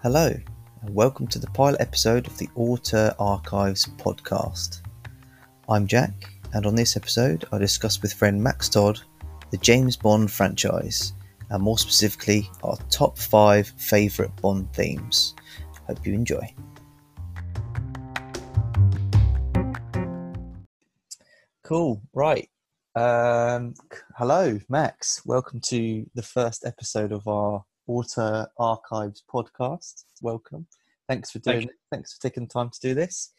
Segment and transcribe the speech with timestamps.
[0.00, 0.32] Hello,
[0.82, 4.82] and welcome to the pilot episode of the Auteur Archives podcast.
[5.68, 9.00] I'm Jack, and on this episode, I discuss with friend Max Todd
[9.50, 11.14] the James Bond franchise,
[11.50, 15.34] and more specifically, our top five favourite Bond themes.
[15.88, 16.48] Hope you enjoy.
[21.64, 22.48] Cool, right.
[22.94, 23.74] Um,
[24.16, 25.22] hello, Max.
[25.26, 30.04] Welcome to the first episode of our Auteur Archives podcast.
[30.20, 30.66] Welcome.
[31.08, 31.76] Thanks for doing Thank it.
[31.90, 33.32] Thanks for taking the time to do this.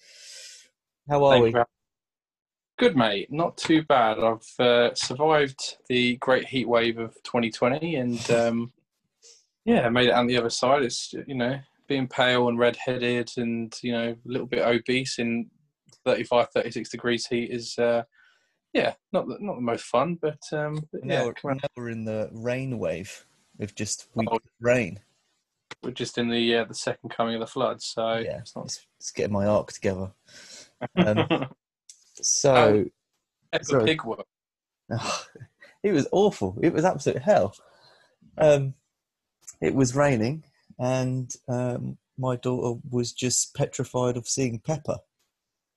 [1.08, 1.60] How are Thank we?
[1.60, 1.66] you
[2.80, 3.32] Good, mate.
[3.32, 4.20] Not too bad.
[4.20, 8.74] I've uh, survived the great heat wave of 2020 and um,
[9.66, 10.84] yeah, made it on the other side.
[10.84, 15.50] It's, you know, being pale and red-headed and, you know, a little bit obese in
[16.06, 18.04] 35, 36 degrees heat is, uh,
[18.72, 21.58] yeah, not the, not the most fun, but, um, but yeah, we're, come on.
[21.58, 23.26] now we're in the rain wave
[23.60, 24.40] with just weak Oh.
[24.60, 25.00] rain.
[25.84, 28.66] we're just in the uh, the second coming of the flood, so yeah, it's not.
[28.66, 30.12] it's, it's getting my arc together.
[30.96, 31.48] Um,
[32.22, 32.86] So,
[33.62, 33.86] sorry.
[33.86, 34.26] Pig work.
[35.84, 36.58] it was awful.
[36.62, 37.54] It was absolute hell.
[38.38, 38.74] Um,
[39.62, 40.44] it was raining,
[40.80, 45.00] and um, my daughter was just petrified of seeing Peppa.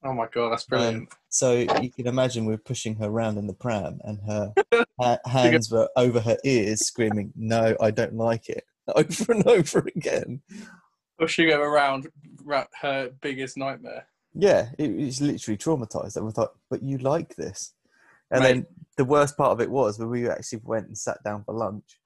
[0.04, 1.08] Oh my god, that's um, brilliant.
[1.28, 4.52] So you can imagine we're pushing her around in the pram, and her
[5.00, 8.64] ha- hands were over her ears, screaming, "No, I don't like it!"
[8.94, 10.42] over and over again.
[11.18, 12.08] Pushing her around,
[12.80, 14.08] her biggest nightmare.
[14.34, 16.16] Yeah, it was literally traumatized.
[16.16, 17.74] And we thought, "But you like this?"
[18.30, 18.54] And Right.
[18.54, 21.54] then the worst part of it was when we actually went and sat down for
[21.54, 22.00] lunch.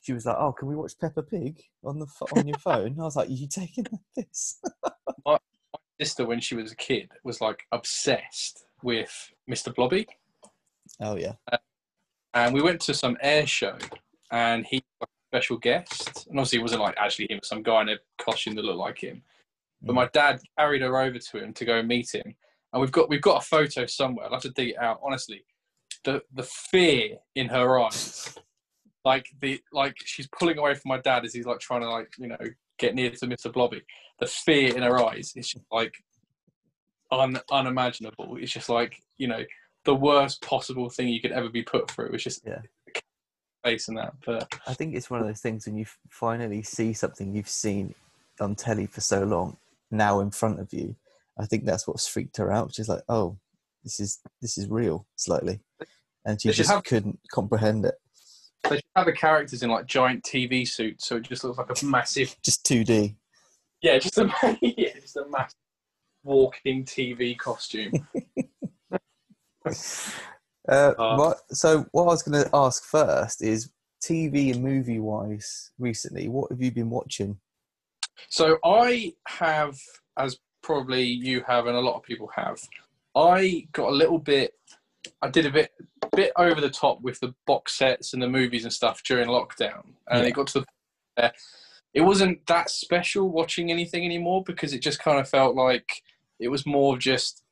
[0.00, 3.04] She was like, "Oh, can we watch Peppa Pig on the on your phone?" I
[3.04, 3.86] was like, "You taking
[4.16, 4.60] this?"
[6.00, 9.74] Sister, when she was a kid, was like obsessed with Mr.
[9.74, 10.06] Blobby.
[11.00, 11.32] Oh yeah,
[12.34, 13.76] And we went to some air show,
[14.30, 16.26] and he was a special guest.
[16.28, 18.98] And obviously, it wasn't like actually him, some guy in a costume that looked like
[19.02, 19.22] him.
[19.82, 19.96] But Mm.
[19.96, 22.34] my dad carried her over to him to go and meet him.
[22.72, 24.26] And we've got we've got a photo somewhere.
[24.26, 25.00] I'll have to dig it out.
[25.02, 25.44] Honestly,
[26.04, 28.36] the the fear in her eyes,
[29.04, 32.12] like the like she's pulling away from my dad as he's like trying to like
[32.18, 32.38] you know
[32.78, 33.52] get near to Mr.
[33.52, 33.82] Blobby.
[34.18, 35.94] The fear in her eyes is just like
[37.10, 38.36] un, unimaginable.
[38.40, 39.44] It's just like you know
[39.84, 42.10] the worst possible thing you could ever be put through.
[42.12, 42.60] It's just Yeah.
[43.64, 44.14] facing that.
[44.24, 47.94] But I think it's one of those things when you finally see something you've seen
[48.40, 49.56] on telly for so long
[49.90, 50.96] now in front of you.
[51.38, 52.74] I think that's what's freaked her out.
[52.74, 53.38] She's like, "Oh,
[53.84, 55.60] this is this is real," slightly,
[56.24, 57.94] and she just have- couldn't comprehend it.
[58.68, 61.70] they should have the characters in like giant TV suits, so it just looks like
[61.82, 63.14] a massive Just two D.
[63.82, 64.24] Yeah, just a
[64.62, 65.56] yeah, just a massive
[66.24, 67.92] walking TV costume.
[70.68, 73.70] Uh, Uh, what, so what I was going to ask first is
[74.02, 77.38] TV and movie wise recently, what have you been watching?
[78.28, 79.78] so I have,
[80.18, 82.58] as probably you have, and a lot of people have,
[83.14, 84.54] I got a little bit.
[85.22, 85.70] I did a bit,
[86.16, 89.84] bit over the top with the box sets and the movies and stuff during lockdown,
[90.08, 90.28] and Yeah.
[90.28, 91.32] it got to the point where
[91.96, 95.88] it wasn't that special watching anything anymore because it just kind of felt like
[96.38, 97.42] it was more of just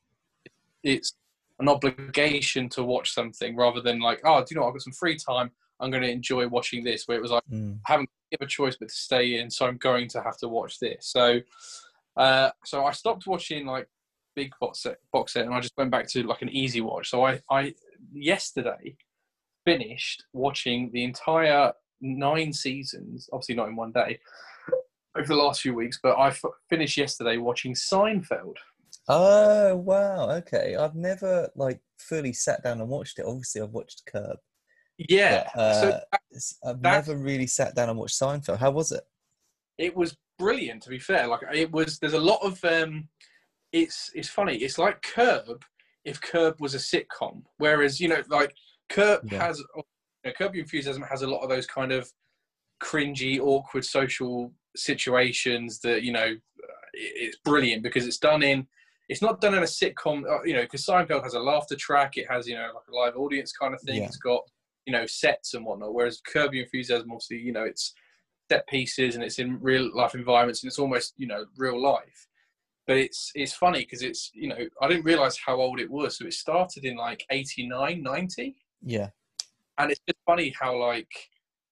[0.82, 1.14] it's
[1.58, 4.82] an obligation to watch something rather than like oh do you know what, I've got
[4.82, 5.50] some free time
[5.80, 7.78] I'm going to enjoy watching this where it was like Mm.
[7.88, 10.48] I haven't given a choice but to stay in, so I'm going to have to
[10.48, 11.06] watch this.
[11.06, 11.40] So,
[12.16, 13.88] uh, so I stopped watching like
[14.34, 17.10] big box set, box set, and I just went back to like an easy watch.
[17.10, 17.74] So I, I
[18.12, 18.96] yesterday
[19.64, 21.72] finished watching the entire
[22.04, 24.20] nine seasons, obviously not in one day,
[25.16, 25.98] over the last few weeks.
[26.02, 28.56] But I f- finished yesterday watching Seinfeld.
[29.08, 30.76] Oh wow, okay.
[30.76, 33.26] I've never like fully sat down and watched it.
[33.26, 34.36] Obviously, I've watched Curb.
[34.98, 35.88] Yeah, But, uh, so
[36.30, 38.58] it's- I've never really sat down and watched Seinfeld.
[38.58, 39.02] How was it?
[39.76, 43.08] it was brilliant to be fair like it was there's a lot of um
[43.72, 45.64] it's it's funny it's like curb
[46.04, 48.54] if curb was a sitcom whereas you know like
[48.88, 49.44] curb Yeah.
[49.46, 49.60] has
[50.30, 52.10] know, curb Your enthusiasm has a lot of those kind of
[52.82, 56.34] cringy awkward social situations that you know
[56.92, 58.66] it's brilliant because it's done in
[59.08, 62.16] it's not done in a sitcom uh, you know because seinfeld has a laughter track
[62.16, 64.06] it has you know like a live audience kind of thing Yeah.
[64.06, 64.42] it's got
[64.86, 67.94] you know sets and whatnot whereas curb Your enthusiasm obviously you know it's
[68.50, 72.28] set pieces and it's in real life environments and it's almost you know real life.
[72.86, 76.18] But it's it's funny because it's you know i didn't realize how old it was
[76.18, 79.08] so it started in like 89 90 Yeah,
[79.78, 81.10] and it's just funny how like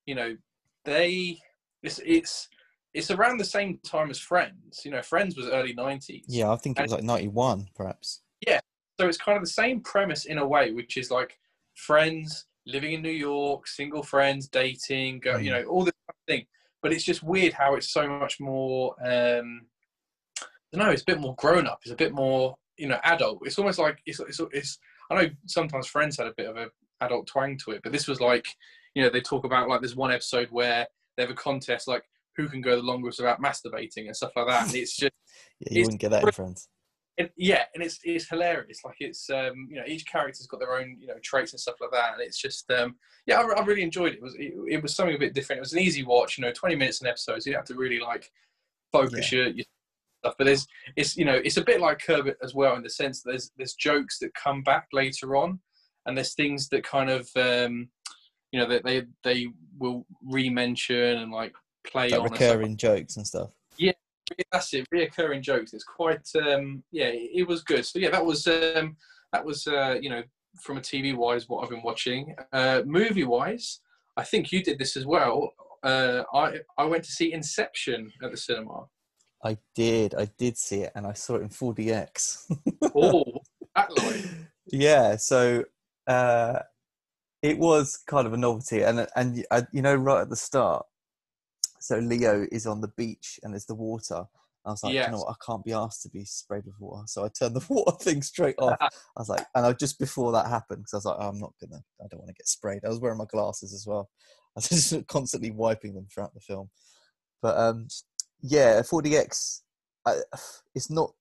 [0.06, 0.37] you know
[0.84, 1.38] they
[1.82, 2.49] it's it's
[2.94, 6.50] it's around the same time as friends you know friends was early 90s yeah.
[6.50, 8.20] I think it was like ninety-one, perhaps.
[8.46, 8.60] Yeah,
[9.00, 11.38] so it's kind of the same premise in a way which is like
[11.75, 15.62] friends living in new york single friends dating go, you Mm.
[15.62, 16.46] know all this kind of thing
[16.82, 18.94] but it's just weird how it's so much more.
[19.00, 19.66] Um,
[20.40, 20.44] I
[20.76, 20.90] don't know.
[20.90, 21.78] It's a bit more grown up.
[21.84, 23.46] It's a bit more you know adult.
[23.46, 24.40] It's almost like it's it's.
[24.52, 24.78] it's
[25.08, 26.66] I know sometimes Friends had a bit of a
[27.02, 28.46] adult twang to it, but this was like
[28.94, 32.04] you know they talk about like there's one episode where they have a contest like
[32.37, 34.66] who can go the longest without masturbating and stuff like that.
[34.66, 35.12] And it's just
[35.60, 36.69] yeah, you wouldn't get that in Friends.
[37.16, 38.81] it, yeah, and it's it's hilarious.
[38.84, 41.76] Like it's um, you know each character's got their own you know traits and stuff
[41.81, 42.96] like that, and it's just um,
[43.26, 44.16] yeah, I, I really enjoyed it.
[44.16, 45.58] It was it, it, was something a bit different.
[45.58, 46.38] It was an easy watch.
[46.38, 48.31] You know, twenty minutes an episode, so you don't have to really like
[48.93, 49.40] focus yeah.
[49.40, 49.64] your, your
[50.25, 50.34] stuff.
[50.38, 50.66] But there's
[50.96, 53.50] it's you know it's a bit like Kerbit as well in the sense that there's
[53.56, 55.60] there's jokes that come back later on,
[56.06, 57.88] and there's things that kind of um,
[58.50, 61.54] you know that they they will re-mention and like
[61.84, 63.50] play like on recurring jokes and stuff.
[63.78, 63.93] Yeah,
[64.52, 64.87] that's it.
[64.93, 65.72] Reoccurring jokes.
[65.72, 67.84] It's quite um, yeah, it, it, was good.
[67.84, 68.96] So yeah, that was um,
[69.32, 70.22] that was uh, you know
[70.60, 72.34] from a TV wise what I've been watching.
[72.52, 73.81] Uh, movie wise,
[74.16, 75.52] I think you did this as well.
[75.82, 78.87] Uh, I I went to see Inception at the cinema.
[79.44, 80.14] I did.
[80.14, 82.52] I did see it, and I saw it in 4DX.
[82.94, 83.25] oh,
[83.75, 84.25] that like.
[84.66, 85.16] Yeah.
[85.16, 85.64] So
[86.06, 86.60] uh,
[87.43, 90.87] it was kind of a novelty, and and uh, you know, right at the start,
[91.82, 94.25] so Leo is on the beach and there's the water.
[94.64, 95.06] I was like, yes.
[95.06, 97.02] you know what, I can't be asked to be sprayed with water.
[97.06, 98.76] So I turned the water thing straight off.
[98.81, 101.40] I was like, and I just before that happened, because I was like, oh, I'm
[101.40, 102.84] not gonna, I don't want to get sprayed.
[102.84, 104.08] I was wearing my glasses as well.
[104.56, 106.70] I was just constantly wiping them throughout the film.
[107.40, 107.88] But um,
[108.43, 109.62] yeah, 4DX,
[110.76, 111.12] it's not,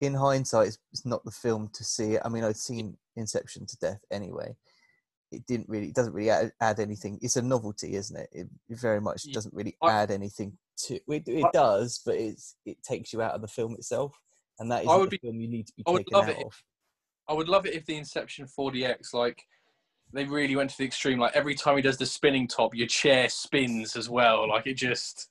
[0.00, 2.22] in hindsight, it's, it's not the film to see it.
[2.24, 4.56] I mean, I'd seen Inception to death anyway.
[5.32, 7.18] It didn't really it doesn't really add, add anything.
[7.22, 8.28] It's a novelty isn't it?
[8.32, 13.12] It, very much doesn't really add anything to it, it does but it's it takes
[13.12, 14.18] you out of the film itself
[14.58, 16.36] and that is the be, film you need to be I would taken love out
[16.36, 16.62] it of.
[17.28, 19.44] I would love it if the inception 4dx like
[20.12, 21.18] they really went to the extreme.
[21.18, 24.48] Like every time he does the spinning top your chair spins as well.
[24.48, 25.28] Like it just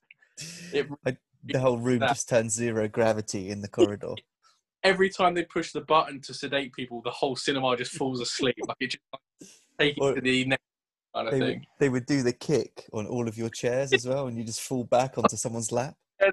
[0.72, 2.10] it, I, the whole room that.
[2.10, 4.14] just turns zero gravity in the corridor
[4.84, 8.56] every time they push the button to sedate people the whole cinema just falls asleep
[8.68, 9.04] like it just
[9.80, 10.64] take it to the next
[11.16, 11.60] kind of they thing.
[11.60, 14.44] Would, they would do the kick on all of your chairs as well, and you
[14.44, 15.96] just fall back onto someone's lap.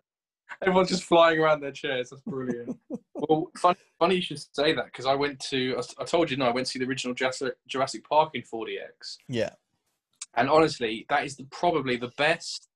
[0.62, 2.10] Everyone's just flying around their chairs.
[2.10, 2.78] That's brilliant.
[3.14, 6.46] well, funny, funny you should say that because I went to, I told you, no,
[6.46, 9.18] I went to see the original Jurassic Park in 4DX.
[9.28, 9.50] Yeah.
[10.34, 12.68] And honestly, that is the, probably the best.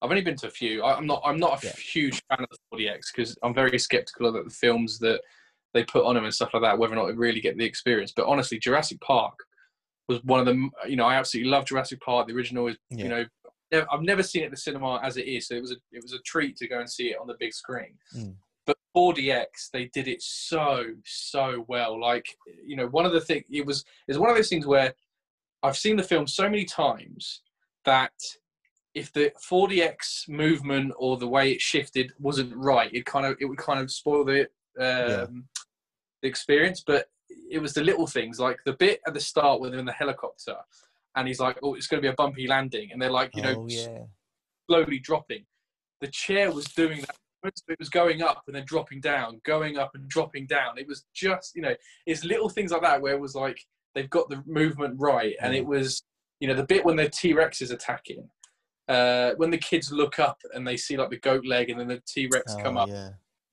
[0.00, 0.82] I've only been to a few.
[0.82, 1.22] I, am not.
[1.24, 1.72] I'm not a yeah.
[1.72, 5.20] huge fan of the 4DX because I'm very skeptical of the films that
[5.74, 6.78] they put on them and stuff like that.
[6.78, 8.12] Whether or not they really get the experience.
[8.14, 9.34] But honestly, Jurassic Park
[10.08, 10.70] was one of them.
[10.86, 12.28] You know, I absolutely love Jurassic Park.
[12.28, 13.02] The original is, yeah.
[13.02, 15.72] you know, I've never seen it at the cinema as it is, so it was
[15.72, 17.94] a it was a treat to go and see it on the big screen.
[18.16, 18.34] Mm.
[18.66, 22.00] But 4DX, they did it so so well.
[22.00, 22.26] Like
[22.64, 24.94] you know, one of the things it was is one of those things where
[25.62, 27.42] I've seen the film so many times
[27.84, 28.12] that
[28.94, 33.44] if the 4DX movement or the way it shifted wasn't right, it kind of it
[33.44, 34.46] would kind of spoil the um,
[34.78, 35.26] yeah.
[36.22, 36.82] the experience.
[36.86, 37.08] But
[37.50, 39.92] it was the little things like the bit at the start when they're in the
[39.92, 40.56] helicopter
[41.18, 42.90] and he's like, oh, it's going to be a bumpy landing.
[42.92, 44.02] And they're like, you know, oh, yeah.
[44.70, 45.44] slowly dropping.
[46.00, 47.16] The chair was doing that.
[47.68, 50.78] It was going up and then dropping down, going up and dropping down.
[50.78, 51.74] It was just, you know,
[52.06, 53.60] it's little things like that where it was like
[53.94, 55.34] they've got the movement right.
[55.40, 56.02] And it was,
[56.40, 58.28] you know, the bit when the T Rex is attacking,
[58.88, 61.88] uh, when the kids look up and they see like the goat leg and then
[61.88, 63.10] the T Rex oh, come up, yeah.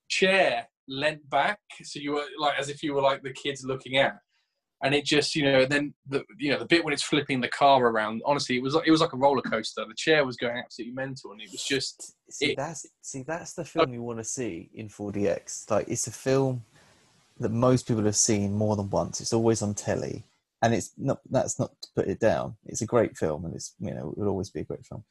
[0.07, 3.97] chair leant back, so you were like as if you were like the kids looking
[3.97, 4.17] at,
[4.83, 7.47] and it just you know then the you know the bit when it's flipping the
[7.49, 8.21] car around.
[8.25, 9.83] Honestly, it was like it was like a roller coaster.
[9.87, 13.53] The chair was going absolutely mental, and it was just see it, that's see that's
[13.53, 15.69] the film you want to see in 4DX.
[15.69, 16.63] Like it's a film
[17.39, 19.19] that most people have seen more than once.
[19.19, 20.23] It's always on telly,
[20.61, 22.55] and it's not that's not to put it down.
[22.65, 25.03] It's a great film, and it's you know it will always be a great film.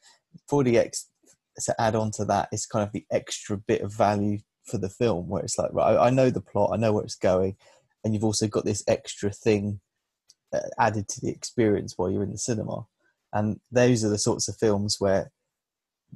[0.51, 1.05] 4DX
[1.63, 4.89] to add on to that is kind of the extra bit of value for the
[4.89, 7.55] film where it's like right I, know the plot i know where it's going
[8.03, 9.79] and you've also got this extra thing
[10.53, 12.85] uh, added to the experience while you're in the cinema
[13.33, 15.31] and those are the sorts of films where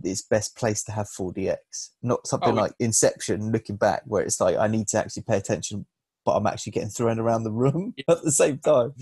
[0.03, 1.57] it's best place to have 4dx
[2.01, 5.37] not something oh, like inception looking back where it's like i need to actually pay
[5.37, 5.85] attention
[6.29, 8.93] but i'm actually getting thrown around the room at the same time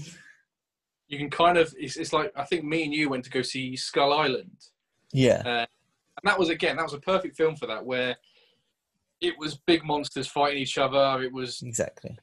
[1.08, 3.42] you can kind of it's, it's like i think me and you went to go
[3.42, 4.68] see skull island
[5.12, 5.66] yeah uh,
[6.18, 8.16] and that was again that was a perfect film for that where
[9.22, 11.22] it was big monsters fighting each other.
[11.24, 12.18] It was exactly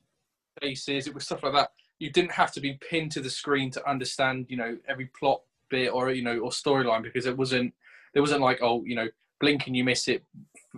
[0.63, 1.07] faces.
[1.07, 1.73] It was stuff like that.
[1.99, 5.43] You didn't have to be pinned to the screen to understand, you know, every plot
[5.71, 7.73] bit or you know or storyline because it wasn't.
[8.13, 9.09] There wasn't like oh you know
[9.41, 10.25] blink and you miss it,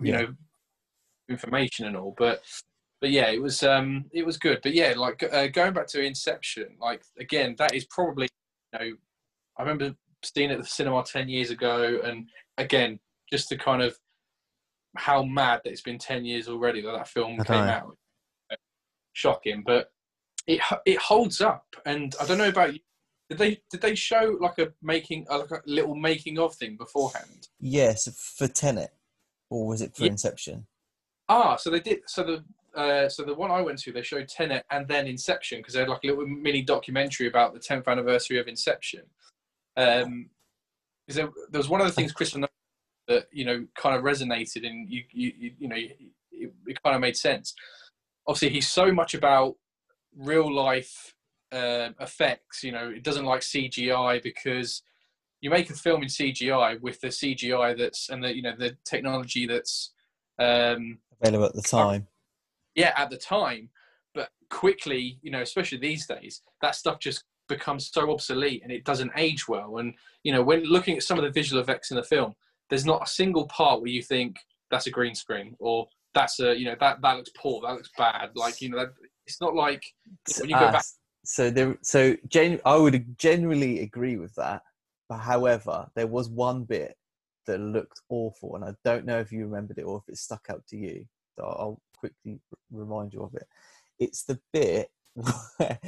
[0.01, 0.21] you yeah.
[0.21, 0.27] know,
[1.29, 2.15] information and all.
[2.17, 2.43] But
[3.01, 4.59] but yeah, it was um it was good.
[4.63, 8.27] But yeah, like uh, going back to Inception, like again, that is probably
[8.73, 8.95] you know
[9.57, 12.27] I remember seeing it at the cinema ten years ago, and
[12.57, 12.99] again
[13.31, 13.97] just to kind of
[14.95, 17.71] how mad that it's been ten years already that that film I came know.
[17.71, 17.97] out.
[19.13, 19.91] Shocking, but
[20.45, 21.65] it it holds up.
[21.85, 22.79] And I don't know about you.
[23.29, 26.77] Did they did they show like a making uh, like a little making of thing
[26.77, 27.47] beforehand?
[27.59, 28.91] Yes, for Tenet,
[29.49, 30.11] or was it for Yeah.
[30.11, 30.67] Inception?
[31.29, 31.99] Ah, so they did.
[32.07, 32.43] So the
[32.75, 35.79] uh, so the one I went to, they showed Tenet and then Inception because they
[35.81, 39.03] had like a little mini documentary about the 10th anniversary of Inception.
[39.75, 40.29] Um,
[41.07, 42.49] 'cause there, there was one of the things Nolan
[43.07, 46.95] that you know kind of resonated and you you you, you know it, it kind
[46.95, 47.53] of made sense.
[48.27, 49.55] Obviously, he's so much about
[50.15, 51.15] real life
[51.51, 52.63] uh, effects.
[52.63, 54.83] You know, it doesn't like CGI because
[55.41, 58.75] you make a film in CGI with the CGI that's and the you know the
[58.83, 59.93] technology that's
[60.39, 62.07] um, Available at the time.
[62.77, 63.69] Yeah at the time
[64.15, 68.85] but quickly you know especially these days that stuff just becomes so obsolete and it
[68.85, 69.93] doesn't age well and
[70.23, 72.33] you know when looking at some of the visual effects in the film
[72.69, 74.37] there's not a single part where you think
[74.71, 77.91] that's a green screen or that's a you know that that looks poor that looks
[77.97, 78.89] bad like you know that,
[79.25, 79.83] it's not like
[80.39, 80.85] when you go Ah, back
[81.25, 84.61] So there, so gen, I would generally agree with that.
[85.09, 86.95] But however, there was one bit
[87.45, 90.47] that looked awful, and I don't know if you remembered it or if it stuck
[90.49, 91.05] out to you.
[91.37, 93.47] So I'll quickly r- remind you of it.
[93.99, 94.89] It's the bit
[95.57, 95.79] where,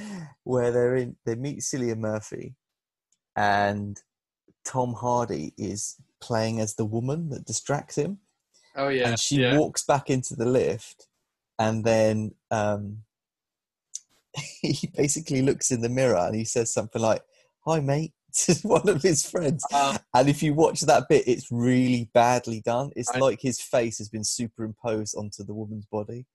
[0.43, 2.55] where they're in, they meet Cillian Murphy,
[3.35, 4.01] and
[4.65, 8.19] Tom Hardy is playing as the woman that distracts him
[8.75, 9.57] oh yeah and she yeah.
[9.57, 11.07] walks back into the lift
[11.57, 12.99] and then um,
[14.61, 17.21] he basically looks in the mirror and he says something like
[17.65, 18.13] hi mate
[18.45, 19.63] to one of his friends.
[19.73, 22.91] Um, and if you watch that bit it's really badly done.
[22.95, 26.25] It's I- like his face has been superimposed onto the woman's body.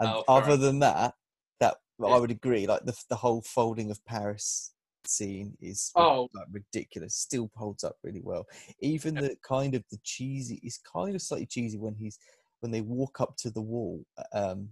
[0.00, 1.14] And Oh, other than that
[1.60, 2.06] that Yeah.
[2.08, 4.72] i would agree like the, the whole folding of paris
[5.06, 6.28] scene is Oh.
[6.34, 8.44] like ridiculous still holds up really well.
[8.80, 12.18] Even the kind of the cheesy it's kind of slightly cheesy when he's
[12.60, 14.70] when they walk up to the wall um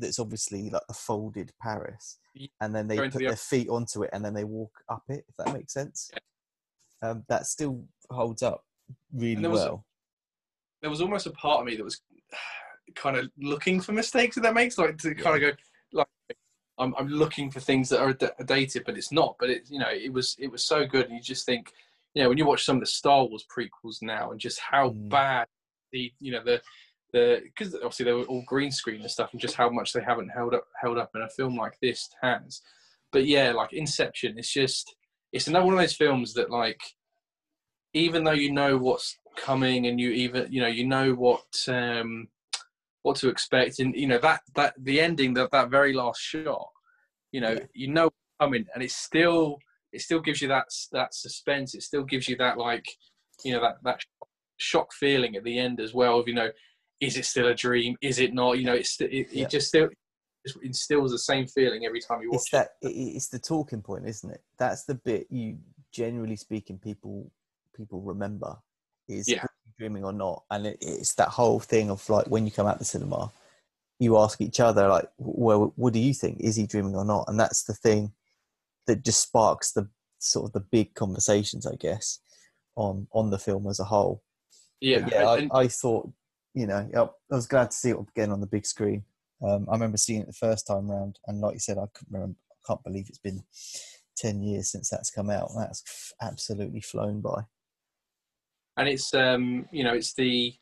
[0.00, 2.18] that's obviously like a folded paris
[2.60, 5.24] and then they put the their feet onto it and then they walk up it
[5.28, 6.10] if that makes sense.
[7.02, 8.64] Um that still holds up
[9.12, 9.86] really there was a- well.
[10.82, 12.00] there was almost a part of me that was
[12.94, 15.50] kind of looking for mistakes if that makes like to kind of go
[15.92, 16.06] like
[16.78, 19.78] I'm, I'm looking for things that are d- dated but it's not but it you
[19.78, 21.72] know it was it was so good and you just think
[22.14, 24.90] you know when you watch some of the Star Wars prequels now and just how
[24.90, 25.08] Mm.
[25.08, 25.46] bad
[25.92, 26.62] the you know the the
[27.12, 30.28] because obviously they were all green screen and stuff and just how much they haven't
[30.28, 32.62] held up held up in a film like this has
[33.12, 34.94] but yeah like Inception it's just
[35.32, 36.80] it's another one of those films that like
[37.92, 42.28] even though you know what's coming and you even you know you know what um
[43.02, 46.68] what to expect and you know that that the ending that that very last shot
[47.32, 47.66] you know Yeah.
[47.74, 49.58] you know what's coming and it still
[49.92, 52.86] it still gives you that that suspense it still gives you that like
[53.44, 54.00] you know that that
[54.58, 56.50] shock feeling at the end as well of you know
[57.00, 57.96] is it still a dream?
[58.02, 58.58] Is it not?
[58.58, 59.44] You know it's it, Yeah.
[59.44, 59.88] it just still
[60.62, 64.06] instills the same feeling every time you watch it's that it, it's the talking point
[64.06, 64.42] isn't it?
[64.58, 65.58] That's the bit you
[65.92, 67.30] generally speaking people
[67.76, 68.56] people remember
[69.08, 69.44] is Yeah.
[69.78, 70.44] Dreaming or not.
[70.50, 73.32] And it, it's that whole thing of like when you come out the cinema
[73.98, 76.40] you ask each other like well what do you think?
[76.40, 77.24] Is he dreaming or not?
[77.28, 78.12] And that's the thing
[78.86, 79.88] that just sparks the
[80.18, 82.18] sort of the big conversations i guess
[82.76, 84.22] on on the film as a whole.
[84.80, 86.10] Yeah, but yeah, I, I thought,
[86.54, 89.04] you know, I was glad to see it again on the big screen.
[89.46, 92.12] Um, I remember seeing it the first time round, and like you said, I couldn't
[92.12, 92.36] remember.
[92.52, 93.42] I can't believe it's been
[94.16, 95.50] ten years since that's come out.
[95.56, 97.42] That's f- absolutely flown by.
[98.76, 100.54] and it's um you know it's the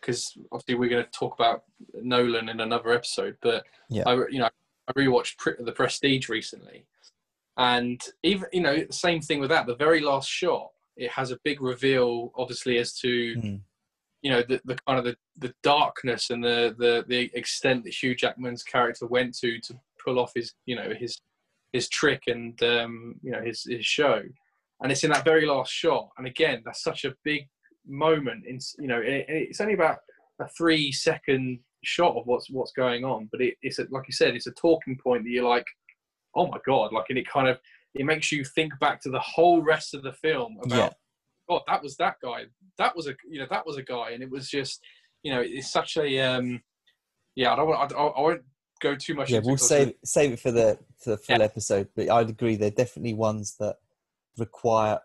[0.00, 1.62] because obviously we're going to talk about
[1.94, 4.02] Nolan in another episode, but Yeah.
[4.06, 4.48] I you know
[4.88, 6.86] I rewatched The Prestige recently,
[7.56, 9.66] and even you know same thing with that.
[9.66, 13.60] The very last shot, it has a big reveal, obviously as to Mm.
[14.22, 17.92] You know the, the kind of the, the darkness and the, the the extent that
[17.92, 21.20] Hugh Jackman's character went to to pull off his you know his
[21.72, 24.22] his trick and um, you know his his show,
[24.80, 26.10] and it's in that very last shot.
[26.16, 27.48] And again, that's such a big
[27.86, 28.44] moment.
[28.46, 29.98] In you know, it, it's only about
[30.40, 34.12] a three second shot of what's what's going on, but it, it's a, like you
[34.12, 35.66] said, it's a talking point that you're like,
[36.36, 37.58] oh my god, like, and it kind of
[37.94, 40.90] it makes you think back to the whole rest of the film about Yeah.
[41.48, 42.44] God, that was that guy.
[42.78, 44.80] That was a you know that was a guy, and it was just
[45.22, 46.62] you know it's such a um
[47.34, 47.52] yeah.
[47.52, 48.42] I don't want I, I won't
[48.80, 49.30] go too much.
[49.30, 51.88] Yeah, into we'll it 'cause save save it for the for the full episode.
[51.96, 53.76] But I'd agree, they're definitely ones that
[54.38, 55.00] require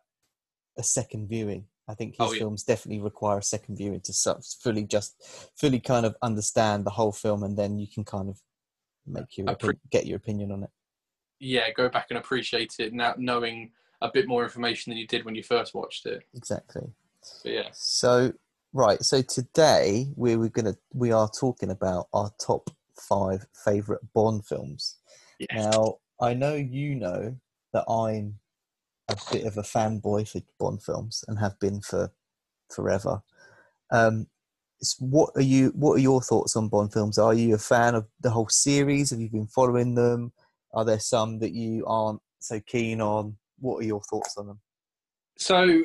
[0.77, 1.67] a second viewing.
[1.89, 2.39] I think his Oh, yeah.
[2.39, 5.15] films definitely require a second viewing to sort of fully just
[5.56, 8.41] fully kind of understand the whole film, and then you can kind of
[9.06, 9.56] make your
[9.89, 10.70] get your opinion on it.
[11.39, 15.25] yeah, go back and appreciate it now, knowing a bit more information than you did
[15.25, 16.23] when you first watched it.
[16.35, 16.83] Exactly.
[17.43, 18.33] But yeah, So
[18.73, 19.03] right.
[19.03, 24.97] So today we we're gonna we are talking about our top five favorite Bond films.
[25.39, 25.49] Yes.
[25.53, 27.35] Now I know you know
[27.73, 28.39] that I'm
[29.09, 32.11] a bit of a fanboy for Bond films and have been for
[32.69, 33.21] forever.
[33.91, 34.27] Um,
[34.99, 35.69] what are you?
[35.69, 37.17] What are your thoughts on Bond films?
[37.17, 39.09] Are you a fan of the whole series?
[39.09, 40.31] Have you been following them?
[40.73, 43.37] Are there some that you aren't so keen on?
[43.59, 44.59] What are your thoughts on them?
[45.37, 45.83] So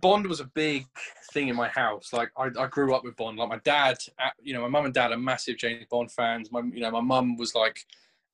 [0.00, 0.86] Bond was a big
[1.32, 2.12] thing in my house.
[2.12, 3.38] Like I, I grew up with Bond.
[3.38, 6.50] Like my dad, uh, you know, my mum and dad are massive James Bond fans.
[6.50, 7.84] My, you know, my mum was like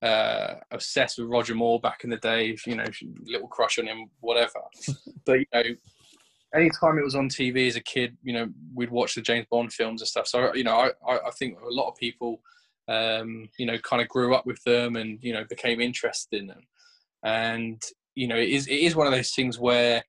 [0.02, 2.56] uh, obsessed with Roger Moore back in the day.
[2.66, 2.84] You know,
[3.25, 4.60] little crush on him, whatever.
[5.25, 5.62] but you know,
[6.54, 9.72] anytime it was on TV as a kid, you know, we'd watch the James Bond
[9.72, 10.26] films and stuff.
[10.26, 12.40] So you know, I, I, I think a lot of people,
[12.88, 16.46] um, you know, kind of grew up with them and you know became interested in
[16.46, 16.62] them.
[17.25, 17.82] And
[18.18, 20.02] you know, it is it is one of those things where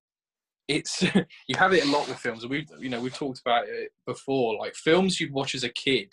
[0.67, 1.03] it's
[1.47, 2.45] you have it a lot with films.
[2.45, 4.57] We've you know we've talked about it before.
[4.57, 6.11] Like films you'd watch as a kid,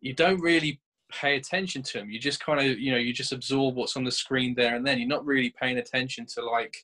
[0.00, 0.80] you don't really
[1.12, 2.10] pay attention to them.
[2.10, 4.84] You just kind of you know you just absorb what's on the screen there and
[4.84, 4.98] then.
[4.98, 6.76] You're not really paying attention to like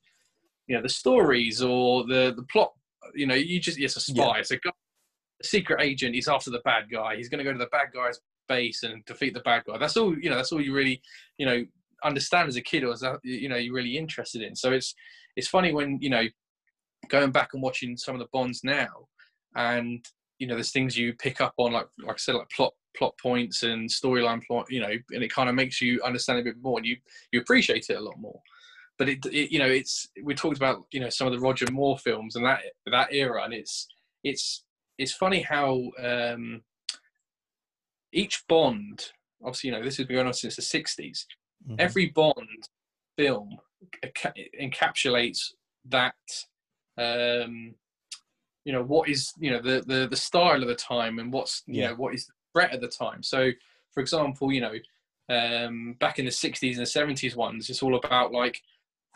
[0.69, 2.73] you know the stories or the the plot.
[3.17, 4.23] You know you just it's a spy.
[4.23, 4.38] Yeah.
[4.38, 4.71] It's a, guy,
[5.43, 6.14] a secret agent.
[6.14, 7.17] He's after the bad guy.
[7.17, 9.79] He's going to go to the bad guy's base and defeat the bad guy.
[9.79, 10.37] That's all you know.
[10.37, 11.02] That's all you really
[11.38, 11.64] you know
[12.05, 14.55] understand as a kid or as a, you know you're really interested in.
[14.55, 14.95] So it's
[15.37, 16.25] it's funny when you know
[17.09, 19.09] going back and watching some of the bonds now
[19.57, 20.07] and
[20.39, 23.15] you know there's things you pick up on like like i said like plot plot
[23.21, 26.57] points and storyline plot you know and it kind of makes you understand a bit
[26.63, 26.97] more and you
[27.33, 28.41] you appreciate it a lot more
[28.99, 31.67] but it, it you know it's we talked about you know some of the roger
[31.71, 33.89] moore films and that that era and it's
[34.25, 34.65] it's
[34.99, 36.63] it's funny how um
[38.13, 39.11] each bond
[39.43, 41.25] obviously you know this has been going on since the 60s
[41.69, 41.76] Mhm.
[41.78, 42.69] every Bond
[43.16, 43.59] film
[44.61, 45.52] encapsulates
[45.87, 46.14] that
[46.99, 47.75] um
[48.64, 51.62] you know what is you know the the the style of the time and what's
[51.66, 51.88] you Yeah.
[51.88, 53.51] know what is the threat of the time so
[53.92, 54.75] for example you know
[55.29, 58.61] um back in the 60s and the 70s ones it's all about like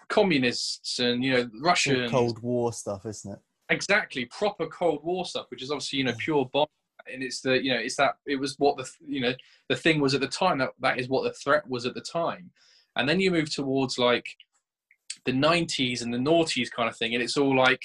[0.08, 3.38] communists and you know All russians Cold War stuff, isn't it?
[3.68, 6.68] exactly proper cold war stuff which is obviously you know pure Bond
[7.12, 9.34] and it's the you know it's that it was what the you know
[9.68, 12.00] the thing was at the time that that is what the threat was at the
[12.00, 12.50] time.
[12.96, 14.26] And then you move towards like
[15.24, 17.82] the 90s and the noughties kind of thing and it's all like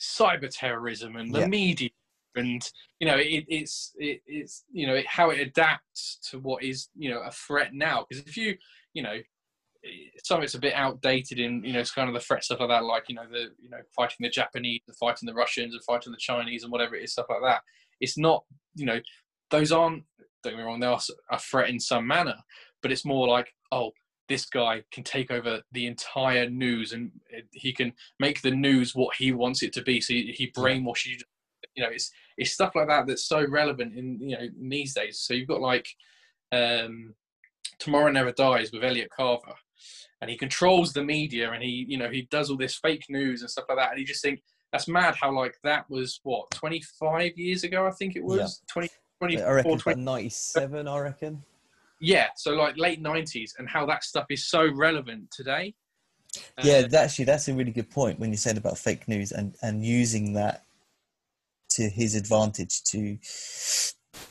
[0.00, 1.46] cyber terrorism and the Yeah.
[1.48, 1.90] media
[2.36, 6.88] and you know it, it's it, it's you know how it adapts to what is
[6.96, 8.06] you know a threat now.
[8.08, 8.56] Because if you
[8.92, 9.18] you know
[10.22, 12.60] some of it's a bit outdated in you know it's kind of the threat stuff
[12.60, 15.74] like that like you know the you know fighting the japanese and fighting the russians
[15.74, 17.60] and fighting the chinese and whatever it is stuff like that.
[18.00, 19.00] It's not you know
[19.50, 20.04] those aren't
[20.42, 22.36] don't get me wrong they are a threat in some manner
[22.82, 23.90] but it's more like oh
[24.28, 27.10] this guy can take over the entire news and
[27.52, 31.06] he can make the news what he wants it to be so he, he brainwashes
[31.06, 31.18] you.
[31.74, 34.94] You know it's it's stuff like that that's so relevant in you know in these
[34.94, 35.18] days.
[35.18, 35.88] So you've got like
[36.52, 37.14] um
[37.78, 39.54] tomorrow never dies with elliot carver
[40.20, 43.40] and he controls the media and he you know he does all this fake news
[43.40, 44.40] and stuff like that and you just think
[44.74, 48.84] that's mad how like that was what 25 years ago i think it was Yeah.
[49.20, 51.42] 20 I 24 reckon 20 97, I reckon.
[52.00, 55.74] yeah so like late 90s and how that stuff is so relevant today
[56.64, 59.30] Yeah, Uh, that- actually, that's a really good point when you said about fake news
[59.30, 60.64] and, and using that
[61.76, 63.16] to his advantage to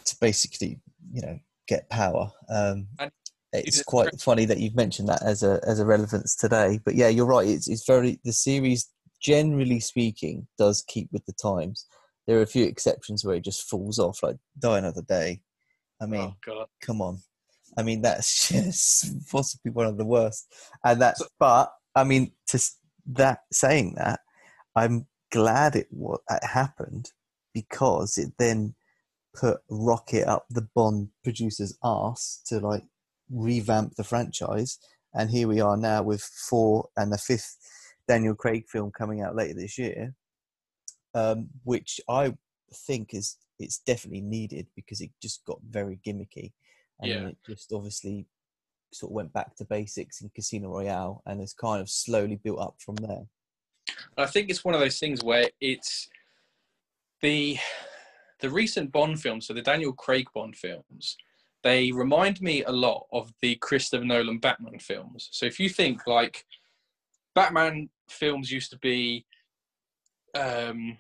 [0.08, 0.82] to basically,
[1.14, 2.30] you know, get power.
[2.50, 2.88] Um,
[3.54, 6.80] it's quite funny that you've mentioned that as a as a relevance today.
[6.84, 7.48] But yeah, you're right.
[7.48, 8.90] It's it's very the series,
[9.24, 11.88] generally speaking, does keep with the times.
[12.28, 15.42] There are a few exceptions where it just falls off, like Die Another Day.
[16.02, 17.20] I mean, oh god come on.
[17.78, 20.54] I mean, that's just possibly one of the worst.
[20.84, 22.60] And that's, but I mean, to
[23.14, 24.20] that saying that,
[24.76, 27.12] I'm glad it what it happened
[27.54, 28.76] because it then
[29.36, 32.84] put rocket up the Bond producer's ass to like
[33.32, 34.78] revamp the franchise.
[35.14, 37.58] And here we are now with four and the fifth
[38.08, 40.14] Daniel Craig film coming out later this year,
[41.14, 42.34] um, which I
[42.88, 46.52] think is it's definitely needed because it just got very gimmicky
[47.00, 47.28] and Yeah.
[47.28, 48.26] it just obviously
[48.92, 52.60] sort of went back to basics in Casino Royale and has kind of slowly built
[52.60, 53.26] up from there.
[54.18, 56.10] I think it's one of those things where it's
[57.22, 57.58] the
[58.40, 61.16] the recent Bond films, so the Daniel Craig Bond films,
[61.64, 65.30] they remind me a lot of the Christopher Nolan Batman films.
[65.32, 66.46] So if you think like
[67.36, 69.26] Batman films used to be,
[70.36, 70.98] um,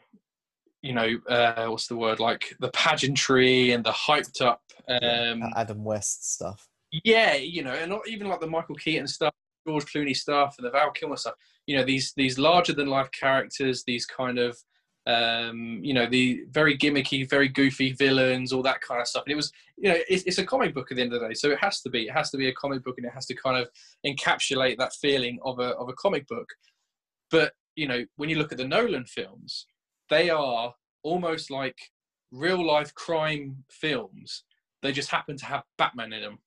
[0.81, 2.19] you know, uh, what's the word?
[2.19, 4.61] Like the pageantry and the hyped up.
[4.87, 6.67] Um, Adam West stuff.
[7.03, 9.33] yeah, you know, and not even like the Michael Keaton stuff,
[9.67, 11.35] George Clooney stuff, and the Val Kilmer stuff.
[11.67, 14.57] You know, these these larger than life characters, these kind of
[15.05, 19.23] um, you know, the very gimmicky, very goofy villains, all that kind of stuff.
[19.25, 21.27] And it was, you know, it's, it's, a comic book at the end of the
[21.27, 22.07] day, so it has to be.
[22.07, 23.69] It has to be a comic book, and it has to kind of
[24.05, 26.47] encapsulate that feeling of a of a comic book.
[27.31, 29.65] But you know, when you look at the Nolan films,
[30.09, 31.77] they are almost like
[32.31, 34.43] real life crime films.
[34.81, 36.39] They just happen to have Batman in them.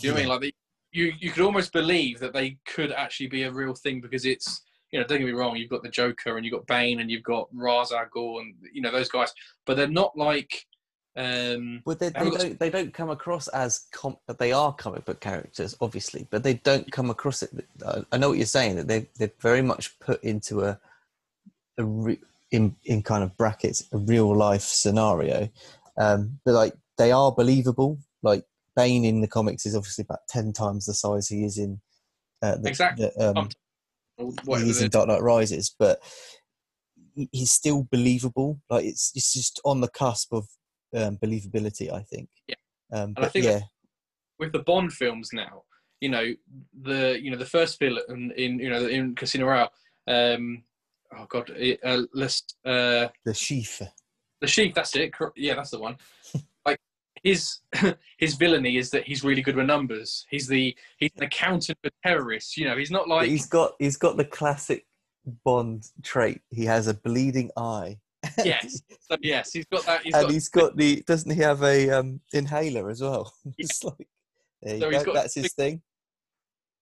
[0.00, 0.28] Do you know what I mean?
[0.28, 0.52] Like they,
[0.92, 4.62] you, you could almost believe that they could actually be a real thing because it's
[4.92, 7.10] you know, don't get me wrong, you've got the Joker and you've got Bane and
[7.10, 9.32] you've got Ra's al Ghul and you know those guys,
[9.66, 10.66] but they're not like.
[11.14, 12.58] Um, well, they, they, don't.
[12.58, 16.54] They don't come across as com- but they are comic book characters, obviously, but they
[16.54, 17.50] don't come across it.
[18.12, 20.78] I know what you're saying that they they're very much put into a
[21.78, 25.50] a re- in in kind of brackets a real life scenario,
[25.98, 27.98] um, but like they are believable.
[28.22, 31.80] Like Bane in the comics is obviously about ten times the size he is in
[32.42, 33.10] uh, the, exactly.
[33.16, 33.48] The, um,
[34.18, 35.98] he's in Dark Knight Rises, but
[37.14, 38.60] he's still believable.
[38.70, 40.46] Like it's it's just on the cusp of
[40.94, 41.92] um, believability.
[41.92, 42.28] I think.
[42.46, 42.54] Yeah.
[42.92, 43.60] Um, but I think yeah,
[44.38, 45.62] with the Bond films now,
[46.00, 46.32] you know
[46.82, 49.72] the you know the first film in, in you know in Casino Royale.
[50.06, 50.64] Um,
[51.16, 51.50] oh God,
[51.84, 53.88] uh, let's uh, Le Chiffre.
[54.40, 54.74] Le Chiffre.
[54.74, 55.12] That's it.
[55.36, 55.96] Yeah, that's the one.
[57.22, 57.60] his
[58.18, 60.26] his villainy is that he's really good with numbers.
[60.30, 62.56] He's the he's an accountant for terrorists.
[62.56, 64.86] You know, he's not like he's got he's got the classic
[65.44, 66.42] Bond trait.
[66.50, 67.98] He has a bleeding eye.
[68.44, 70.02] yes, so, yes, he's got that.
[70.02, 73.32] He's and got, he's got the doesn't he have a um, inhaler as well?
[73.58, 74.08] it's like
[74.62, 75.12] there you so go.
[75.12, 75.82] That's his thing.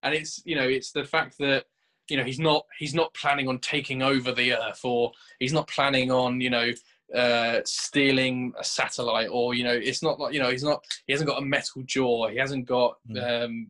[0.03, 1.65] And it's you know it's the fact that
[2.09, 5.67] you know he's not he's not planning on taking over the earth or he's not
[5.67, 6.71] planning on you know
[7.15, 11.13] uh, stealing a satellite or you know it's not like you know he's not he
[11.13, 12.27] hasn't got a metal jaw.
[12.27, 13.45] He hasn't got mm.
[13.45, 13.67] um,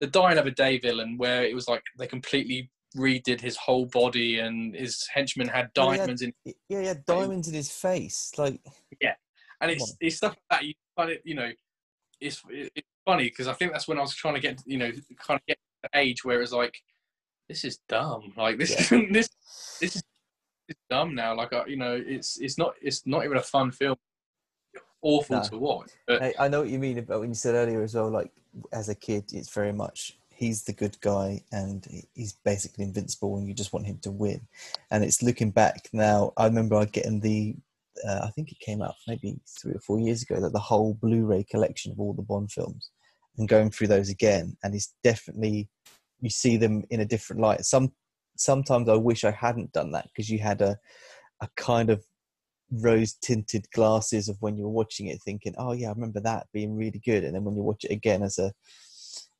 [0.00, 4.40] the Die Another Day villain where it was like they completely redid his whole body
[4.40, 8.60] and his henchmen had diamonds had, in yeah yeah diamonds in his face like
[9.00, 9.14] yeah.
[9.60, 11.50] And it's it's stuff like that you find it you know
[12.20, 14.90] it's it's funny because I think that's when I was trying to get you know
[15.18, 16.74] kind of get the age where it's like
[17.48, 18.32] this is dumb.
[18.36, 19.02] Like this yeah.
[19.10, 19.28] this
[19.80, 20.02] this is
[20.70, 21.34] it's dumb now.
[21.36, 23.96] Like uh, you know, it's it's not it's not even a fun film.
[25.02, 25.42] Awful no.
[25.42, 25.90] to watch.
[26.06, 26.22] But...
[26.22, 28.10] I, I know what you mean about when you said earlier as well.
[28.10, 28.30] Like
[28.72, 33.46] as a kid, it's very much he's the good guy and he's basically invincible, and
[33.46, 34.40] you just want him to win.
[34.90, 36.32] And it's looking back now.
[36.36, 37.56] I remember I getting the.
[38.06, 40.94] Uh, I think it came out maybe three or four years ago that the whole
[40.94, 42.90] Blu-ray collection of all the Bond films,
[43.36, 45.68] and going through those again, and it's definitely
[46.20, 47.64] you see them in a different light.
[47.64, 47.92] Some
[48.36, 50.76] sometimes I wish I hadn't done that because you had a
[51.40, 52.04] a kind of
[52.72, 56.46] rose tinted glasses of when you were watching it thinking oh yeah i remember that
[56.52, 57.24] being really good.
[57.24, 58.52] And then when you watch it again as a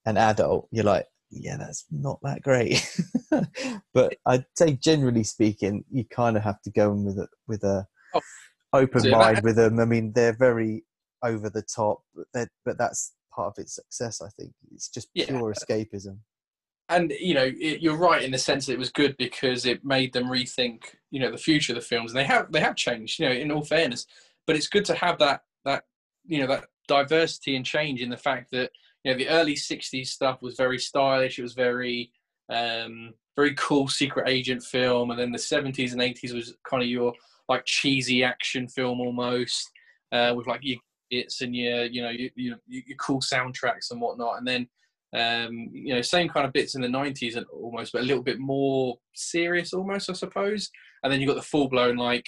[0.07, 2.85] an adult you're like yeah that's not that great.
[3.95, 7.63] But i'd say generally speaking you kind of have to go in with a with
[7.63, 8.21] a oh,
[8.73, 9.45] open mind that...
[9.45, 9.79] with them.
[9.79, 10.85] I mean they're very
[11.23, 12.01] over the top
[12.33, 14.53] but, but that's part of its success i think.
[14.73, 15.37] It's just pure yeah.
[15.39, 16.19] escapism
[16.91, 19.85] and you know it, you're right in the sense that it was good because it
[19.85, 22.11] made them rethink you know the future of the films.
[22.11, 24.07] And they have they have changed you know in all fairness.
[24.47, 25.85] But it's good to have that that
[26.27, 28.71] you know that diversity and change in the fact that
[29.05, 31.39] you know the early 60s stuff was very stylish.
[31.39, 32.11] It was very
[32.53, 35.11] um very cool secret agent film.
[35.11, 37.15] And then the 70s and 80s was kind of your
[37.49, 39.71] like cheesy action film almost
[40.13, 40.79] uh, with like your
[41.11, 44.39] bits and your you know your, your, your cool soundtracks and whatnot.
[44.39, 44.69] And then
[45.13, 48.23] um, you know, same kind of bits in the 90s and almost, but a little
[48.23, 50.71] bit more serious almost, I suppose.
[51.03, 52.27] And then you've got the full blown, like,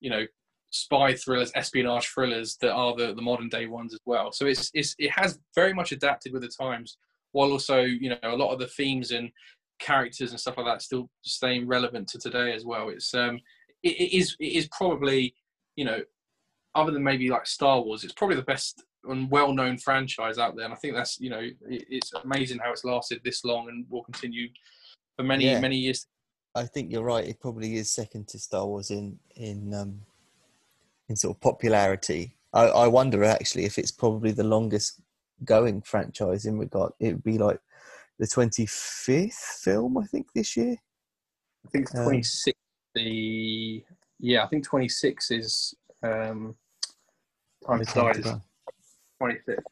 [0.00, 0.24] you know,
[0.70, 4.32] spy thrillers, espionage thrillers that are the, the modern day ones as well.
[4.32, 6.96] So it's, it's, it has very much adapted with the times
[7.32, 9.30] while also, you know, a lot of the themes and
[9.80, 12.88] characters and stuff like that still staying relevant to today as well.
[12.88, 13.40] It's, um,
[13.82, 15.34] it, it is, it is probably,
[15.74, 16.00] you know,
[16.74, 20.64] other than maybe like Star Wars, it's probably the best and well-known franchise out there,
[20.64, 24.04] and I think that's you know it's amazing how it's lasted this long and will
[24.04, 24.48] continue
[25.16, 25.60] for many yeah.
[25.60, 26.06] many years.
[26.54, 27.26] I think you're right.
[27.26, 30.00] It probably is second to Star Wars in in um,
[31.08, 32.36] in sort of popularity.
[32.52, 35.00] I, I wonder actually if it's probably the longest
[35.44, 36.92] going franchise in regard.
[37.00, 37.58] It would be like
[38.18, 40.76] the 25th film, I think, this year.
[41.66, 42.46] I think 26.
[42.46, 42.52] Um,
[42.94, 43.84] the
[44.20, 46.54] yeah, I think 26 is um,
[47.66, 48.40] time to die.
[49.22, 49.62] 26.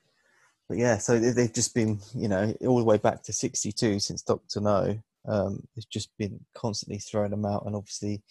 [0.69, 4.23] But yeah, so they've just been, you know, all the way back to 62 since
[4.23, 5.03] Doctor No.
[5.29, 8.23] Um, it's just been constantly throwing them out, and obviously,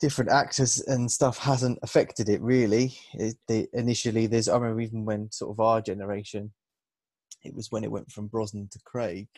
[0.00, 2.94] different actors and stuff hasn't affected it really.
[3.14, 6.52] It, they, initially, there's I remember even when sort of our generation,
[7.42, 9.28] it was when it went from Brosnan to Craig,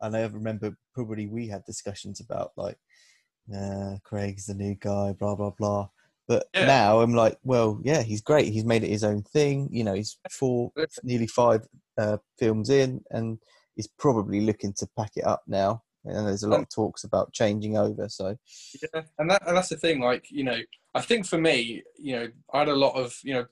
[0.00, 2.78] and I remember probably we had discussions about like
[4.04, 5.88] Craig's the new guy, blah blah blah.
[6.28, 6.66] But Yeah.
[6.66, 8.52] now I'm like, well, yeah, he's great.
[8.52, 9.68] He's made it his own thing.
[9.72, 10.70] You know, he's four,
[11.02, 13.38] nearly five uh, films in, and
[13.74, 15.82] he's probably looking to pack it up now.
[16.04, 18.08] And there's a lot of talks about changing over.
[18.08, 18.36] So
[18.82, 20.00] Yeah, and that and that's the thing.
[20.00, 20.58] Like you know,
[20.94, 23.46] I think for me, you know, I had a lot of you know,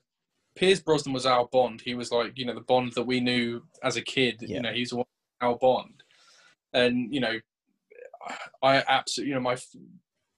[0.55, 1.81] Pierce Brosnan was our Bond.
[1.81, 4.37] He was like you know the Bond that we knew as a kid.
[4.41, 4.57] Yeah.
[4.57, 4.93] You know, he's
[5.41, 6.03] our Bond,
[6.73, 7.39] and you know,
[8.61, 9.57] I absolutely you know my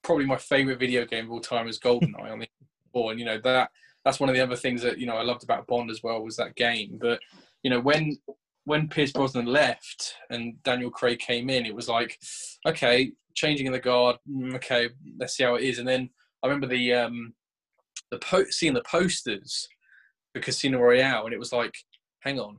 [0.04, 2.48] probably my favorite video game of all time is GoldenEye on the
[2.94, 3.70] four, and you know that
[4.06, 6.24] that's one of the other things that you know I loved about Bond as well
[6.24, 6.98] was that game.
[7.00, 7.20] But
[7.64, 8.18] you know when
[8.66, 12.20] when Pierce Brosnan left and Daniel Craig came in, it was like,
[12.68, 14.18] okay, changing in the guard.
[14.30, 15.80] mm, Okay, let's see how it is.
[15.80, 16.10] And then
[16.44, 17.34] I remember the um,
[18.12, 19.68] the po- seeing the posters
[20.34, 21.74] for Casino Royale, and it was like,
[22.20, 22.58] hang on,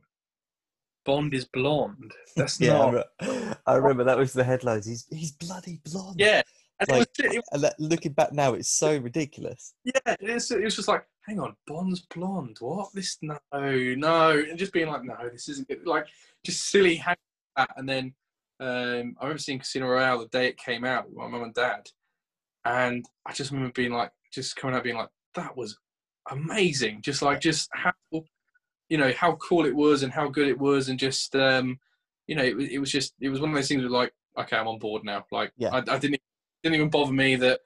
[1.04, 2.12] Bond is blonde.
[2.36, 3.06] That's yeah, I, not.
[3.22, 4.86] re- I remember that was the headlines.
[4.86, 6.16] He's he's bloody blonde.
[6.18, 6.42] Yeah,
[6.88, 9.74] Like- it it, looking back now, it's so ridiculous.
[9.84, 12.56] yeah, it was, it was just like, hang on, Bond's blonde.
[12.60, 12.88] What?
[12.94, 15.86] This no, no, and just being like, no, this isn't good.
[15.86, 16.06] like
[16.44, 17.16] just silly hang
[17.56, 17.70] that.
[17.76, 18.14] And then
[18.60, 21.54] um, I remember seeing Casino Royale the day it came out with my mum and
[21.54, 21.88] dad,
[22.64, 25.76] and I just remember being like, just coming out being like, that was
[26.30, 27.02] amazing.
[27.02, 27.92] Just like, just how
[28.88, 31.78] you know how cool it was and how good it was, and just um,
[32.26, 34.12] you know, it was it was just it was one of those things where like,
[34.38, 35.24] okay, I'm on board now.
[35.30, 35.70] Like, Yeah.
[35.70, 36.20] I, I didn't
[36.62, 37.60] didn't even bother me that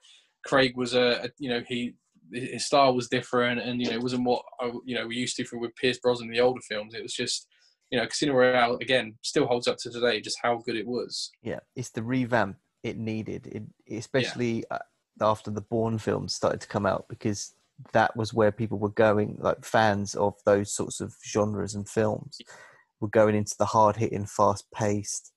[0.45, 1.95] Craig was a, a you know he
[2.31, 5.37] his style was different and you know it wasn't what I, you know we used
[5.37, 6.93] to from with Pierce Brosnan in the older films.
[6.93, 7.47] It was just
[7.91, 11.31] you know Casino Royale again still holds up to today just how good it was.
[11.41, 13.63] Yeah, it's the revamp it needed, it,
[13.97, 14.77] especially uh,
[15.19, 17.55] after the Bourne films started to come out, because
[17.93, 22.39] that was where people were going, like fans of those sorts of genres and films,
[22.99, 25.31] were going into the hard hitting, fast paced,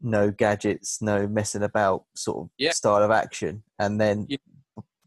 [0.00, 2.72] no gadgets, no messing about sort of Yeah.
[2.72, 4.38] style of action, and then Yeah.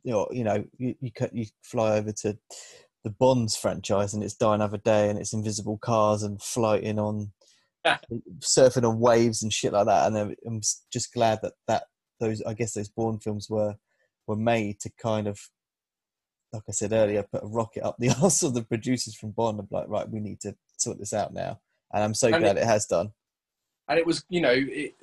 [0.04, 2.38] you know, you know, you you, cut, you fly over to
[3.04, 7.32] the Bonds franchise and it's Die Another Day and it's invisible cars and flighting on
[7.86, 7.98] Yeah.
[8.40, 10.08] surfing on waves and shit like that.
[10.08, 11.88] And I'm- just glad that that
[12.20, 13.76] those I guess those Bourne films were
[14.28, 15.40] were made to kind of
[16.54, 19.60] like I said earlier, put a rocket up the arse of the producers from Bond
[19.60, 21.60] and be like, right, we need to sort this out now.
[21.94, 23.12] And I'm so And glad it, has done.
[23.88, 24.96] And it was you know it,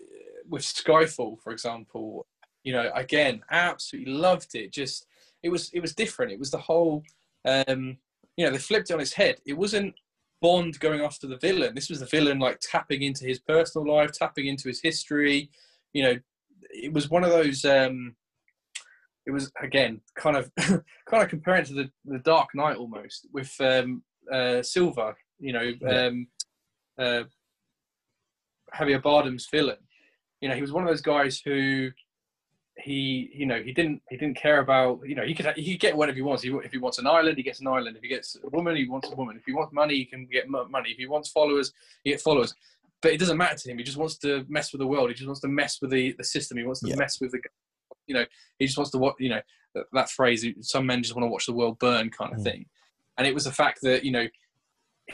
[0.49, 2.27] with Skyfall for example
[2.65, 4.73] you know again absolutely loved it.
[4.73, 5.07] Just
[5.43, 6.33] it was it was different.
[6.33, 7.03] It was the whole
[7.45, 7.97] um
[8.37, 9.37] you know they flipped it on its head.
[9.47, 9.95] It wasn't
[10.43, 11.75] Bond going after the villain.
[11.75, 15.51] This was the villain like tapping into his personal life tapping into his history.
[15.93, 16.19] You know
[16.71, 18.15] it was one of those um
[19.27, 23.55] it was again kind of kind of comparing to the the Dark Knight almost with
[23.61, 26.27] um uh Silva you know um
[26.99, 27.25] uh
[28.75, 29.77] Javier Bardem's villain.
[30.41, 31.91] You know, he was one of those guys who
[32.79, 35.01] he, you know, he didn't he didn't care about.
[35.07, 36.43] You know, he could he could get whatever he wants.
[36.43, 37.97] He, if he wants an island, he gets an island.
[37.97, 39.37] If he gets a woman, he wants a woman.
[39.37, 40.91] If he wants money, he can get money.
[40.91, 41.73] If he wants followers,
[42.05, 42.55] he gets followers.
[43.03, 43.79] But it doesn't matter to him.
[43.79, 45.09] He just wants to mess with the world.
[45.09, 46.59] He just wants to mess with the, the system.
[46.59, 46.97] He wants to Yeah.
[46.97, 47.41] mess with the,
[48.07, 48.25] you know,
[48.59, 49.41] he just wants to what you know
[49.75, 50.47] that, that phrase.
[50.63, 52.45] Some men just want to watch the world burn, kind of Mm.
[52.45, 52.67] thing.
[53.19, 54.27] And it was the fact that you know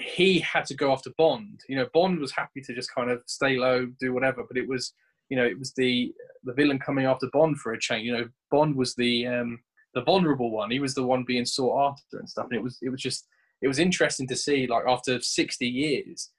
[0.00, 1.60] he had to go after Bond.
[1.68, 4.68] You know, Bond was happy to just kind of stay low, do whatever, but it
[4.68, 4.94] was,
[5.28, 6.12] you know, it was the
[6.44, 8.06] the villain coming after Bond for a change.
[8.06, 9.60] You know, Bond was the um,
[9.94, 10.70] the vulnerable one.
[10.70, 12.46] He was the one being sought after and stuff.
[12.50, 13.26] And it was it was just
[13.62, 16.30] it was interesting to see like after sixty years,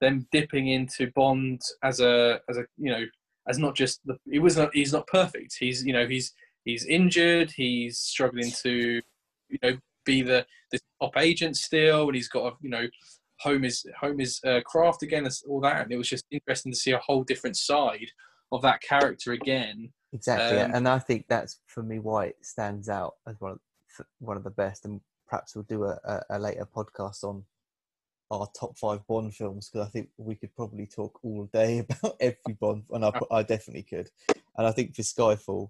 [0.00, 3.04] them dipping into Bond as a as a you know
[3.48, 5.56] as not just the he was not he's not perfect.
[5.58, 6.32] He's you know he's
[6.64, 7.50] he's injured.
[7.50, 9.00] He's struggling to
[9.48, 12.86] you know be the the top agent still, and he's got a you know
[13.40, 15.82] home is home is uh, craft again, and all that.
[15.82, 18.10] And it was just interesting to see a whole different side
[18.50, 19.90] of that character again.
[20.12, 23.58] Exactly, Um, and I think that's for me why it stands out as one of
[24.18, 24.84] one of the best.
[24.84, 27.44] And perhaps we'll do a, a, a later podcast on
[28.30, 32.16] our top five Bond films because I think we could probably talk all day about
[32.20, 34.08] every Bond, and I, I definitely could.
[34.56, 35.68] And I think for Skyfall,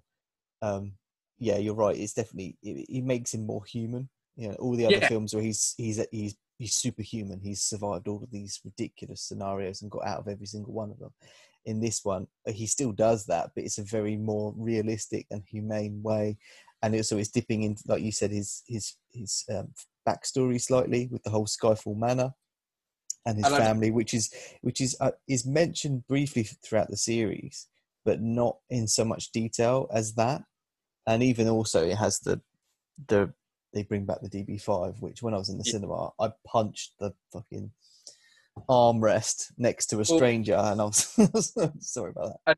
[0.61, 0.93] um,
[1.37, 1.97] yeah, you're right.
[1.97, 4.09] It's definitely it, it makes him more human.
[4.39, 5.07] You know, all the other Yeah.
[5.09, 7.41] films where he's he's he's he's superhuman.
[7.43, 10.99] He's survived all of these ridiculous scenarios and got out of every single one of
[10.99, 11.11] them.
[11.65, 15.43] In this one, uh, he still does that, but it's a very more realistic and
[15.45, 16.37] humane way.
[16.81, 19.73] And also, it's dipping into, like you said, his his his um,
[20.07, 22.33] backstory slightly with the whole Skyfall Manor
[23.25, 27.67] and his family, which is which is uh, is mentioned briefly throughout the series,
[28.05, 30.43] but not in so much detail as that.
[31.05, 32.41] And even also, it has the
[33.07, 33.33] the
[33.73, 35.71] they bring back the DB5, which when I was in the Yeah.
[35.73, 37.71] cinema, I punched the fucking
[38.67, 41.15] armrest next to a Well- stranger, and I was
[41.79, 42.57] sorry about that.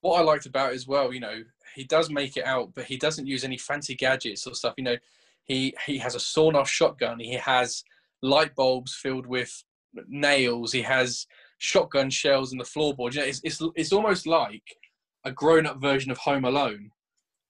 [0.00, 1.42] what I liked about it as well, you know,
[1.74, 4.74] he does make it out, but he doesn't use any fancy gadgets or stuff.
[4.76, 4.96] You know,
[5.44, 7.20] he he has a sawn-off shotgun.
[7.20, 7.84] He has
[8.22, 9.62] light bulbs filled with
[10.08, 10.72] nails.
[10.72, 11.26] He has
[11.58, 13.14] shotgun shells in the floorboard.
[13.14, 14.76] You know, it's it's it's almost like
[15.24, 16.90] a grown-up version of Home Alone.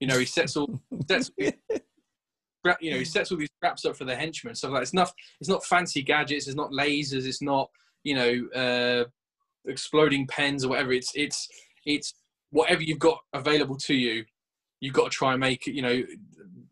[0.00, 1.30] You know, he sets all sets
[2.80, 4.54] you know he sets all these traps up for the henchmen.
[4.54, 6.46] So like it's not it's not fancy gadgets.
[6.46, 7.26] It's not lasers.
[7.26, 7.70] It's not
[8.04, 9.04] you know uh,
[9.66, 10.92] exploding pens or whatever.
[10.92, 11.48] It's it's
[11.84, 12.14] it's
[12.50, 14.24] whatever you've got available to you.
[14.80, 16.02] You've got to try and make you know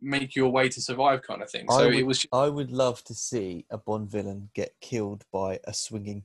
[0.01, 1.67] make your way to survive kind of thing.
[1.71, 5.61] So would, it was I would love to see a Bond villain get killed by
[5.65, 6.25] a swinging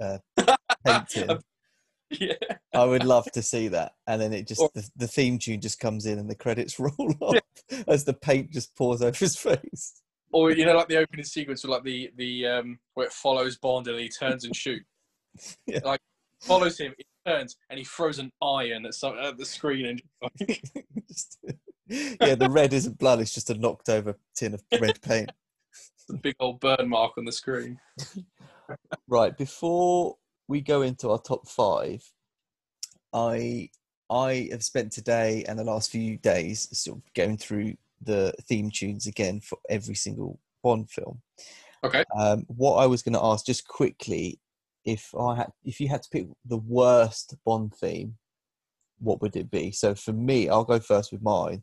[0.00, 0.18] uh,
[0.84, 1.38] paint tin.
[2.20, 2.34] yeah.
[2.74, 5.60] I would love to see that, and then it just Or- the, the theme tune
[5.60, 7.38] just comes in and the credits roll off
[7.88, 10.02] as the paint just pours over his face.
[10.32, 13.56] or you know like the opening sequence with like the the um where it follows
[13.58, 14.84] Bond and he turns and shoots.
[15.66, 15.80] Yeah.
[15.84, 16.00] Like
[16.40, 20.02] follows him, he turns and he throws an iron at some at the screen and
[20.22, 20.62] like,
[21.08, 21.38] Just-
[21.88, 25.30] yeah, the red isn't blood; it's just a knocked over tin of red paint.
[26.10, 27.78] a big old burn mark on the screen.
[29.06, 30.16] Right, before
[30.48, 32.04] we go into our top five,
[33.12, 33.70] I
[34.08, 38.70] I have spent today and the last few days sort of going through the theme
[38.70, 41.20] tunes again for every single Bond film.
[41.84, 42.04] Okay.
[42.18, 44.40] Um, what I was going to ask just quickly,
[44.84, 48.16] if I had, if you had to pick the worst Bond theme,
[48.98, 49.72] what would it be?
[49.72, 51.62] So for me, I'll go first with mine.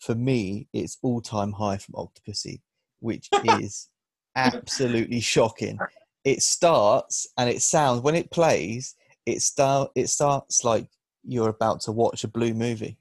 [0.00, 2.60] For me, it's all time high from Octopussy,
[3.00, 3.28] which
[3.60, 3.88] is
[4.34, 5.78] absolutely shocking.
[6.26, 10.88] It starts and it sounds when it plays, it start it starts like
[11.22, 12.98] you're about to watch a blue movie.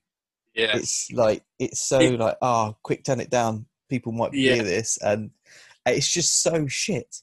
[0.53, 0.77] Yeah.
[0.77, 3.65] It's like it's so It- like oh, quick turn it down.
[3.89, 4.53] People might Yeah.
[4.55, 5.31] hear this, and
[5.85, 7.21] it's just so shit.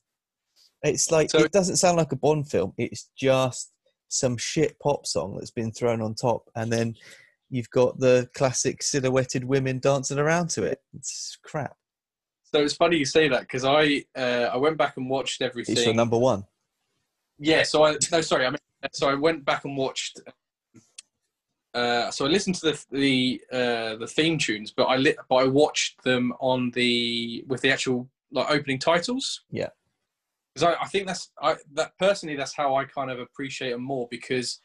[0.83, 2.75] It's like So- it doesn't sound like a Bond film.
[2.77, 3.71] It's just
[4.09, 6.97] some shit pop song that's been thrown on top, and then
[7.49, 10.83] you've got the classic silhouetted women dancing around to it.
[10.95, 11.77] It's crap.
[12.55, 15.77] So it's funny you say that because I uh, I went back and watched everything.
[15.77, 16.45] It's your number one.
[17.39, 18.59] Yeah, so I no sorry, I mean
[18.93, 20.21] so I went back and watched.
[21.75, 25.37] Uh, so I listened to the the uh, the theme tunes, but I lit, but
[25.37, 29.45] I watched them on the with the actual like opening titles.
[29.51, 29.69] Yeah.
[30.55, 33.83] because I, I think that's I that personally that's how I kind of appreciate them
[33.83, 34.61] more because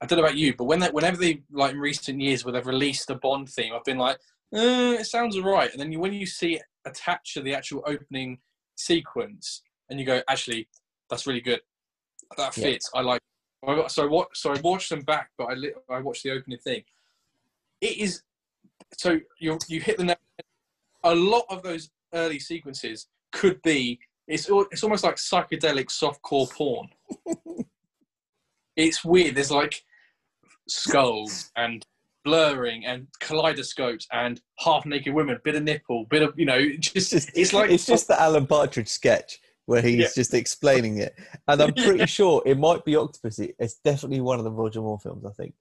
[0.00, 2.52] I don't know about you, but when they, whenever they like in recent years where
[2.52, 4.18] they've released a Bond theme, I've been like,
[4.54, 7.82] uh, it sounds alright, and then you, when you see it attached to the actual
[7.86, 8.38] opening
[8.76, 10.68] sequence, and you go, actually,
[11.08, 11.60] that's really good.
[12.36, 12.64] That Yeah.
[12.64, 12.90] fits.
[12.94, 13.20] I like.
[13.66, 14.36] I got, so what?
[14.36, 16.82] So I watched them back, but I lit, I watched the opening thing.
[17.80, 18.22] It is
[18.96, 20.16] so you you hit the.
[21.02, 23.98] A lot of those early sequences could be
[24.30, 26.88] it's it's almost like psychedelic softcore porn.
[28.76, 29.34] it's weird.
[29.34, 29.82] There's like
[30.68, 31.84] skulls and
[32.24, 36.60] blurring and kaleidoscopes and half naked women, bit of nipple, bit of you know.
[36.78, 40.08] Just It's just it's like it's just the Alan Partridge sketch where he's Yeah.
[40.14, 41.14] just explaining it,
[41.48, 42.06] and I'm pretty Yeah.
[42.06, 43.54] sure it might be Octopussy.
[43.58, 45.54] It's definitely one of the Roger Moore films, I think.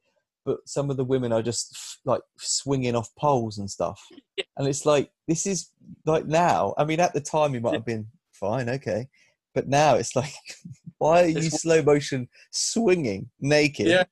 [0.45, 4.01] But some of the women are just like swinging off poles and stuff,
[4.37, 4.45] Yeah.
[4.57, 5.71] and it's like this is
[6.05, 6.73] like now.
[6.77, 9.07] I mean, at the time, you might have been fine, okay,
[9.53, 10.33] but now it's like,
[10.97, 13.87] why are you slow motion swinging naked?
[13.87, 14.05] Yeah.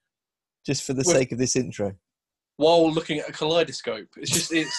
[0.65, 1.93] Just for the sake of this intro.
[2.57, 4.09] While looking at a kaleidoscope.
[4.17, 4.77] It's just it's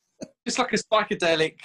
[0.46, 1.56] it's like a psychedelic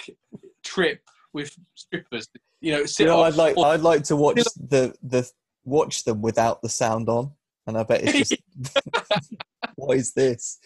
[0.62, 1.00] trip
[1.32, 2.28] with strippers.
[2.60, 5.30] You know, You know, I'd like I'd like to watch the the
[5.64, 7.32] watch them without the sound on,
[7.66, 8.42] and I bet it's just
[9.76, 10.58] what is this?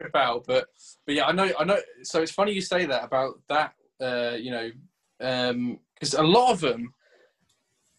[0.00, 0.44] trip out.
[0.46, 0.66] But
[1.06, 1.78] but yeah, I know I know.
[2.02, 3.74] So it's funny you say that about that.
[4.00, 4.70] Uh, you know,
[5.18, 6.92] because a lot of them,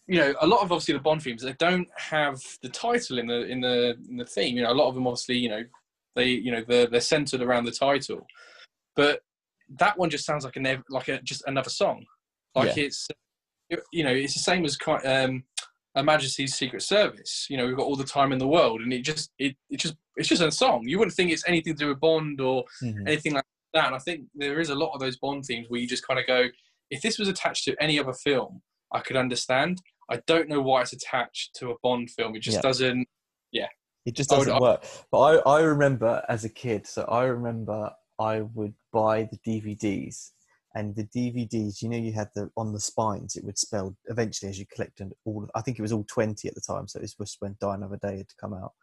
[0.07, 3.27] you know, a lot of obviously the Bond themes they don't have the title in
[3.27, 4.57] the in the in the theme.
[4.57, 5.63] You know, a lot of them obviously you know
[6.15, 8.25] they you know they're they're centered around the title,
[8.95, 9.21] but
[9.77, 12.05] that one just sounds like a like a just another song.
[12.55, 13.07] Like it's
[13.91, 15.43] you know it's the same as um,
[15.95, 17.47] Her Majesty's Secret Service.
[17.49, 19.77] You know, we've got all the time in the world, and it just it it
[19.79, 20.83] just it's just a song.
[20.87, 23.07] You wouldn't think it's anything to do with Bond or Mhm.
[23.07, 23.87] anything like that.
[23.87, 26.19] And I think there is a lot of those Bond themes where you just kind
[26.19, 26.45] of go,
[26.91, 28.61] if this was attached to any other film,
[28.91, 29.81] I could understand.
[30.11, 32.35] I don't know why it's attached to a Bond film.
[32.35, 32.61] It just Yeah.
[32.61, 33.07] doesn't.
[34.05, 34.85] It just I would- doesn't work.
[35.11, 40.31] But I, I remember as a kid, so I remember I would buy the DVDs,
[40.75, 43.35] and the DVDs, you know, you had the on the spines.
[43.35, 45.47] It would spell eventually as you collected all.
[45.55, 47.97] I think it was all twenty at the time, so it was when Die Another
[48.01, 48.73] Day had to come out.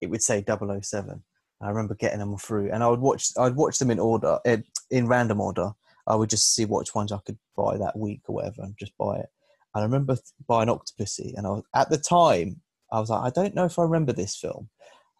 [0.00, 1.24] It would say 007.
[1.60, 3.30] I remember getting them through, and I would watch.
[3.38, 5.72] I'd watch them in order, in, in random order.
[6.06, 8.96] I would just see which ones I could buy that week or whatever, and just
[8.96, 9.26] buy it.
[9.74, 10.16] And I remember
[10.46, 12.60] buying Octopussy, and I was at the time
[12.92, 14.68] I was like, I don't know if I remember this film.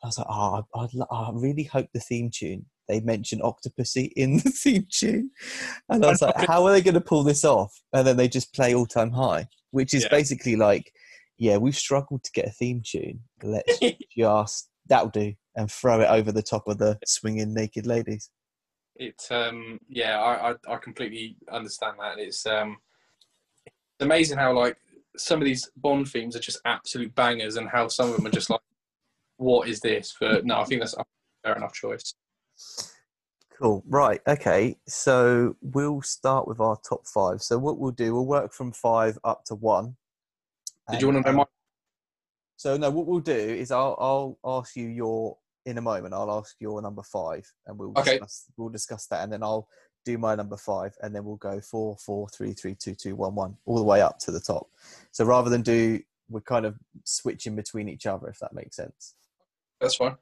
[0.03, 4.11] I was like, oh, I, I'd, I really hope the theme tune they mention Octopussy
[4.17, 5.31] in the theme tune,
[5.89, 7.79] and I was like, how are they going to pull this off?
[7.93, 10.09] And then they just play All Time High, which is Yeah.
[10.11, 10.91] basically like,
[11.37, 13.21] yeah, we've struggled to get a theme tune.
[13.43, 13.79] Let's
[14.17, 18.31] just that'll do, and throw it over the top of the swinging naked ladies.
[18.97, 22.19] It um yeah, I, I I completely understand that.
[22.19, 22.79] It's um
[23.67, 24.77] it's amazing how like
[25.19, 28.31] some of these Bond themes are just absolute bangers, and how some of them are
[28.31, 28.61] just like,
[29.37, 30.17] what is this?
[30.19, 31.05] But no, I think that's a
[31.45, 32.15] fair enough choice.
[33.57, 33.83] Cool.
[33.89, 34.21] Right.
[34.27, 34.77] Okay.
[34.87, 37.43] So we'll start with our top five.
[37.43, 39.97] So what we'll do, we'll work from five up to one.
[40.91, 41.45] Did you want to know uh, my?
[42.57, 46.15] So no, what we'll do is I'll I'll ask you your in a moment.
[46.15, 48.13] I'll ask your number five, and we'll Okay.
[48.13, 49.69] discuss, we'll discuss that, and then I'll
[50.09, 53.35] do my number five, and then we'll go four, four, three, three, two, two, one,
[53.35, 54.67] one, all the way up to the top.
[55.13, 56.01] So rather than do,
[56.31, 59.15] we're kind of switching between each other, if that makes sense.
[59.81, 60.17] That's fine.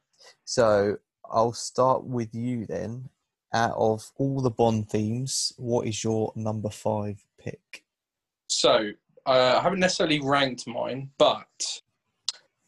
[0.45, 0.97] So
[1.31, 3.09] I'll start with you then.
[3.55, 7.85] Out of all the Bond themes, what is your number five pick?
[8.49, 8.91] So
[9.25, 11.81] uh, I haven't necessarily ranked mine, but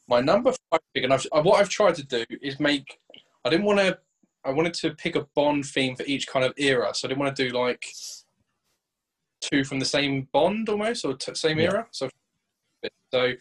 [0.09, 3.01] my number five pick, and I've, what I've tried to do is make.
[3.45, 3.99] I didn't want to.
[4.45, 7.21] I wanted to pick a Bond theme for each kind of era, so I didn't
[7.21, 7.85] want to do like
[9.41, 11.65] two from the same Bond almost or t- same Yeah.
[11.73, 11.87] era.
[11.91, 12.09] So,
[13.13, 13.33] so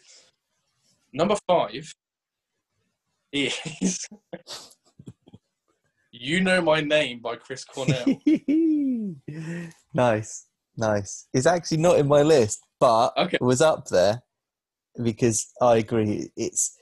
[1.14, 1.94] number five
[3.32, 3.58] is
[6.12, 8.22] "You Know My Name" by Chris Cornell.
[9.94, 11.28] nice, nice.
[11.34, 13.38] It's actually not in my list, but Okay.
[13.40, 14.22] it was up there
[15.02, 16.32] because I agree.
[16.36, 16.76] It's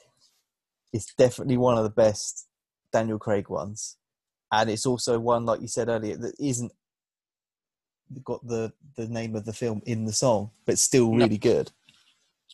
[0.94, 2.48] it's definitely one of the best
[2.94, 3.98] Daniel Craig ones,
[4.52, 6.72] and it's also one like you said earlier that isn't
[8.24, 11.18] got the the name of the film in the song, but still No.
[11.26, 11.72] really good.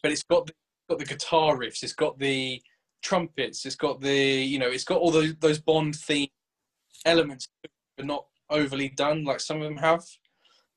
[0.01, 0.53] but it's got the,
[0.89, 2.61] got the guitar riffs, it's got the
[3.03, 6.29] trumpets, it's got the you know, it's got all those those Bond theme
[7.05, 7.47] elements,
[7.97, 10.03] but not overly done like some of them have.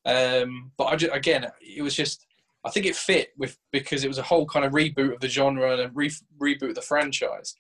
[0.07, 2.27] Um, but I just, again, it was just
[2.65, 5.29] I think it fit with because it was a whole kind of reboot of the
[5.29, 6.11] genre and a re-
[6.41, 7.55] reboot of the franchise,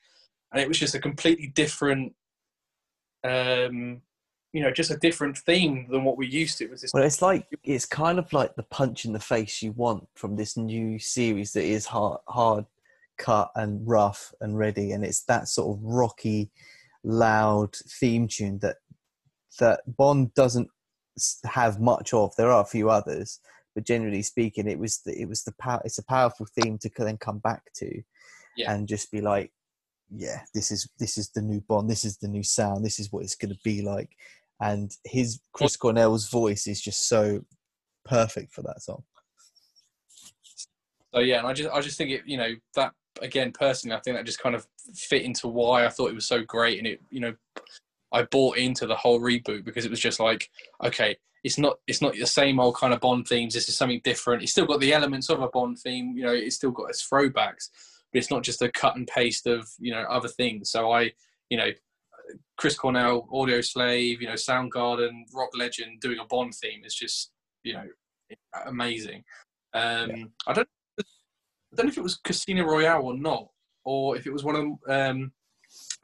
[0.52, 2.14] and it was just a completely different.
[3.24, 4.02] Um,
[4.52, 6.64] you know, just a different theme than what we used to.
[6.64, 9.62] It was this Well, it's like it's kind of like the punch in the face
[9.62, 12.64] you want from this new series that is hard, hard
[13.18, 16.50] cut and rough and ready, and it's that sort of rocky,
[17.02, 18.76] loud theme tune that
[19.58, 20.68] that Bond doesn't
[21.44, 22.34] have much of.
[22.36, 23.40] There are a few others,
[23.74, 25.80] but generally speaking, it was the, it was the power.
[25.84, 28.02] It's a powerful theme to then come back to,
[28.56, 28.72] Yeah.
[28.72, 29.52] and just be like,
[30.10, 31.88] yeah, this is this is the new Bond.
[31.88, 32.84] This is the new sound.
[32.84, 34.10] This is what it's going to be like.
[34.60, 37.40] And his Chris Cornell's voice is just so
[38.04, 39.02] perfect for that song.
[41.14, 42.92] So yeah, and I just I just think it you know that
[43.22, 46.26] again personally I think that just kind of fit into why I thought it was
[46.26, 47.34] so great and it you know
[48.12, 50.50] I bought into the whole reboot because it was just like
[50.82, 54.00] okay it's not it's not the same old kind of Bond themes this is something
[54.02, 56.90] different it's still got the elements of a Bond theme you know it's still got
[56.90, 57.68] its throwbacks
[58.14, 61.10] but it's not just a cut and paste of you know other things so I
[61.50, 61.68] you know
[62.56, 67.74] Chris Cornell Audioslave you know Soundgarden Rock Legend doing a Bond theme is just you
[67.74, 67.84] know
[68.66, 69.24] amazing
[69.74, 70.68] um, I don't
[71.74, 73.48] I don't know if it was Casino Royale or not,
[73.84, 74.78] or if it was one of them.
[74.88, 75.32] Um,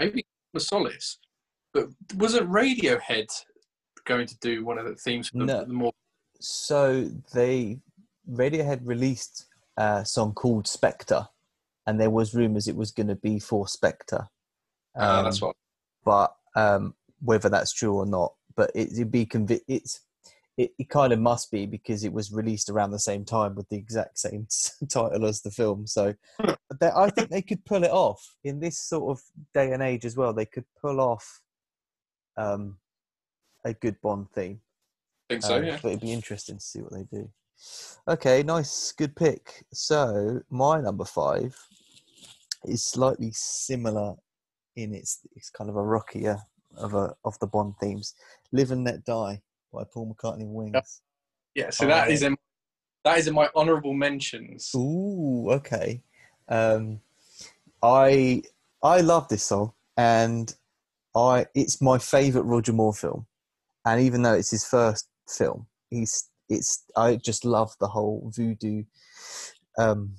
[0.01, 1.19] maybe the Solace,
[1.73, 1.87] but
[2.17, 3.29] was it Radiohead
[4.05, 5.65] going to do one of the themes for the, No.
[5.65, 5.93] the more?
[6.41, 7.79] So they
[8.29, 9.47] Radiohead released
[9.77, 11.29] a song called Spectre,
[11.87, 14.29] and there was rumors it was going to be for Spectre.
[14.97, 15.55] Uh, that's what.
[16.05, 20.01] but um, whether that's true or not, but it, it'd be convi- it's
[20.57, 23.69] it, it kind of must be because it was released around the same time with
[23.69, 24.47] the exact same
[24.89, 25.87] title as the film.
[25.87, 26.15] So
[26.81, 29.23] they, I think they could pull it off in this sort of
[29.55, 30.33] day and age as well.
[30.35, 31.41] They could pull off
[32.37, 32.77] um,
[33.65, 34.61] a good Bond theme.
[35.31, 35.57] I think so.
[35.57, 35.79] Um, Yeah.
[35.83, 37.31] But it'd be interesting to see what they do.
[38.09, 39.65] Okay, nice, good pick.
[39.73, 41.57] So my number five
[42.65, 44.15] is slightly similar
[44.77, 46.39] in its it's kind of a rockier
[46.77, 48.15] of a of the Bond themes.
[48.53, 49.43] Live and Let Die
[49.73, 51.03] by Paul McCartney and Wings.
[51.55, 51.71] Yeah.
[51.71, 52.13] So that Oh.
[52.13, 52.37] is in
[53.05, 54.71] that is in my honourable mentions.
[54.75, 56.03] Ooh, okay.
[56.49, 57.01] Um,
[57.83, 58.43] I
[58.83, 60.55] I love this song, and
[61.15, 63.27] I it's my favorite Roger Moore film.
[63.87, 68.85] And even though it's his first film, he's it's I just love the whole voodoo
[69.79, 70.17] um,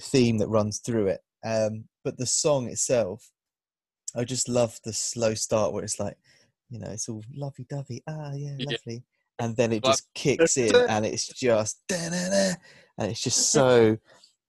[0.00, 1.20] theme that runs through it.
[1.44, 3.30] Um, but the song itself,
[4.16, 6.16] I just love the slow start where it's like,
[6.68, 8.02] you know, it's all lovey dovey.
[8.08, 8.70] Ah, yeah, Yeah.
[8.72, 9.04] lovely.
[9.38, 11.78] And then it just kicks in, and it's just
[12.98, 13.96] and it's just so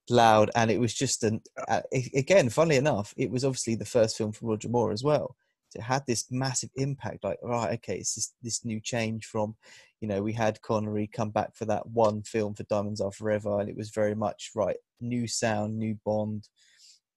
[0.09, 4.17] loud, and it was just an uh, again, funnily enough, it was obviously the first
[4.17, 5.35] film for Roger Moore as well.
[5.69, 7.23] So it had this massive impact.
[7.23, 9.55] Like, right, okay, it's this this new change from,
[10.01, 13.61] you know, we had Connery come back for that one film for Diamonds Are Forever,
[13.61, 16.49] and it was very much right, new sound, new Bond.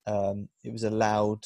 [0.07, 1.45] Um, it was a loud.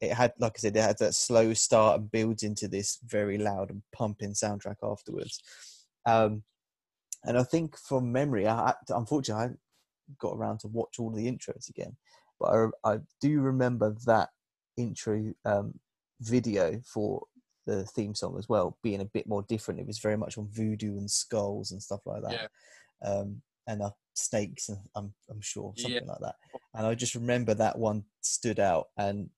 [0.00, 3.38] It had, like I said, it had that slow start and builds into this very
[3.38, 5.40] loud and pumping soundtrack afterwards.
[6.04, 6.42] Um,
[7.24, 9.50] and I think from memory, I unfortunately I
[10.18, 11.96] got around to watch all the intros again,
[12.38, 12.46] but
[12.84, 14.28] I, I do remember that
[14.76, 15.78] intro um,
[16.20, 17.22] video for
[17.66, 19.80] the theme song as well being a bit more different.
[19.80, 22.50] It was very much on voodoo and skulls and stuff like that,
[23.02, 23.10] Yeah.
[23.10, 24.68] um, and uh, snakes.
[24.68, 25.82] and I'm I'm sure Yeah.
[25.82, 26.36] something like that.
[26.74, 29.30] And I just remember that one stood out, and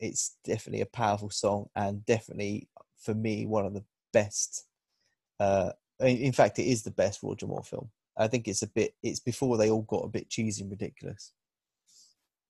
[0.00, 2.68] it's definitely a powerful song, and definitely
[2.98, 4.66] for me one of the best.
[5.40, 7.90] Uh, in in fact, it is the best Roger Moore film.
[8.16, 8.94] I think it's a bit.
[9.02, 11.32] It's before they all got a bit cheesy and ridiculous.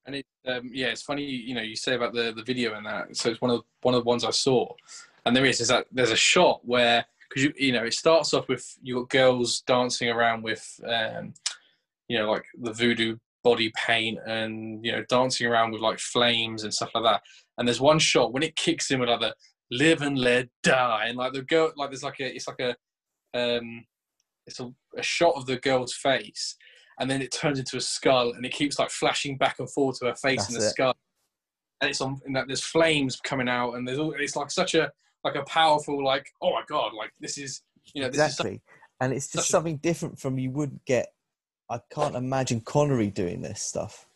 [0.05, 1.25] And it, um, yeah, it's funny.
[1.25, 3.17] You know, you say about the the video and that.
[3.17, 4.75] So it's one of one of the ones I saw,
[5.25, 8.35] and there is is that there's a shot where because you you know it starts
[8.35, 11.33] off with you got girls dancing around with um,
[12.09, 16.65] you know like the voodoo body paint and you know dancing around with like flames
[16.65, 17.23] and stuff like that.
[17.59, 19.35] And there's one shot when it kicks in with like the
[19.71, 22.71] live and let die, and like the girl like there's like a it's like a
[23.35, 23.85] um,
[24.47, 26.57] it's a, a shot of the girl's face
[26.99, 29.99] and then it turns into a skull and it keeps like flashing back and forth
[29.99, 30.75] to her face in the That's it.
[30.75, 30.95] skull
[31.81, 34.75] and it's on and that there's flames coming out and there's all it's like such
[34.75, 34.91] a
[35.25, 37.63] like a powerful like oh my god like this is
[37.95, 38.63] you know this is such, exactly,
[39.01, 41.13] and it's just such a- something different from you wouldn't get.
[41.71, 44.07] I can't imagine Connery doing this stuff.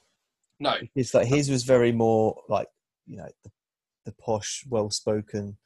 [0.61, 2.69] no It's like his was very more like
[3.07, 3.51] you know the,
[4.05, 5.57] the posh, well-spoken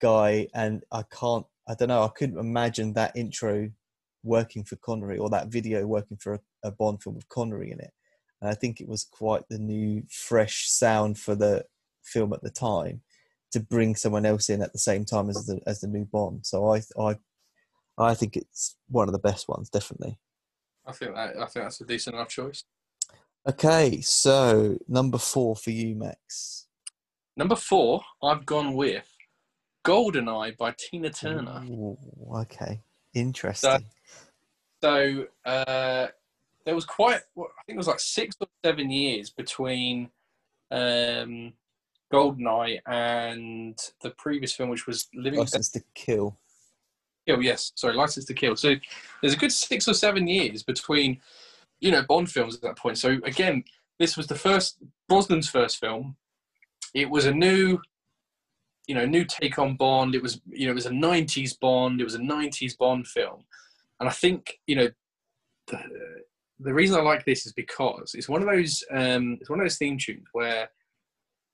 [0.00, 1.46] guy, and I can't.
[1.68, 2.02] I don't know.
[2.02, 3.70] I couldn't imagine that intro
[4.22, 7.80] working for Connery or that video working for a, a Bond film with Connery in
[7.80, 7.92] it.
[8.40, 11.64] And I think it was quite the new, fresh sound for the
[12.02, 13.02] film at the time
[13.54, 16.44] to bring someone else in at the same time as the as the new Bond.
[16.44, 17.16] So I I
[17.96, 20.18] I think it's one of the best ones, definitely.
[20.86, 22.64] i think that i think that's a decent enough choice
[23.46, 26.66] Okay, so number four for you, Max.
[27.36, 29.06] number four i've gone with
[29.84, 31.96] goldeneye by tina turner Ooh,
[32.42, 32.80] okay,
[33.14, 33.84] interesting.
[34.82, 36.06] So uh,
[36.66, 40.10] there was quite, I think it was like six or seven years between
[40.70, 41.52] um,
[42.14, 46.38] Goldeneye and the previous film, which was Living License to Kill.
[47.26, 47.42] Kill.
[47.42, 48.54] Yes, sorry, License to Kill.
[48.54, 48.74] So
[49.20, 51.20] there's a good six or seven years between,
[51.80, 52.98] you know, Bond films at that point.
[52.98, 53.64] So again,
[53.98, 54.78] this was the first
[55.10, 56.16] Brosnan's first film.
[56.94, 57.80] It was a new,
[58.86, 60.14] you know, new take on Bond.
[60.14, 62.00] It was, you know, it was a '90s Bond.
[62.00, 63.44] It was a '90s Bond film,
[63.98, 64.88] and I think, you know,
[65.66, 65.78] the,
[66.60, 69.64] the reason I like this is because it's one of those, um, it's one of
[69.64, 70.68] those theme tunes where,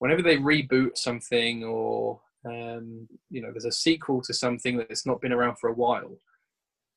[0.01, 5.20] whenever they reboot something or um, you know, there's a sequel to something that's not
[5.20, 6.16] been around for a while.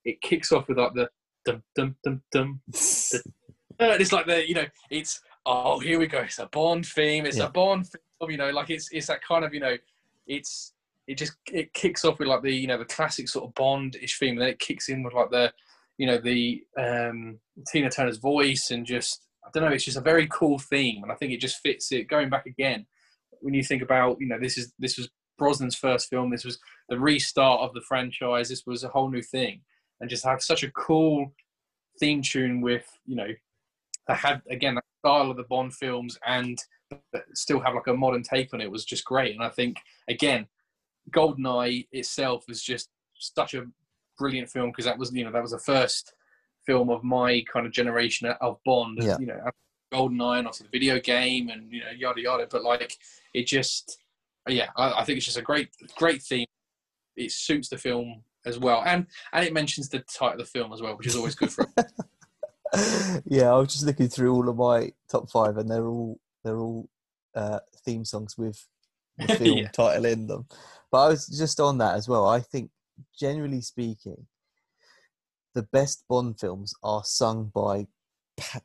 [0.06, 1.10] It kicks off with like the
[1.46, 2.62] dum dum dum dum.
[3.80, 6.20] Uh, it's like the you know, it's oh here we go.
[6.20, 7.26] It's a Bond theme.
[7.26, 7.46] It's Yeah.
[7.46, 7.88] a Bond
[8.20, 8.30] film.
[8.30, 9.76] You know, like it's it's that kind of you know,
[10.28, 10.74] it's
[11.08, 14.20] it just it kicks off with like the you know the classic sort of Bond-ish
[14.20, 15.52] theme, and then it kicks in with like the
[15.98, 17.40] you know the um,
[17.72, 19.74] Tina Turner's voice and just I don't know.
[19.74, 22.08] It's just a very cool theme, and I think it just fits it.
[22.08, 22.86] Going back again,
[23.44, 26.32] when you think about you know this is this was Brosnan's first film.
[26.32, 28.50] This was the restart of the franchise.
[28.50, 29.62] This was a whole new thing,
[30.00, 31.34] and just have such a cool
[32.00, 33.28] theme tune with you know
[34.08, 36.58] that had again the style of the Bond films and
[37.34, 39.36] still have like a modern take on it was just great.
[39.36, 39.78] And I think
[40.08, 40.48] again,
[41.12, 43.66] Goldeneye itself was just such a
[44.18, 46.14] brilliant film because that was you know that was the first
[46.66, 49.00] film of my kind of generation of Bond.
[49.02, 49.18] Yeah.
[49.20, 49.40] You know,
[49.94, 52.48] Goldeneye and also the video game and you know yada yada.
[52.50, 52.98] But like
[53.34, 54.00] it just
[54.48, 56.48] yeah, I, I think it's just a great great theme.
[57.16, 60.74] It suits the film as well, and and it mentions the title of the film
[60.74, 61.66] as well, which is always good for.
[63.26, 66.58] yeah, I was just looking through all of my top five, and they're all they're
[66.58, 66.90] all
[67.36, 68.66] uh, theme songs with
[69.18, 69.68] the film Yeah.
[69.70, 70.46] title in them.
[70.92, 72.28] But I was just on that as well.
[72.28, 72.72] I think,
[73.18, 74.28] generally speaking,
[75.56, 77.88] the best Bond films are sung by pa-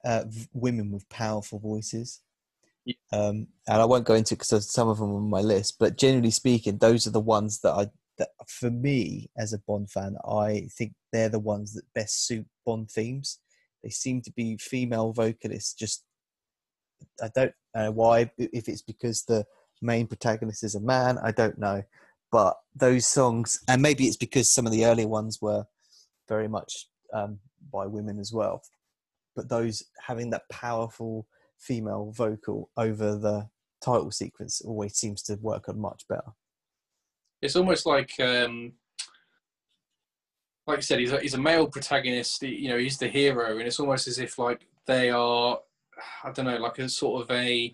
[0.04, 2.20] uh, women with powerful voices.
[2.84, 2.94] Yeah.
[3.12, 5.98] Um, and I won't go into because some of them are on my list, but
[5.98, 7.88] generally speaking, those are the ones that I
[8.18, 12.46] that for me as a Bond fan, I think they're the ones that best suit
[12.66, 13.38] Bond themes.
[13.82, 15.72] They seem to be female vocalists.
[15.72, 16.04] Just
[17.22, 18.30] I don't know why.
[18.36, 19.44] If it's because the
[19.80, 21.82] main protagonist is a man, I don't know.
[22.30, 25.64] But those songs, and maybe it's because some of the earlier ones were
[26.28, 27.38] very much um,
[27.72, 28.62] by women as well.
[29.38, 31.24] But those having that powerful
[31.60, 33.48] female vocal over the
[33.80, 36.32] title sequence always seems to work on much better.
[37.40, 38.72] It's almost like, um,
[40.66, 42.42] like I said, he's a, he's a male protagonist.
[42.42, 45.60] You know, he's the hero, and it's almost as if like they are,
[46.24, 47.72] I don't know, like a sort of a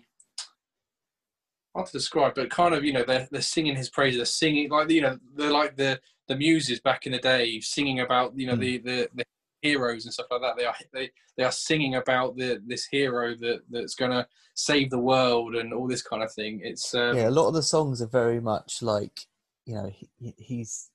[1.75, 4.19] hard to describe, but kind of you know they're they're singing his praises.
[4.19, 8.01] They're singing like you know they're like the the muses back in the day, singing
[8.01, 8.59] about you know mm.
[8.59, 9.25] the, the the
[9.65, 10.57] heroes and stuff like that.
[10.57, 14.89] They are they they are singing about the this hero that that's going to save
[14.89, 16.61] the world and all this kind of thing.
[16.63, 19.21] It's um, yeah, a lot of the songs are very much like
[19.65, 20.89] you know he, he's.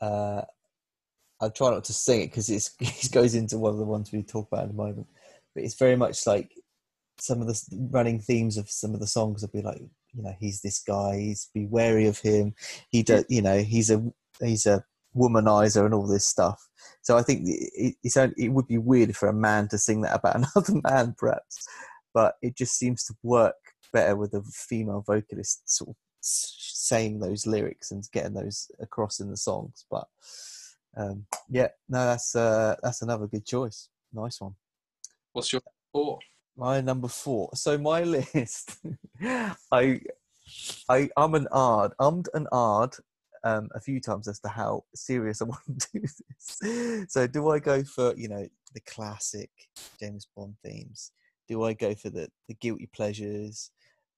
[0.00, 0.42] Uh,
[1.40, 2.48] I try not to sing it because
[2.80, 5.06] it goes into one of the ones we talk about in a moment,
[5.54, 6.52] but it's very much like
[7.18, 9.80] some of the running themes of some of the songs would be like
[10.14, 12.54] you know he's this guy he's be wary of him
[12.90, 14.02] he does you know he's a
[14.40, 14.84] he's a
[15.16, 16.68] womanizer and all this stuff.
[17.02, 20.16] So i think it, it's it would be weird for a man to sing that
[20.16, 21.66] about another man perhaps.
[22.12, 23.56] But it just seems to work
[23.92, 29.30] better with a female vocalist sort of saying those lyrics and getting those across in
[29.30, 29.84] the songs.
[29.90, 30.06] But
[30.96, 33.88] um, yeah no that's uh, that's another good choice.
[34.12, 34.54] Nice one.
[35.32, 35.62] What's your
[35.92, 36.20] four
[36.56, 37.50] my number four.
[37.54, 38.78] So my list,
[39.72, 40.00] I,
[40.88, 42.94] I, I'm an ard, ummed and ard
[43.44, 47.06] um, a few times as to how serious I want to do this.
[47.12, 49.50] So do I go for you know the classic
[50.00, 51.12] James Bond themes?
[51.48, 53.70] Do I go for the the guilty pleasures?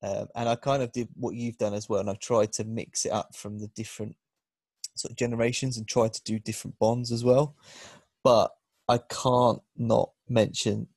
[0.03, 2.65] Um, and I kind of did what you've done as well, and I've tried to
[2.65, 4.15] mix it up from the different
[4.95, 7.57] sort of generations and try to do different bonds as well.
[8.23, 8.53] But
[8.89, 10.89] I can't not mention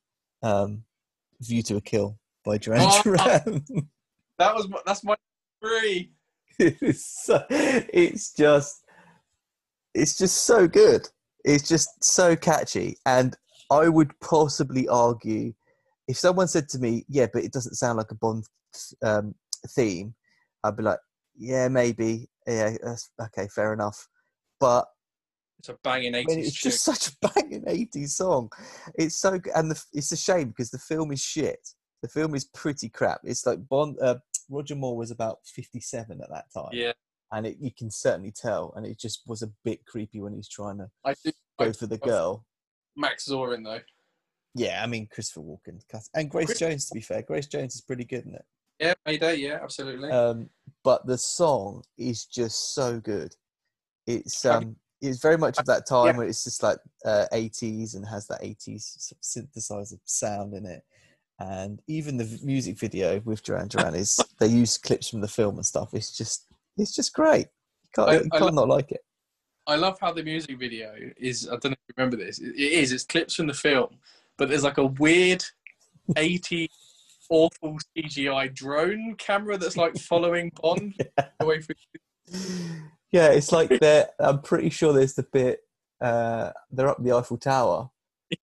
[0.42, 0.84] um,
[1.40, 3.64] View to a Kill by Duran oh, Duran.
[4.38, 5.16] that was my, that's my
[5.62, 6.12] three.
[6.80, 8.84] it's, so, it's just
[9.94, 11.08] it's just so good.
[11.44, 13.34] It's just so catchy, and
[13.70, 15.54] I would possibly argue
[16.06, 18.44] if someone said to me, "Yeah, but it doesn't sound like a Bond
[19.02, 19.34] um,
[19.68, 20.14] theme,"
[20.62, 20.98] I'd be like,
[21.34, 22.28] "Yeah, maybe.
[22.46, 22.76] Yeah,
[23.22, 24.06] okay, fair enough."
[24.58, 24.86] But
[25.60, 26.18] it's a banging 80s.
[26.18, 28.50] I mean, it's just such a banging 80s song.
[28.96, 29.38] It's so.
[29.54, 31.60] And the, it's a shame because the film is shit.
[32.02, 33.20] The film is pretty crap.
[33.24, 33.96] It's like Bond.
[34.02, 34.16] Uh,
[34.50, 36.70] Roger Moore was about 57 at that time.
[36.72, 36.92] Yeah.
[37.32, 38.72] And it, you can certainly tell.
[38.76, 41.72] And it just was a bit creepy when he's trying to I do, go I,
[41.72, 42.44] for the girl.
[42.96, 43.80] Max Zorin, though.
[44.54, 45.80] Yeah, I mean, Christopher Walken.
[46.14, 47.22] And Grace Chris- Jones, to be fair.
[47.22, 48.44] Grace Jones is pretty good in it.
[48.80, 50.10] Yeah, Mayday, yeah, absolutely.
[50.10, 50.48] Um,
[50.82, 53.34] but the song is just so good.
[54.06, 56.16] It's um, it's very much of that time yeah.
[56.16, 60.82] where it's just like uh, 80s and has that 80s synthesizer sound in it
[61.40, 65.56] and even the music video with Duran Duran is they use clips from the film
[65.56, 67.46] and stuff it's just it's just great
[67.82, 69.00] you can't, I, you can't not like it
[69.66, 72.54] I love how the music video is I don't know if you remember this it
[72.56, 73.96] is it's clips from the film
[74.36, 75.44] but there's like a weird
[76.16, 76.70] 80
[77.30, 81.26] awful CGI drone camera that's like following Bond yeah.
[81.40, 81.76] away from
[83.12, 84.08] yeah, it's like they're.
[84.18, 85.60] I'm pretty sure there's the bit.
[86.00, 87.90] Uh, they're up the Eiffel Tower,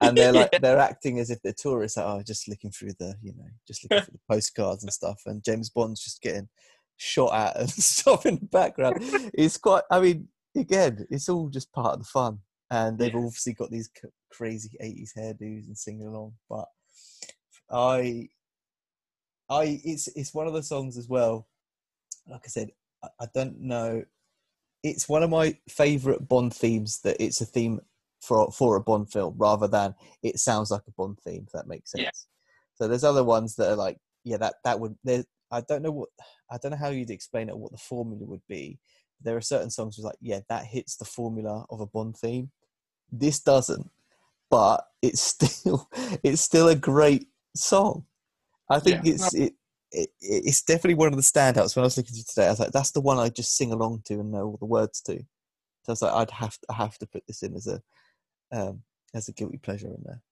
[0.00, 0.58] and they're like yeah.
[0.60, 1.96] they're acting as if they're tourists.
[1.96, 5.22] Like, oh, just looking through the, you know, just looking through the postcards and stuff.
[5.26, 6.48] And James Bond's just getting
[6.96, 8.96] shot at and stuff in the background.
[9.34, 9.84] It's quite.
[9.90, 12.40] I mean, again, it's all just part of the fun.
[12.70, 13.20] And they've yeah.
[13.20, 13.90] obviously got these
[14.30, 16.34] crazy '80s hairdos and singing along.
[16.48, 16.66] But
[17.70, 18.28] I,
[19.48, 21.48] I, it's it's one of the songs as well.
[22.28, 22.70] Like I said,
[23.02, 24.04] I, I don't know
[24.82, 27.80] it's one of my favorite Bond themes that it's a theme
[28.20, 31.44] for for a Bond film rather than it sounds like a Bond theme.
[31.46, 32.02] If that makes sense.
[32.02, 32.10] Yeah.
[32.74, 34.96] So there's other ones that are like, yeah, that that would.
[35.04, 36.08] There, I don't know what
[36.50, 37.58] I don't know how you'd explain it.
[37.58, 38.78] What the formula would be.
[39.20, 42.50] There are certain songs where like, yeah, that hits the formula of a Bond theme.
[43.10, 43.90] This doesn't,
[44.50, 45.88] but it's still
[46.22, 48.04] it's still a great song.
[48.70, 49.14] I think yeah.
[49.14, 49.54] it's it,
[49.90, 51.74] it, it's definitely one of the standouts.
[51.74, 53.72] When I was looking to today, I was like, that's the one I just sing
[53.72, 55.18] along to and know all the words to.
[55.82, 57.80] So I was like, I'd have to, I have to put this in as a
[58.52, 58.82] um,
[59.14, 60.22] as a guilty pleasure in there.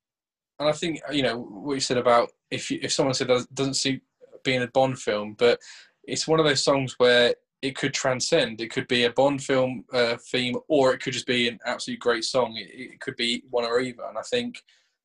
[0.58, 3.46] And I think you know what you said about if you, if someone said that
[3.54, 4.02] doesn't suit
[4.44, 5.60] being a Bond film, but
[6.04, 8.60] it's one of those songs where it could transcend.
[8.60, 12.00] It could be a Bond film uh, theme, or it could just be an absolute
[12.00, 12.56] great song.
[12.56, 14.04] It, it could be one or either.
[14.08, 14.62] And I think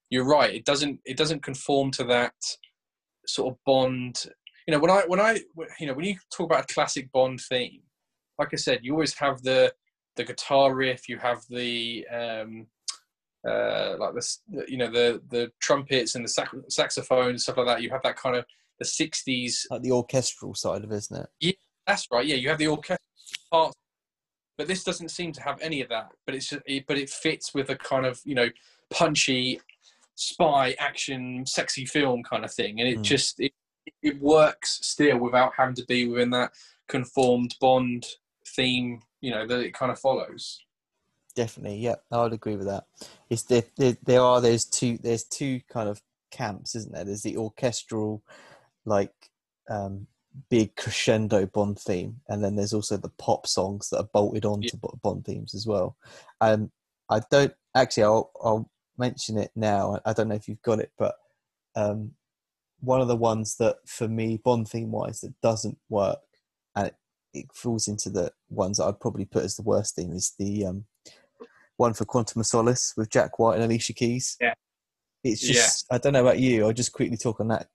[0.10, 0.54] you're right.
[0.54, 2.34] It doesn't it doesn't conform to that
[3.26, 4.26] sort of Bond
[4.68, 5.42] you know when I when I
[5.80, 7.82] you know when you talk about a classic Bond theme,
[8.38, 9.74] like I said, you always have the
[10.16, 12.68] the guitar riff, you have the um,
[13.48, 17.68] uh, like the you know the the trumpets and the sax- saxophone and stuff like
[17.68, 17.82] that.
[17.82, 18.46] You have that kind of
[18.80, 21.30] the '60s, like the orchestral side of it, isn't it?
[21.40, 21.54] Yeah,
[21.88, 22.26] that's right.
[22.26, 22.98] Yeah, you have the orchestral
[23.52, 23.74] part,
[24.58, 26.12] but this doesn't seem to have any of that.
[26.26, 28.50] But it's it, but it fits with a kind of you know
[28.92, 29.60] punchy
[30.16, 33.04] spy action sexy film kind of thing and it Mm.
[33.04, 33.54] just it,
[34.04, 36.52] it works still without having to be within that
[36.88, 38.06] conformed bond
[38.46, 40.60] theme you know that it kind of follows
[41.34, 42.86] Definitely, yeah, I would agree with that.
[43.30, 46.02] It's there, there, there are those two there's two kind of
[46.32, 47.06] camps, isn't there?
[47.06, 48.24] There's the orchestral,
[48.86, 49.14] like
[49.70, 50.08] um,
[50.50, 54.62] big crescendo Bond theme, and then there's also the pop songs that are bolted on
[54.62, 54.72] Yeah.
[54.72, 55.96] to Bond themes as well.
[56.42, 56.72] Um,
[57.10, 58.04] I don't actually.
[58.04, 60.00] I'll, I'll mention it now.
[60.06, 61.16] I don't know if you've got it, but
[61.76, 62.12] um,
[62.80, 66.20] one of the ones that for me Bond theme wise that doesn't work,
[66.76, 66.96] and it,
[67.34, 70.66] it falls into the ones that I'd probably put as the worst theme is the
[70.66, 70.86] um,
[71.82, 74.38] one for Quantum of Solace with Jack White and Alicia Keys.
[74.40, 74.54] Yeah.
[75.24, 76.66] It's just I don't know about you.
[76.66, 77.68] I'll just quickly talk on that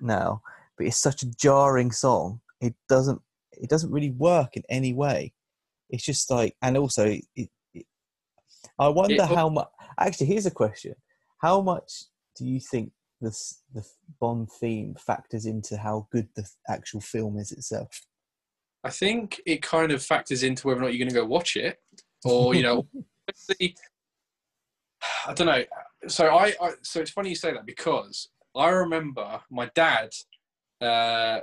[0.00, 0.42] now.
[0.76, 2.40] But it's such a jarring song.
[2.60, 3.20] It doesn't
[3.52, 5.32] it doesn't really work in any way.
[5.90, 7.24] It's just like and also it,
[7.74, 7.86] it,
[8.78, 10.94] I wonder It- how much actually here's a question.
[11.42, 12.04] How much
[12.36, 13.84] do you think this the
[14.20, 18.06] Bond theme factors into how good the actual film is itself?
[18.84, 21.56] I think it kind of factors into whether or not you're going to go watch
[21.56, 21.78] it,
[22.24, 22.86] or you know,
[25.26, 25.64] I don't know.
[26.08, 30.10] So I, I, so it's funny you say that because I remember my dad
[30.80, 31.40] uh,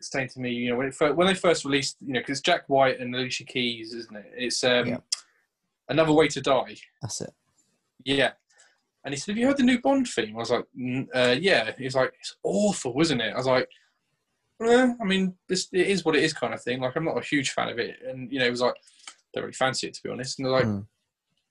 [0.00, 2.40] saying to me, you know, when it fir- when they first released, you know, because
[2.40, 4.32] Jack White and Alicia Keys, isn't it?
[4.36, 4.96] It's um, Yeah.
[5.88, 6.76] another way to die.
[7.02, 7.32] That's it.
[8.04, 8.32] Yeah.
[9.04, 11.36] And he said, "Have you heard the new Bond theme?" I was like, "Mm, uh,
[11.38, 13.68] "Yeah." He's like, "It's awful, isn't it?" I was like,
[14.62, 17.18] eh, "I mean, this, it is what it is, kind of thing." Like, I'm not
[17.18, 18.74] a huge fan of it, and you know, it was like,
[19.36, 20.86] "Don't really fancy it, to be honest." And they're like, Mm.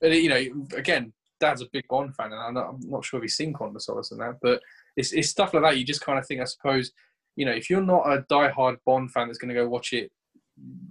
[0.02, 3.20] but you know, again, Dad's a big Bond fan, and I'm not, I'm not sure
[3.20, 4.62] if he's seen Quantum of Solace and that, but
[4.98, 5.78] it's, it's stuff like that.
[5.78, 6.92] You just kind of think, I suppose,
[7.36, 10.12] you know, if you're not a die-hard Bond fan that's going to go watch it,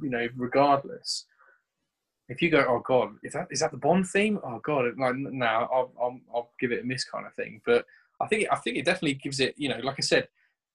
[0.03, 1.27] you know, regardless.
[2.29, 4.39] If you go, oh god, is that is that the Bond theme?
[4.43, 7.61] Oh god, like no, I'll, I'll I'll give it a miss kind of thing.
[7.67, 7.85] But
[8.21, 9.55] I think I think it definitely gives it.
[9.59, 10.29] You know, like I said,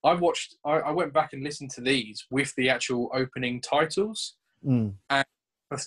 [0.03, 4.35] I watched, I, I went back and listened to these with the actual opening titles,
[4.65, 4.93] Mm.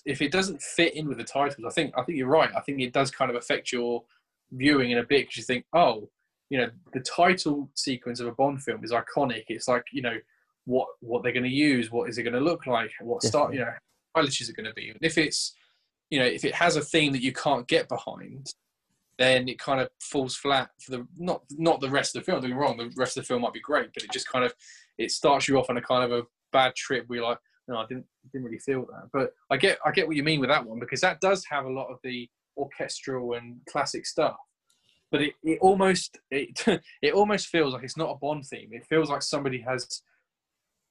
[0.04, 2.50] If it doesn't fit in with the titles, I think I think you're right.
[2.56, 4.04] I think it does kind of affect your
[4.52, 6.08] viewing in a bit because you think, oh,
[6.50, 9.44] you know, the title sequence of a Bond film is iconic.
[9.48, 10.16] It's like you know
[10.64, 13.52] what what they're going to use, what is it going to look like, what start,
[13.52, 13.72] you know,
[14.10, 14.90] stylish is it going to be.
[14.90, 15.54] And if it's
[16.10, 18.52] you know if it has a theme that you can't get behind,
[19.18, 22.40] then it kind of falls flat for the not not the rest of the film.
[22.40, 24.28] Don't get me wrong, the rest of the film might be great, but it just
[24.28, 24.54] kind of
[24.98, 27.76] it starts you off on a kind of a bad trip where you're like, no,
[27.76, 29.08] I didn't didn't really feel that.
[29.12, 31.64] But I get I get what you mean with that one because that does have
[31.64, 34.36] a lot of the orchestral and classic stuff.
[35.10, 36.58] But it, it almost it
[37.02, 38.70] it almost feels like it's not a Bond theme.
[38.72, 40.02] It feels like somebody has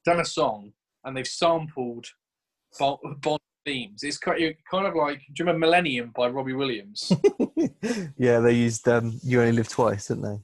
[0.06, 0.72] done a song
[1.04, 2.08] and they've sampled
[2.80, 4.04] Bond, Bond themes.
[4.04, 7.12] It's kind of, kind of like do you remember Millennium by Robbie Williams?
[8.18, 10.40] yeah, they used um, "You Only Live Twice," didn't they?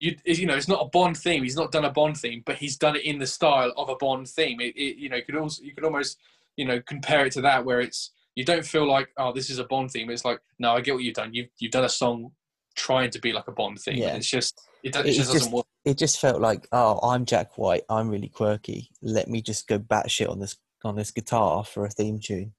[0.00, 1.42] You, you know, it's not a Bond theme.
[1.42, 3.96] He's not done a Bond theme, but he's done it in the style of a
[3.96, 4.60] Bond theme.
[4.60, 6.18] It, it you know, you could also you could almost
[6.56, 9.58] you know compare it to that where it's you don't feel like oh this is
[9.58, 10.10] a Bond theme.
[10.10, 11.34] It's like no, I get what you've done.
[11.34, 12.32] You've you've done a song
[12.76, 13.96] trying to be like a Bond theme.
[13.96, 14.14] Yeah.
[14.14, 15.66] It's just it, do- it just doesn't work.
[15.84, 17.82] It just felt like, oh, I'm Jack White.
[17.88, 18.90] I'm really quirky.
[19.02, 22.54] Let me just go batshit on this on this guitar for a theme tune.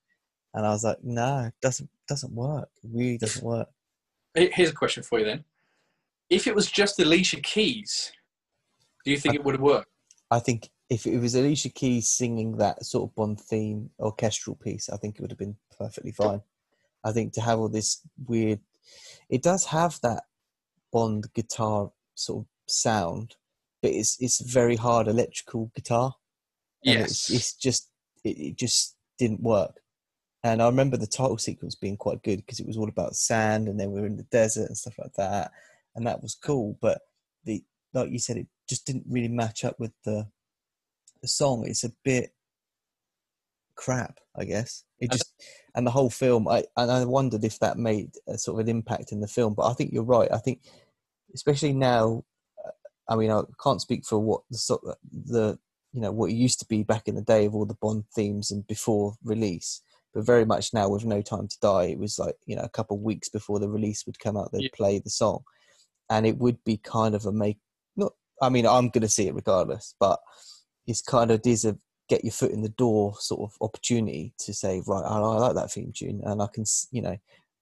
[0.54, 2.70] And I was like, no, it doesn't doesn't work.
[2.84, 3.70] It really doesn't work.
[4.36, 5.46] Here's a question for you then:
[6.30, 8.12] If it was just Alicia Keys,
[9.06, 9.90] do you think it would have worked?
[10.32, 14.90] I think if it was Alicia Keys singing that sort of Bond theme orchestral piece,
[14.90, 16.42] I think it would have been perfectly fine.
[17.04, 18.60] I think to have all this weird,
[19.30, 20.24] it does have that
[20.92, 23.36] Bond guitar sort of sound,
[23.82, 26.14] but it's it's very hard electrical guitar.
[26.86, 27.38] and it's, Yes.
[27.38, 27.90] it's just
[28.24, 29.82] it, it just didn't work
[30.46, 33.68] and i remember the title sequence being quite good because it was all about sand
[33.68, 35.52] and then we were in the desert and stuff like that
[35.96, 37.02] and that was cool but
[37.46, 37.64] the
[37.94, 40.28] like you said it just didn't really match up with the
[41.22, 41.66] the song.
[41.68, 42.34] It's a bit
[43.76, 44.84] crap i guess.
[45.00, 45.34] It And- just
[45.76, 48.70] and the whole film i and i wondered if that made a sort of an
[48.70, 50.30] impact in the film but i think you're right.
[50.32, 50.62] I think
[51.34, 52.24] especially now
[52.66, 52.72] uh,
[53.08, 54.82] i mean i can't speak for what the sort
[55.12, 55.58] the
[55.94, 58.04] you know what it used to be back in the day of all the Bond
[58.14, 59.82] themes and before release,
[60.14, 62.70] but very much now with No Time to Die, it was like you know a
[62.70, 64.70] couple of weeks before the release would come out, they'd Yeah.
[64.76, 65.44] play the song,
[66.10, 67.58] and it would be kind of a make.
[67.96, 70.20] Not, I mean, I'm going to see it regardless, but
[70.88, 71.78] it's kind of is a
[72.10, 75.56] get your foot in the door sort of opportunity to say, right, I, I like
[75.56, 77.16] that theme tune, and I can, you know,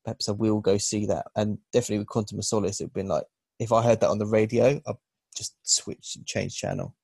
[0.06, 3.26] perhaps I will go see that, and definitely with Quantum of Solace, it'd been like
[3.60, 4.95] if I heard that on the radio, I'd
[5.36, 6.95] just switch and change channel.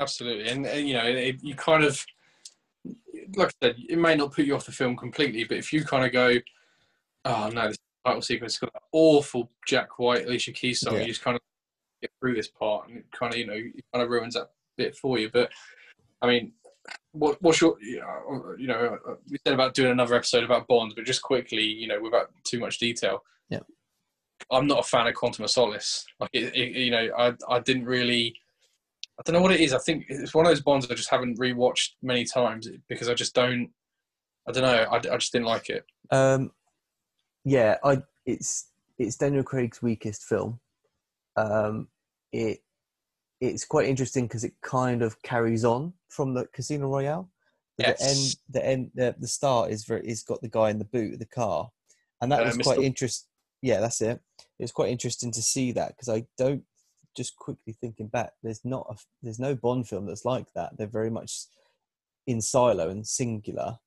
[0.00, 2.04] Absolutely, and, and you know, it, you kind of,
[3.36, 5.84] like I said, it may not put you off the film completely, but if you
[5.84, 6.34] kind of go,
[7.24, 8.58] "Oh no, this is title sequence.
[8.58, 10.94] Got that awful Jack White, Alicia Keys song.
[10.94, 11.00] Yeah.
[11.00, 11.40] You just kind of
[12.00, 14.50] get through this part, and it kind of you know it kind of ruins that
[14.76, 15.30] bit for you.
[15.32, 15.50] But
[16.22, 16.52] I mean,
[17.12, 20.66] what what's your you know, you know uh, we said about doing another episode about
[20.68, 23.22] Bond, but just quickly, you know, without too much detail.
[23.48, 23.60] Yeah.
[24.50, 26.06] I'm not a fan of Quantum of Solace.
[26.20, 28.34] Like it, it, you know, I I didn't really.
[29.18, 29.74] I don't know what it is.
[29.74, 33.14] I think it's one of those Bonds I just haven't rewatched many times because I
[33.14, 33.68] just don't.
[34.46, 34.86] I don't know.
[34.90, 35.84] I, I just didn't like it.
[36.10, 36.52] Um,
[37.48, 38.68] yeah, I it's
[38.98, 40.60] it's Daniel Craig's weakest film.
[41.36, 41.88] Um,
[42.32, 42.60] it
[43.40, 47.30] it's quite interesting because it kind of carries on from the Casino Royale.
[47.76, 48.36] But The end, Yes.
[48.50, 51.18] the end, the, the start is very is got the guy in the boot of
[51.20, 51.70] the car,
[52.20, 52.84] and that Uh, was quite Mr.
[52.84, 53.28] interesting.
[53.62, 54.20] Yeah, that's it.
[54.58, 56.64] It was quite interesting to see that because I don't
[57.16, 58.32] just quickly thinking back.
[58.42, 60.76] There's not a, there's no Bond film that's like that.
[60.76, 61.46] They're very much
[62.26, 63.78] in silo and singular.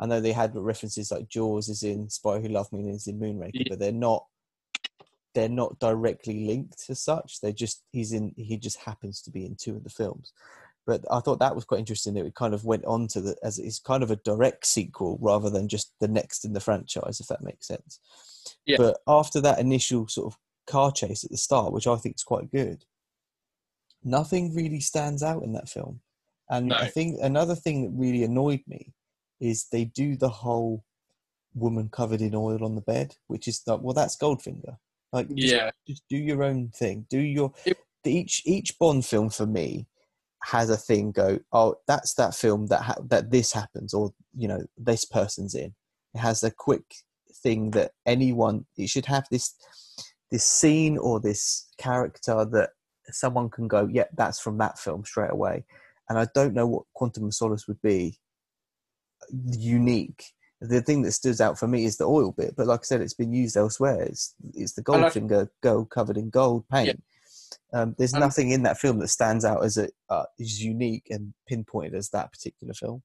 [0.00, 3.06] I know they had references like Jaws is in Spy Who Loved Me and is
[3.06, 3.64] in Moonraker, Yeah.
[3.68, 4.26] but they're not
[5.32, 7.40] they're not directly linked as such.
[7.40, 10.32] They just he's in he just happens to be in two of the films.
[10.86, 12.14] But I thought that was quite interesting.
[12.14, 15.18] That it kind of went on to the as it's kind of a direct sequel
[15.20, 18.00] rather than just the next in the franchise, if that makes sense.
[18.66, 18.78] Yeah.
[18.78, 22.24] But after that initial sort of car chase at the start, which I think is
[22.24, 22.84] quite good,
[24.02, 26.00] nothing really stands out in that film.
[26.48, 26.76] And No.
[26.76, 28.92] I think another thing that really annoyed me
[29.40, 30.84] is they do the whole
[31.54, 34.76] woman covered in oil on the bed, which is like, well, that's Goldfinger.
[35.12, 37.06] Like, just, Yeah, just do your own thing.
[37.10, 37.52] Do your
[38.04, 39.86] each each Bond film for me
[40.44, 41.12] has a thing.
[41.12, 45.54] Go, oh, that's that film that ha- that this happens, or you know, this person's
[45.54, 45.74] in.
[46.14, 46.84] It has a quick
[47.42, 48.66] thing that anyone.
[48.76, 49.54] It should have this
[50.30, 52.70] this scene or this character that
[53.10, 55.64] someone can go, yeah, that's from that film straight away.
[56.08, 58.18] And I don't know what Quantum of Solace would be
[59.30, 60.24] unique.
[60.60, 63.00] The thing that stood out for me is the oil bit, but like I said,
[63.00, 64.02] it's been used elsewhere.
[64.02, 67.02] It's it's the Goldfinger girl covered in gold paint.
[67.72, 71.06] Um, there's And- nothing in that film that stands out as a uh, is unique
[71.10, 73.02] and pinpointed as that particular film.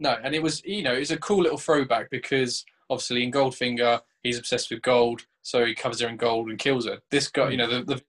[0.00, 4.00] no, and it was you know it's a cool little throwback because obviously in Goldfinger
[4.22, 6.98] he's obsessed with gold, so he covers her in gold and kills her.
[7.10, 8.02] This guy, you know, the,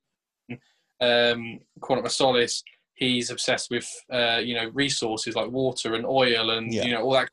[0.49, 0.59] the
[0.99, 2.63] um, Quantum of Solace,
[2.95, 6.83] he's obsessed with uh, you know resources like water and oil and Yeah.
[6.83, 7.29] you know all that.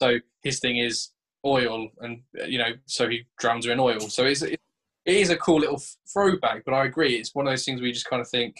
[0.00, 1.10] So his thing is
[1.44, 4.00] oil, and you know, so he drowns her in oil.
[4.00, 4.60] So it's it,
[5.04, 5.80] is a cool little
[6.12, 8.56] throwback, but I agree, it's one of those things where you just kind of think,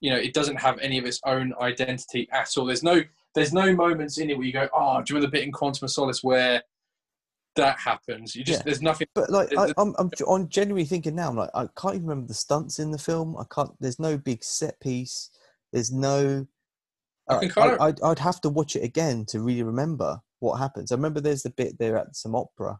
[0.00, 2.64] you know, it doesn't have any of its own identity at all.
[2.64, 3.02] There's no
[3.34, 5.52] there's no moments in it where you go, oh, do you remember the bit in
[5.52, 6.62] Quantum of Solace where
[7.56, 8.34] that happens?
[8.34, 8.64] You just Yeah.
[8.64, 9.06] there's nothing.
[9.14, 11.28] But like, I, I'm, I'm, I'm genuinely thinking now.
[11.28, 13.36] I'm like, I can't even remember the stunts in the film.
[13.36, 13.72] I can't.
[13.80, 15.30] There's no big set piece.
[15.74, 16.46] There's no.
[17.28, 20.20] I I can kind of- I'd, I'd have to watch it again to really remember
[20.38, 20.92] what happens.
[20.92, 22.78] I remember there's the bit they're at some opera,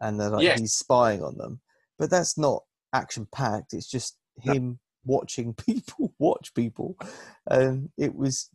[0.00, 0.58] and they're like Yes.
[0.60, 1.60] he's spying on them,
[1.98, 3.72] but that's not action packed.
[3.72, 4.52] It's just No.
[4.52, 6.96] him watching people watch people,
[7.46, 8.50] and it was.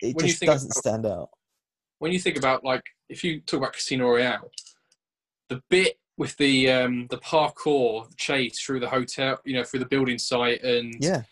[0.00, 1.30] It When just doesn't about- stand out.
[1.98, 4.50] when you think about like if you talk about Casino Royale,
[5.48, 9.86] the bit with the um, the parkour chase through the hotel, you know, through the
[9.86, 11.22] building site, and Yeah,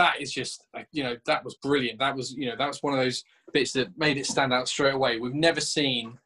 [0.00, 1.98] that is just you know that was brilliant.
[1.98, 3.22] That was you know that was one of those
[3.52, 5.18] bits that made it stand out straight away.
[5.18, 6.18] We've never seen.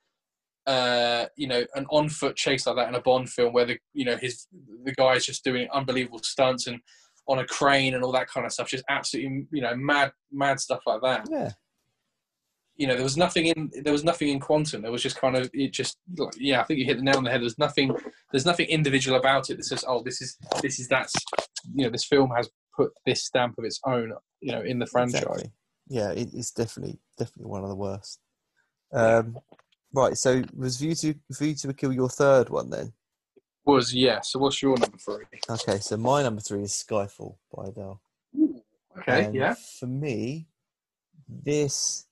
[0.66, 4.06] Uh, you know, an on-foot chase like that in a Bond film, where the you
[4.06, 4.46] know his
[4.84, 6.80] the guy's just doing unbelievable stunts and
[7.28, 10.58] on a crane and all that kind of stuff, just absolutely you know mad mad
[10.58, 11.26] stuff like that.
[11.30, 11.50] yeah.
[12.76, 15.36] you know there was nothing in there was nothing in quantum there was just kind
[15.36, 15.98] of it just
[16.38, 17.94] yeah i think you hit the nail on the head there's nothing
[18.32, 21.14] there's nothing individual about it that says oh this is this is that's
[21.74, 24.86] you know this film has put this stamp of its own you know in the
[24.86, 25.50] franchise Exactly.
[25.88, 28.18] Yeah, it, it's definitely definitely one of the worst.
[28.92, 29.38] Um,
[29.92, 32.92] right, so was View to View to a Kill your third one then?
[33.66, 37.68] was yeah so what's your number three Okay, so my number three is Skyfall by
[37.68, 38.00] Adele.
[38.98, 40.46] okay And yeah For me,
[41.28, 42.06] this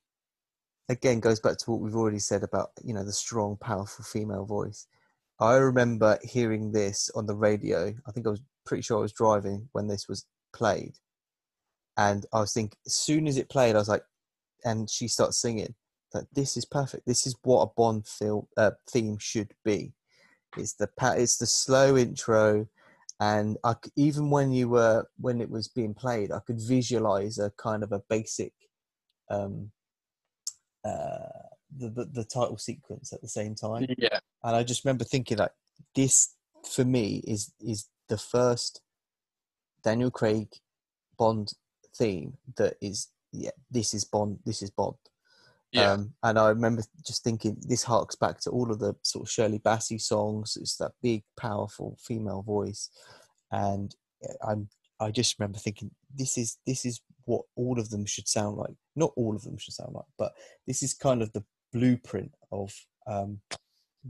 [0.89, 4.45] again goes back to what we've already said about you know the strong, powerful female
[4.45, 4.87] voice.
[5.41, 7.95] I remember hearing this on the radio.
[8.07, 10.95] I think I was pretty sure I was driving when this was played,
[11.97, 14.05] and I was thinking as soon as it played, I was like,
[14.65, 15.75] and she starts singing
[16.13, 17.07] that this is perfect.
[17.07, 19.93] This is what a Bond film uh, theme should be.
[20.57, 22.69] It's the it's the slow intro
[23.23, 27.53] and I, even when you were when it was being played, I could visualize a
[27.57, 28.53] kind of a basic,
[29.31, 29.71] um,
[30.85, 31.47] uh,
[31.77, 35.39] the, the the title sequence at the same time, yeah and I just remember thinking
[35.39, 35.53] like
[35.95, 36.35] this
[36.69, 38.81] for me is is the first
[39.85, 40.49] Daniel Craig
[41.19, 41.53] Bond
[41.97, 44.97] theme that is yeah this is Bond this is Bond.
[45.73, 45.93] Yeah.
[45.93, 49.31] Um, and I remember just thinking this harks back to all of the sort of
[49.31, 50.59] Shirley Bassey songs.
[50.61, 52.91] It's that big, powerful female voice,
[53.51, 54.69] and eh, I'm
[55.01, 58.75] I just remember thinking this is this is what all of them should sound like.
[58.97, 60.33] Not all of them should sound like, but
[60.67, 62.73] this is kind of the blueprint of
[63.07, 63.41] um,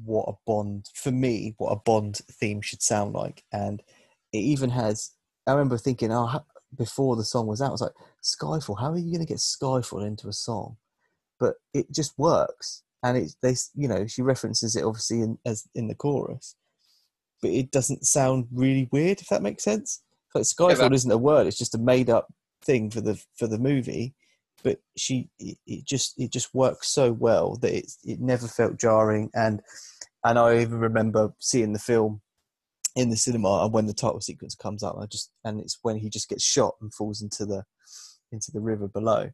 [0.05, 3.83] what a Bond for me, what a Bond theme should sound like, and
[4.33, 5.13] it even has.
[5.47, 6.41] I remember thinking, oh,
[6.77, 8.81] before the song was out, I was like, Skyfall.
[8.81, 10.77] How are you going to get Skyfall into a song?
[11.39, 15.67] But it just works, and it's they, you know, she references it obviously in as
[15.75, 16.55] in the chorus,
[17.41, 20.03] but it doesn't sound really weird if that makes sense.
[20.35, 22.33] Like Skyfall that- isn't a word; it's just a made up
[22.65, 24.15] thing for the for the movie.
[24.63, 28.79] But she, it, it just it just works so well that it it never felt
[28.79, 29.61] jarring, and
[30.25, 32.22] and I even remember seeing the film
[32.95, 35.97] in the cinema and when the title sequence comes up, I just and it's when
[35.97, 37.65] he just gets shot and falls into the
[38.33, 39.31] into the river below,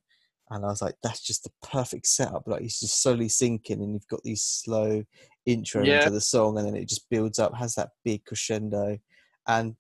[0.51, 2.45] and I was like, that's just the perfect setup.
[2.47, 5.05] Like he's just slowly sinking, and you've got these slow
[5.47, 5.95] intro Yeah.
[5.95, 8.99] into the song, and then it just builds up, has that big crescendo,
[9.47, 9.77] and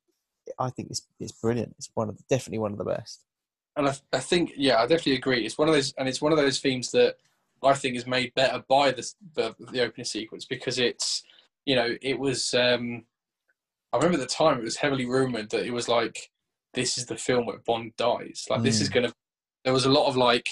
[0.59, 1.74] I think it's it's brilliant.
[1.79, 3.24] It's one of the, definitely one of the best.
[3.76, 5.45] and I, I think yeah, I definitely agree.
[5.47, 7.16] It's one of those, and it's one of those themes that
[7.62, 11.22] I think is made better by the the, the opening sequence because it's
[11.64, 12.55] you know it was.
[12.55, 13.05] um
[13.93, 16.30] I remember at the time it was heavily rumored that it was like
[16.74, 18.47] this is the film where Bond dies.
[18.51, 18.95] Like this is Mm.
[18.95, 19.12] gonna.
[19.64, 20.49] There was a lot of like,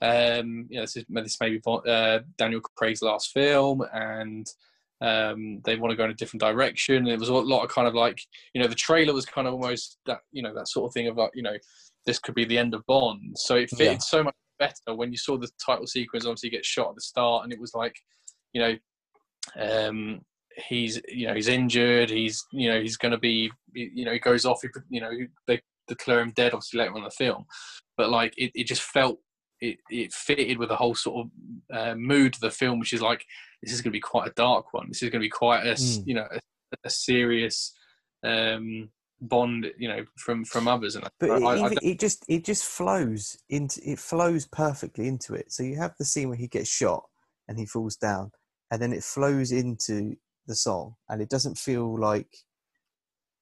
[0.00, 4.46] um, you know, this is this may be uh, Daniel Craig's last film, and
[5.00, 6.96] um, they want to go in a different direction.
[6.96, 8.20] And it was a lot of kind of like,
[8.54, 11.06] you know, the trailer was kind of almost that, you know, that sort of thing
[11.06, 11.56] of like, you know,
[12.06, 13.36] this could be the end of Bond.
[13.38, 13.98] So it fitted Yeah.
[13.98, 16.24] so much better when you saw the title sequence.
[16.24, 17.96] Obviously, get shot at the start, and it was like,
[18.52, 18.78] you know,
[19.56, 20.24] um,
[20.68, 22.10] he's you know he's injured.
[22.10, 24.60] He's you know he's going to be you know he goes off.
[24.62, 25.10] He, you know
[25.46, 27.44] they declare him dead obviously later on in the film,
[27.96, 29.18] but like it, it just felt.
[29.60, 33.02] It, it fitted with the whole sort of uh, mood of the film, which is
[33.02, 33.24] like
[33.60, 34.86] this is going to be quite a dark one.
[34.86, 36.02] This is going to be quite a Mm.
[36.06, 36.38] you know a,
[36.84, 37.74] a serious
[38.22, 38.88] um,
[39.20, 40.94] bond, you know, from from others.
[40.94, 45.08] And But I, it, I, I it just it just flows into it flows perfectly
[45.08, 45.52] into it.
[45.52, 47.04] So you have the scene where he gets shot
[47.48, 48.30] and he falls down,
[48.70, 50.16] and then it flows into
[50.48, 52.38] the song, and it doesn't feel like,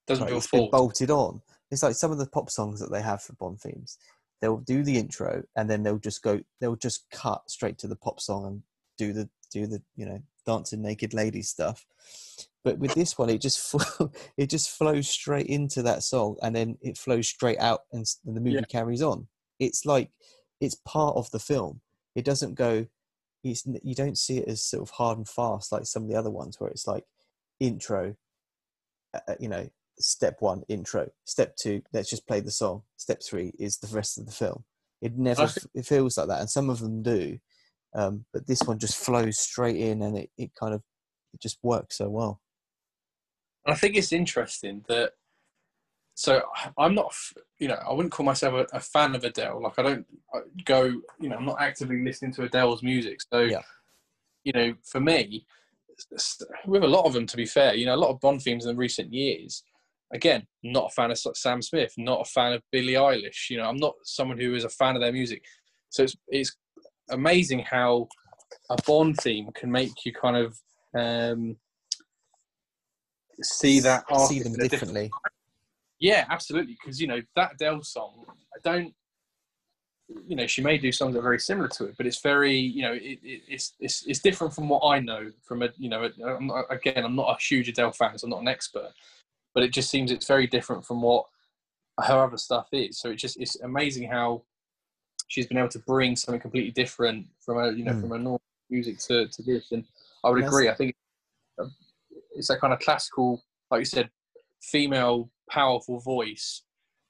[0.06, 1.40] doesn't like feel it's been bolted on.
[1.70, 3.98] It's like some of the pop songs that they have for Bond themes.
[4.40, 6.40] They'll do the intro and then they'll just go.
[6.60, 8.62] They'll just cut straight to the pop song and
[8.98, 11.86] do the do the you know dancing naked ladies stuff.
[12.62, 13.74] But with this one, it just
[14.36, 18.36] it just flows straight into that song, and then it flows straight out, and and
[18.36, 18.62] the movie Yeah.
[18.68, 19.26] carries on.
[19.58, 20.10] It's like
[20.60, 21.80] it's part of the film.
[22.14, 22.86] It doesn't go.
[23.50, 26.16] It's you don't see it as sort of hard and fast like some of the
[26.16, 27.04] other ones where it's like
[27.60, 28.16] intro.
[29.14, 29.68] uh, uh, you know,
[29.98, 34.18] step one intro, step two let's just play the song, step three is the rest
[34.18, 34.64] of the film.
[35.00, 37.38] It never it feels like that, and some of them do,
[37.94, 40.82] um, but this one just flows straight in, and it, it kind of
[41.34, 42.40] it just works so well.
[43.64, 45.12] I think it's interesting that.
[46.16, 46.40] So
[46.78, 47.14] I'm not,
[47.58, 49.62] you know, I wouldn't call myself a, a fan of Adele.
[49.62, 50.06] Like I don't
[50.64, 53.20] go, you know, I'm not actively listening to Adele's music.
[53.30, 53.60] So, Yeah.
[54.42, 55.46] you know, for me,
[56.66, 58.64] with a lot of them, to be fair, you know, a lot of Bond themes
[58.64, 59.62] in recent years.
[60.10, 63.50] Again, not a fan of Sam Smith, not a fan of Billie Eilish.
[63.50, 65.44] You know, I'm not someone who is a fan of their music.
[65.90, 66.56] So it's it's
[67.10, 68.08] amazing how
[68.70, 70.58] a Bond theme can make you kind of
[70.94, 71.56] um,
[73.42, 75.12] see that see them in a different differently.
[75.98, 76.74] Yeah, absolutely.
[76.80, 78.24] Because you know that Adele song,
[78.54, 78.94] I don't.
[80.28, 82.56] You know, she may do songs that are very similar to it, but it's very,
[82.56, 85.88] you know, it, it, it's it's it's different from what I know from a, you
[85.88, 88.46] know, a, I'm not, again, I'm not a huge Adele fan, so I'm not an
[88.46, 88.92] expert,
[89.52, 91.24] but it just seems it's very different from what
[92.04, 93.00] her other stuff is.
[93.00, 94.42] So it just it's amazing how
[95.26, 98.00] she's been able to bring something completely different from a, you know, Mm.
[98.02, 99.84] from a normal music to to this, and
[100.22, 100.68] I would That's- agree.
[100.68, 100.94] I think
[102.36, 103.42] it's that kind of classical,
[103.72, 104.08] like you said,
[104.62, 106.62] female powerful voice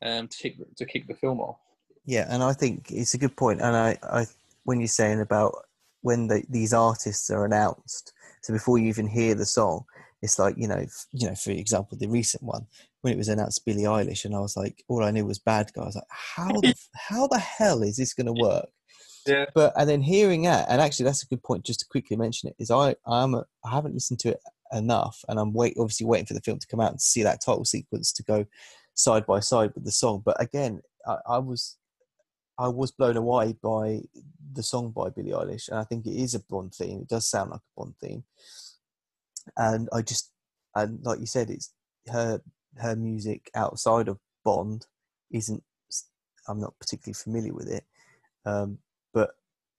[0.04, 1.58] um, to kick to kick the film off.
[2.04, 3.60] Yeah, and I think it's a good point.
[3.60, 4.26] And I, I
[4.64, 5.54] when you're saying about
[6.02, 8.12] when the, these artists are announced,
[8.42, 9.84] so before you even hear the song,
[10.22, 12.66] it's like you know, f- you know, for example, the recent one
[13.02, 15.72] when it was announced Billie Eilish, and I was like, all I knew was Bad
[15.72, 15.82] Guy.
[15.82, 18.68] I was like, how the how the hell is this going to work?
[19.26, 19.46] Yeah.
[19.54, 21.64] But and then hearing that, and actually that's a good point.
[21.64, 24.40] Just to quickly mention it is I I'm a, I haven't listened to it
[24.72, 27.40] enough, and I'm wait obviously waiting for the film to come out and see that
[27.44, 28.46] title sequence to go
[28.94, 30.22] side by side with the song.
[30.24, 31.76] But again, I, I was
[32.58, 34.02] I was blown away by
[34.52, 37.00] the song by Billie Eilish, and I think it is a Bond theme.
[37.02, 38.24] It does sound like a Bond theme,
[39.56, 40.32] and I just
[40.74, 41.72] and like you said, it's
[42.10, 42.40] her
[42.78, 44.86] her music outside of Bond
[45.30, 45.62] isn't.
[46.48, 47.84] I'm not particularly familiar with it,
[48.44, 48.78] um,
[49.12, 49.30] but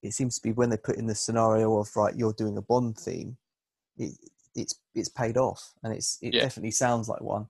[0.04, 2.62] it seems to be when they put in the scenario of right, you're doing a
[2.62, 3.38] Bond theme,
[3.98, 4.14] it,
[4.58, 6.42] it's it's paid off, and it's it Yeah.
[6.42, 7.48] definitely sounds like one.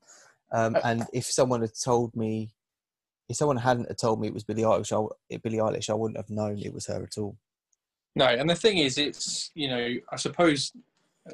[0.52, 2.52] Um, Uh, and if someone had told me,
[3.30, 6.18] if someone hadn't have told me it was Billie Eilish, I, Billie Eilish, I wouldn't
[6.18, 7.38] have known it was her at all.
[8.16, 10.72] No, and the thing is, it's you know, I suppose
[11.30, 11.34] uh,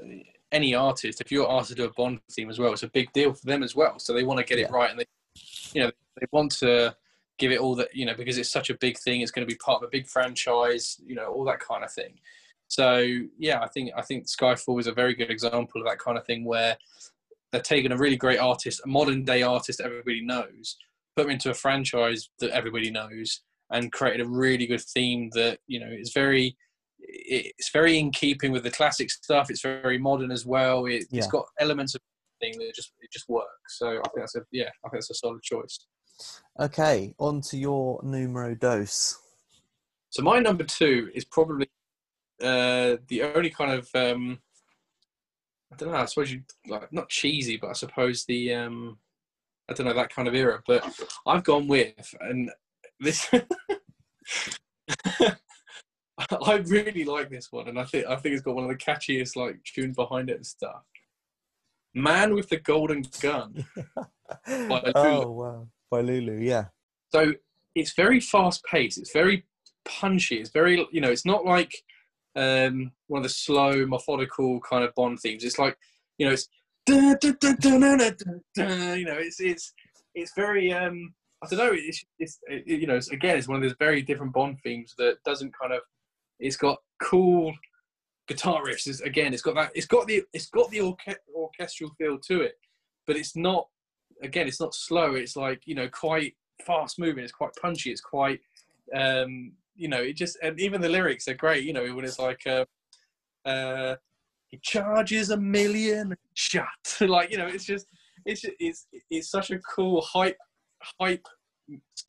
[0.52, 3.12] any artist, if you're asked to do a Bond theme as well, it's a big
[3.14, 3.98] deal for them as well.
[4.00, 5.06] So they want to get it right, and they,
[5.74, 6.96] you know, they want to
[7.40, 9.22] give it all that you know because it's such a big thing.
[9.22, 11.92] It's going to be part of a big franchise, you know, all that kind of
[11.92, 12.20] thing.
[12.74, 13.06] So
[13.38, 16.26] yeah, I think I think Skyfall is a very good example of that kind of
[16.26, 16.76] thing where
[17.52, 20.76] they're taking a really great artist, a modern day artist everybody knows,
[21.16, 25.60] put them into a franchise that everybody knows, and created a really good theme that
[25.68, 26.58] you know is very
[27.00, 29.52] it's very in keeping with the classic stuff.
[29.52, 30.88] It's very modern as well.
[30.88, 31.20] It, Yeah.
[31.20, 32.02] It's got elements of
[32.42, 33.78] thing that just it just works.
[33.78, 35.86] So I think that's a yeah, I think that's a solid choice.
[36.60, 39.20] Okay, on to your numero dos.
[40.10, 41.70] So my number two is probably
[42.44, 44.40] uh, the only kind of um,
[45.72, 45.98] I don't know.
[45.98, 48.98] I suppose you like not cheesy, but I suppose the um,
[49.70, 50.62] I don't know that kind of era.
[50.68, 50.86] But
[51.26, 52.52] I've gone with and
[53.00, 53.30] this.
[56.42, 58.76] I really like this one, and I think I think it's got one of the
[58.76, 60.84] catchiest like tunes behind it and stuff.
[61.96, 63.66] Man with the Golden Gun.
[64.48, 64.92] Lulu.
[64.96, 66.66] oh wow, by Lulu, yeah,
[67.12, 67.34] So
[67.76, 68.98] it's very fast paced.
[68.98, 69.46] It's very
[69.86, 70.40] punchy.
[70.40, 71.12] It's very you know.
[71.12, 71.74] It's not like
[72.36, 75.44] um, one of the slow, methodical kind of Bond themes.
[75.44, 75.78] It's like,
[76.18, 76.48] you know, it's
[78.58, 79.74] you know, it's it's
[80.16, 81.14] it's very um,
[81.44, 81.74] I don't know.
[81.74, 84.94] It's, it's it, you know, it's, again, it's one of those very different Bond themes
[84.98, 85.82] that doesn't kind of.
[86.40, 87.54] It's got cool
[88.28, 88.88] guitar riffs.
[88.88, 89.72] It's, again, it's got that.
[89.76, 90.96] It's got the it's got the
[91.36, 92.56] orchestral feel to it,
[93.08, 93.68] but it's not.
[94.22, 95.16] Again, it's not slow.
[95.16, 96.34] It's like you know, quite
[96.66, 97.24] fast moving.
[97.24, 97.92] It's quite punchy.
[97.92, 98.40] It's quite
[98.96, 101.64] um, you know, it just and even the lyrics are great.
[101.64, 102.66] You know, when it's like uh,
[103.46, 103.96] uh,
[104.48, 106.68] he charges a million shot.
[107.02, 107.88] like you know, it's just
[108.26, 110.38] it's it's it's such a cool hype
[111.00, 111.28] hype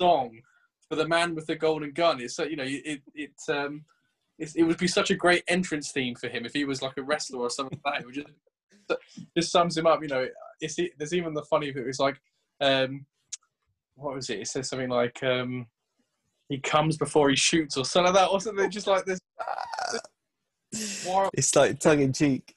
[0.00, 0.40] song
[0.88, 2.20] for the man with the golden gun.
[2.20, 3.84] It's so you know it it um.
[4.36, 7.02] It would be such a great entrance theme for him if he was like a
[7.04, 8.08] wrestler or something like that.
[8.08, 9.00] It just
[9.36, 10.02] just sums him up.
[10.02, 10.26] You know,
[10.60, 11.86] it's there's even the funny bit.
[11.86, 12.20] It's like,
[12.60, 13.06] um,
[13.94, 14.40] what was it?
[14.40, 15.66] It says something like, um,
[16.49, 19.18] he comes before he shoots or something like that, or something just like this.
[21.34, 22.55] it's like tongue in cheek.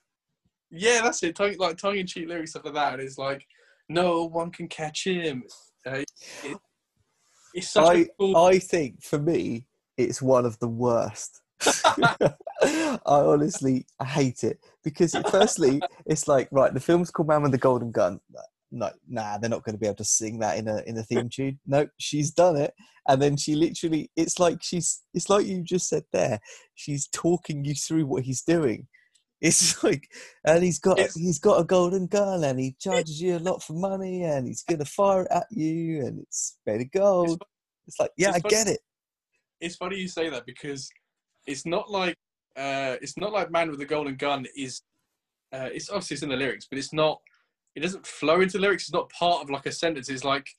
[0.70, 1.36] yeah, that's it.
[1.36, 2.94] Tongue, like tongue in cheek lyrics stuff like that.
[2.94, 3.46] And it's like,
[3.90, 5.44] no one can catch him.
[5.86, 6.04] Uh,
[6.44, 6.58] it,
[7.54, 8.36] it's such I cool.
[8.36, 9.66] I think for me,
[9.98, 11.42] it's one of the worst.
[12.62, 17.52] I honestly I hate it because firstly, it's like right, the film's called Man with
[17.52, 18.20] the Golden Gun.
[18.72, 21.04] No, nah, they're not going to be able to sing that in a in a
[21.04, 21.60] theme tune.
[21.66, 22.74] No, she's done it,
[23.08, 26.40] and then she literally, it's like she's, it's like you just said there.
[26.76, 28.88] She's talking you through what he's doing.
[29.40, 30.08] It's like,
[30.46, 33.64] and he's got It's- he's got a golden gun, and he charges you a lot
[33.64, 37.42] for money, and he's going to fire it at you, and it's made of gold.
[37.88, 38.80] It's like, yeah, it's I funny- get it.
[39.62, 40.90] it's funny you say that because
[41.46, 42.16] it's not like
[42.58, 44.82] uh, it's not like man with the golden gun is
[45.54, 47.22] uh, it's obviously it's in the lyrics but it's not
[47.78, 48.86] it doesn't flow into lyrics.
[48.86, 50.10] It's not part of like a sentence.
[50.10, 50.50] It's like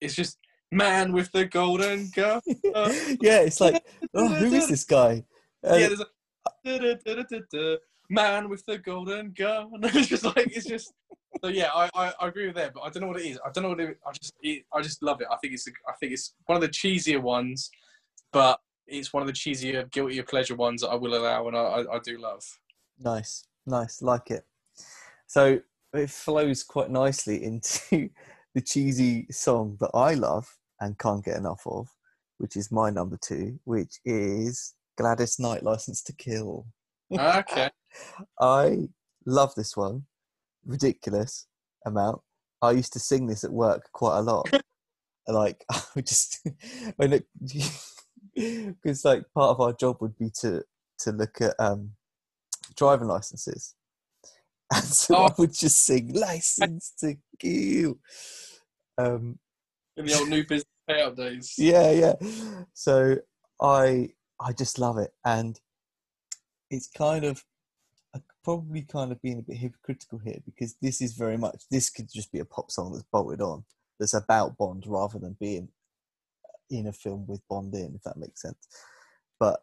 [0.00, 0.38] it's just
[0.72, 3.84] man with the golden gun yeah, it's like,
[4.14, 5.24] oh, who is this guy?
[5.62, 7.78] Uh, yeah there's a
[8.10, 10.92] man with the golden gun it's just like it's just
[11.42, 13.38] so yeah I, I, I agree with that but I don't know what it is.
[13.44, 15.28] I don't know what it I just it, I just love it.
[15.30, 17.70] I think it's a, I think it's one of the cheesier ones
[18.32, 21.56] but it's one of the cheesier guilty of pleasure ones that I will allow and
[21.56, 22.42] I, I, I do love.
[22.98, 24.46] Nice, nice, like it.
[25.26, 25.60] So
[25.94, 28.10] it flows quite nicely into
[28.54, 30.48] the cheesy song that I love
[30.80, 31.88] and can't get enough of,
[32.38, 36.66] which is my number two, which is Gladys Knight License to Kill.
[37.12, 37.70] okay
[38.40, 38.88] I
[39.26, 40.04] love this one,
[40.66, 41.46] ridiculous
[41.86, 42.20] amount.
[42.62, 44.48] I used to sing this at work quite a lot.
[45.28, 46.46] like, I would just
[46.96, 47.26] when it
[48.34, 50.62] because like part of our job would be to
[50.98, 51.92] to look at um
[52.76, 53.74] driving licenses,
[54.72, 55.34] and so I Oh.
[55.38, 57.98] would just sing "License to Kill."
[58.98, 59.38] Um,
[59.96, 61.54] in the old new business payout days.
[61.58, 62.14] Yeah yeah.
[62.74, 63.16] So
[63.60, 64.08] i
[64.40, 65.12] i just love it.
[65.24, 65.58] And
[66.70, 67.44] it's kind of
[68.14, 71.90] I probably kind of being a bit hypocritical here because this is very much this
[71.90, 73.64] could just be a pop song that's bolted on
[73.98, 75.68] that's about bond rather than being
[76.70, 78.68] in a film with bond in if that makes sense.
[79.40, 79.60] But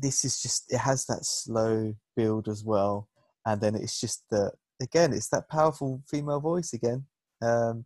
[0.00, 3.08] this is just it has that slow build as well
[3.46, 4.50] and then it's just the
[4.82, 7.04] again it's that powerful female voice again
[7.42, 7.84] um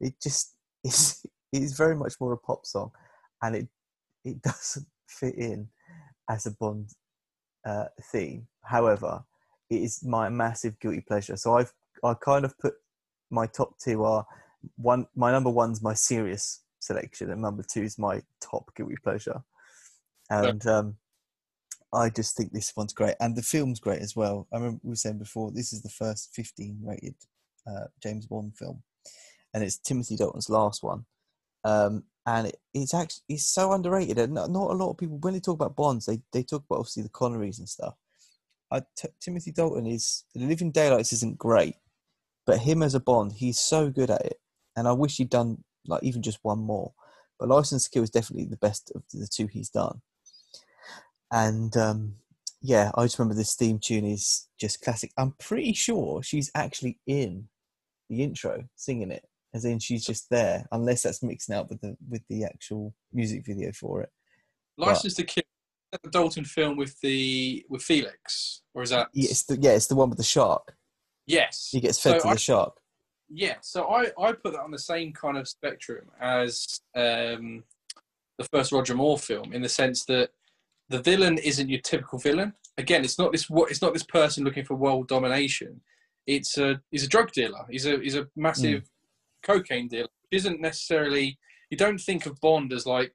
[0.00, 0.54] it just
[0.84, 2.90] is it's very much more a pop song
[3.42, 3.68] and it
[4.24, 5.68] it doesn't fit in
[6.28, 6.90] as a Bond
[7.64, 8.46] uh, theme.
[8.62, 9.24] However,
[9.70, 11.36] it is my massive guilty pleasure.
[11.36, 11.72] So I've
[12.04, 12.74] I kind of put
[13.30, 14.26] my top two are
[14.76, 15.06] one.
[15.16, 19.42] My number one's my serious selection, and number two is my top guilty pleasure.
[20.30, 20.96] And um,
[21.92, 24.46] I just think this one's great, and the film's great as well.
[24.52, 27.14] I remember we were saying before this is the first 15 rated
[27.66, 28.82] uh, James Bond film,
[29.54, 31.06] and it's Timothy Dalton's last one.
[31.64, 35.18] Um, and it, it's actually it's so underrated, and not, not a lot of people
[35.18, 37.94] when they talk about Bonds, they they talk about obviously the Connerys and stuff.
[38.70, 41.76] I, t- Timothy Dalton is The Living Daylights isn't great,
[42.46, 44.38] but him as a Bond, he's so good at it,
[44.76, 46.92] and I wish he'd done like even just one more.
[47.38, 50.02] But License to Kill is definitely the best of the two he's done.
[51.32, 52.14] And um,
[52.62, 55.12] yeah, I just remember this theme tune is just classic.
[55.16, 57.48] I'm pretty sure she's actually in
[58.08, 59.24] the intro singing it,
[59.54, 63.44] as in she's just there, unless that's mixing out with the with the actual music
[63.46, 64.10] video for it.
[64.78, 65.42] License to Kill.
[65.92, 69.08] that The Dalton film with the with Felix, or is that?
[69.12, 70.74] Yeah, it's the yeah, it's the one with the shark.
[71.26, 71.68] Yes.
[71.70, 72.74] He gets fed So to I- the shark.
[73.30, 77.62] Yeah, so I, I put that on the same kind of spectrum as um,
[78.38, 80.30] the first Roger Moore film, in the sense that
[80.88, 82.52] the villain isn't your typical villain.
[82.76, 85.80] Again, it's not this wo- it's not this person looking for world domination.
[86.26, 87.66] It's a he's a drug dealer.
[87.70, 89.52] He's a he's a massive hmm.
[89.52, 90.08] cocaine dealer.
[90.30, 91.38] It isn't necessarily
[91.70, 93.14] you don't think of Bond as like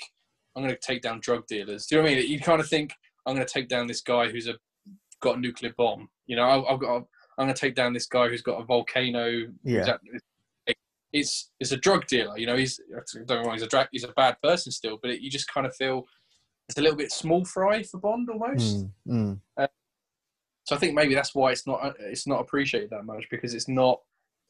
[0.56, 1.88] I'm going to take down drug dealers.
[1.88, 2.30] Do you know what I mean?
[2.30, 2.94] You kind of think
[3.26, 4.56] I'm going to take down this guy who's a
[5.22, 6.10] got a nuclear bomb.
[6.28, 7.04] You know, I- I've got a,
[7.38, 9.48] I'm going to take down this guy who's got a volcano.
[9.64, 9.98] Yeah.
[11.12, 12.38] It's it's a drug dealer.
[12.38, 12.80] You know, he's
[13.16, 15.30] don't get me wrong, he's a dra- he's a bad person still, but it, you
[15.30, 16.06] just kind of feel
[16.70, 18.86] it's a little bit small fry for Bond almost.
[19.08, 19.70] Mm, mm.
[20.66, 23.68] So I think maybe that's why it's not it's not appreciated that much because it's
[23.68, 24.00] not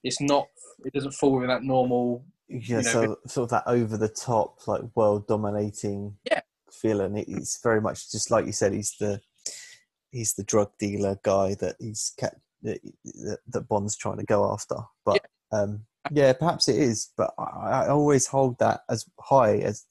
[0.03, 0.47] it's not
[0.85, 4.67] it doesn't fall within that normal Yeah, know, so sort of that over the top,
[4.67, 6.41] like world dominating Yeah.
[6.71, 7.17] feeling.
[7.17, 8.73] It- It's very much just like you said.
[8.73, 9.21] He's the
[10.11, 12.79] he's the drug dealer guy that he's kept that,
[13.47, 14.75] that- Bond's trying to go after.
[15.03, 17.11] But um, yeah, perhaps it is.
[17.17, 19.85] But I, I always hold that as high as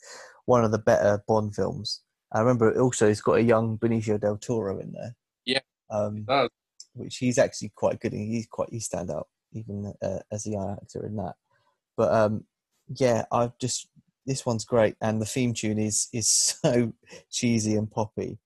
[0.45, 2.01] one of the better Bond films.
[2.33, 5.15] I remember also he's got a young Benicio del Toro in there.
[5.45, 5.61] Yeah.
[5.91, 6.49] Um, does.
[6.95, 8.15] which he's actually quite good.
[8.15, 8.27] in.
[8.27, 11.35] He's quite he stand out even uh, as a young actor in that.
[11.97, 12.45] But um,
[12.89, 13.89] yeah, I've just
[14.27, 16.29] this one's great, and the theme tune is is
[16.63, 16.93] so
[17.31, 18.39] cheesy and poppy,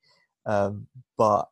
[0.46, 0.86] um,
[1.16, 1.48] but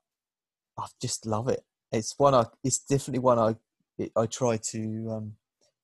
[0.79, 1.65] I just love it.
[1.93, 2.45] It's one I.
[2.63, 3.57] It's definitely one I.
[3.97, 5.35] It, I try to um,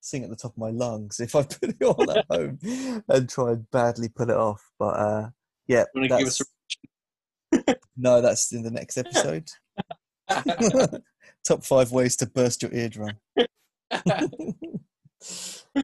[0.00, 2.58] sing at the top of my lungs if I put it on at home
[3.08, 4.70] and try and badly pull it off.
[4.78, 5.30] But uh,
[5.70, 6.42] yeah, wanna give us
[7.52, 9.48] that's, no, that's in the next episode.
[11.46, 13.16] Top five ways to burst your eardrum.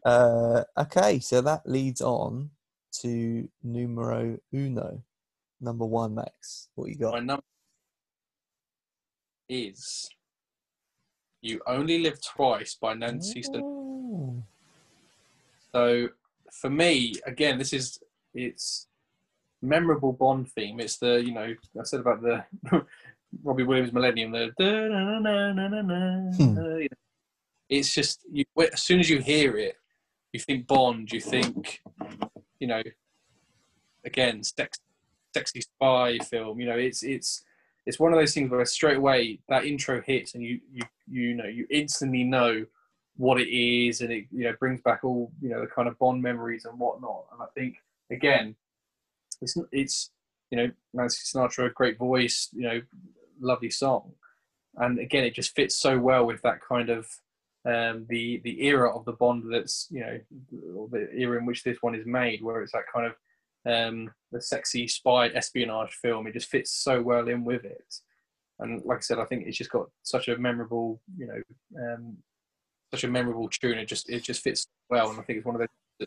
[0.05, 2.51] uh, okay, so that leads on
[3.01, 5.03] to numero uno,
[5.61, 6.69] number one, Max.
[6.75, 7.13] What you got?
[7.13, 7.45] My number
[9.49, 10.11] is
[11.43, 14.43] You Only Live Twice by Nancy Ooh.
[15.71, 16.09] So
[16.61, 18.01] for me, again, this is
[18.35, 18.89] it's
[19.63, 20.81] memorable Bond theme.
[20.81, 22.45] It's the you know I said about the
[23.43, 24.33] Robbie Williams Millennium.
[24.33, 24.53] The
[26.37, 26.87] Hmm.
[27.69, 29.77] it's just you, as soon as you hear it,
[30.33, 31.11] you think Bond.
[31.13, 31.81] You think
[32.61, 32.83] you know
[34.05, 34.79] again sex,
[35.35, 36.61] sexy spy film.
[36.61, 37.45] You know it's it's
[37.87, 41.35] it's one of those things where straight away that intro hits and you you you
[41.35, 42.67] know you instantly know
[43.17, 45.99] what it is and it you know brings back all you know the kind of
[45.99, 47.77] bond memories and whatnot and i think
[48.11, 48.55] again
[49.43, 50.11] it's it's
[50.51, 52.81] you know nancy sinatra great voice you know
[53.41, 54.13] lovely song.
[54.77, 57.07] And again it just fits so well with that kind of
[57.67, 60.19] um the the era of the bond that's you know
[60.91, 63.15] the era in which this one is made where it's that kind of
[63.67, 66.27] um the sexy spy espionage film.
[66.27, 67.95] It just fits so well in with it.
[68.59, 71.43] And like i said i think it's just got such a memorable you know
[71.83, 72.17] um
[72.93, 73.79] such a memorable tune.
[73.79, 75.69] It just it just fits well, and I think it's one of
[75.99, 76.07] the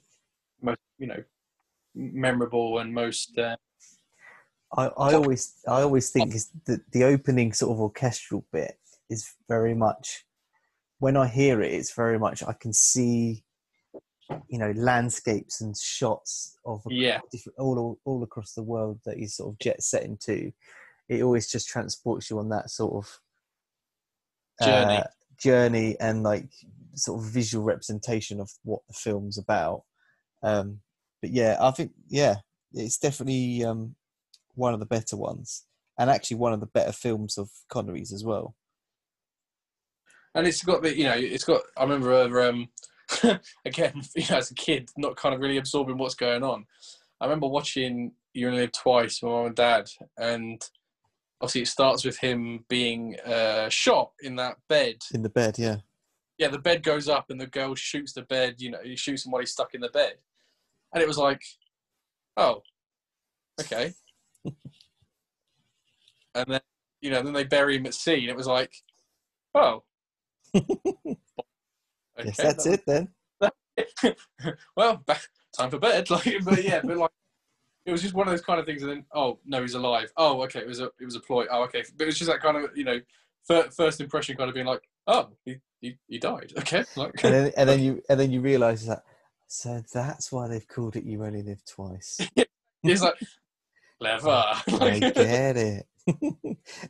[0.62, 1.24] most you know
[1.96, 3.56] memorable and most uh,
[4.78, 8.78] I, I always I always think is the the opening sort of orchestral bit
[9.10, 10.26] is very much
[11.00, 13.44] when I hear it, it's very much I can see
[14.48, 17.20] you know landscapes and shots of yeah
[17.58, 20.52] all, all all across the world that he's sort of jet setting to.
[21.08, 23.20] It always just transports you on that sort of
[24.64, 24.98] Journey.
[24.98, 25.04] uh,
[25.40, 26.50] journey and like
[26.94, 29.84] sort of visual representation of what the film's about.
[30.44, 30.82] Um,
[31.22, 32.36] but yeah, I think yeah,
[32.74, 33.96] it's definitely um,
[34.56, 35.66] one of the better ones,
[35.98, 38.56] and actually one of the better films of Connery's as well.
[40.36, 42.70] and it's got the you know it's got I remember uh, um
[43.66, 46.66] again you know as a kid not kind of really absorbing what's going on.
[47.22, 50.62] I remember watching You Only Live Twice with my mum and dad, and
[51.42, 54.98] obviously it starts with him being uh, shot in that bed.
[55.14, 55.78] In the bed, yeah.
[56.38, 58.56] Yeah, the bed goes up and the girl shoots the bed.
[58.60, 60.14] You know, he shoots him while he's stuck in the bed,
[60.94, 61.42] and it was like,
[62.38, 62.62] oh,
[63.62, 63.94] okay.
[66.36, 66.62] and then
[67.02, 68.74] you know, then they bury him at sea, and it was like,
[69.56, 69.84] oh.
[72.26, 73.08] Yes, that's it then.
[74.76, 75.22] well, back,
[75.58, 76.10] time for bed.
[76.10, 77.12] Like, but yeah, but like,
[77.86, 78.82] it was just one of those kind of things.
[78.82, 80.12] And then, oh no, he's alive.
[80.18, 81.46] Oh, okay, it was a it was a ploy.
[81.50, 83.00] Oh, okay, but it was just that kind of you know,
[83.48, 86.52] fir- first impression kind of being like, oh, he he, he died.
[86.58, 89.04] Okay, like, And then, and then you and then you realise that.
[89.52, 92.20] So that's why they've called it "You Only Live Twice."
[92.84, 93.16] he's like,
[94.00, 94.30] clever.
[94.68, 95.88] I get it.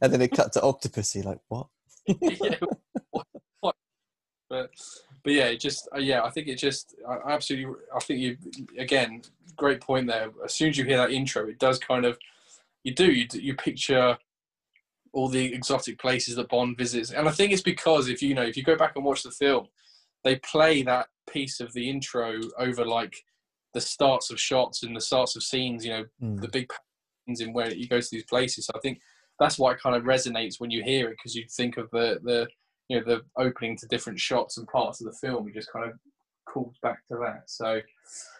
[0.01, 1.23] and then it cut to Octopussy.
[1.23, 1.67] Like what?
[2.05, 2.57] yeah,
[3.11, 3.27] what,
[3.61, 3.75] what?
[4.49, 4.71] But
[5.23, 7.75] but yeah, it just uh, yeah, I think it just I absolutely.
[7.95, 8.37] I think you
[8.77, 9.21] again,
[9.55, 10.29] great point there.
[10.43, 12.17] As soon as you hear that intro, it does kind of
[12.83, 14.17] you do you do- you picture
[15.13, 18.43] all the exotic places that Bond visits, and I think it's because if you know
[18.43, 19.69] if you go back and watch the film,
[20.25, 23.15] they play that piece of the intro over like
[23.73, 25.85] the starts of shots and the starts of scenes.
[25.85, 26.41] You know, Mm.
[26.41, 28.65] the big patterns in where you go to these places.
[28.65, 28.99] So I think
[29.39, 32.19] that's why it kind of resonates when you hear it because you think of the
[32.23, 32.47] the
[32.89, 35.47] you know the opening to different shots and parts of the film.
[35.47, 35.97] It just kind of
[36.47, 37.43] calls back to that.
[37.47, 37.79] So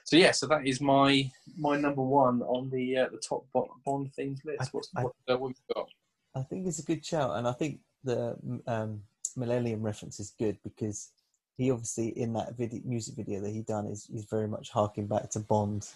[0.03, 3.45] so yeah, so that is my my number one on the uh, the top
[3.86, 4.74] Bond themes list.
[4.74, 5.88] What's I- what, uh, what we got?
[6.36, 8.36] I think it's a good shout, and I think the
[8.68, 9.02] um,
[9.36, 11.11] Millennium reference is good because
[11.60, 15.06] he obviously in that video, music video that he done is is very much harking
[15.07, 15.88] back to Bond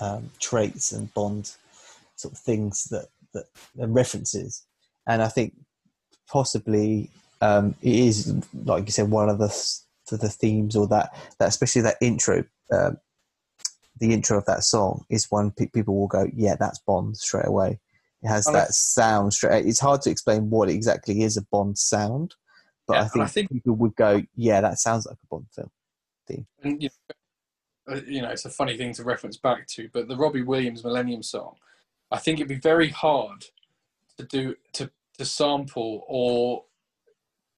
[0.00, 1.52] um, traits and Bond
[2.16, 3.44] sort of things that that
[3.78, 4.66] and references,
[5.06, 5.54] and I think
[6.28, 7.08] possibly
[7.40, 8.34] um, it is
[8.64, 9.48] like you said one of the
[10.10, 12.44] the themes or that that especially that intro.
[12.70, 12.98] Um,
[13.98, 17.46] the intro of that song is one pe- people will go, yeah, that's Bond straight
[17.46, 17.80] away.
[18.22, 19.64] It has that sound straight.
[19.64, 22.34] It's hard to explain what exactly is a Bond sound,
[22.86, 25.46] but Yeah, I, think I think- people would go, yeah, that sounds like a Bond
[25.54, 25.70] film.
[26.62, 26.88] And you
[27.88, 30.42] know, uh, you know, it's a funny thing to reference back to, but the Robbie
[30.42, 31.54] Williams Millennium song,
[32.10, 33.44] I think it'd be very hard
[34.18, 36.64] to do to to sample or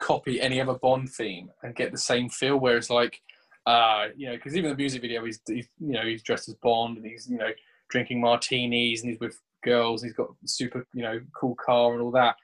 [0.00, 2.58] copy any other Bond theme and get the same feel.
[2.58, 3.20] Where it's like,
[3.66, 6.54] uh, you know, because even the music video, he's, he's you know he's dressed as
[6.56, 7.50] Bond and he's you know
[7.88, 10.02] drinking martinis and he's with girls.
[10.02, 12.36] And he's got super you know cool car and all that.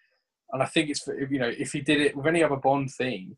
[0.54, 3.36] And I think it's you know if he did it with any other Bond theme,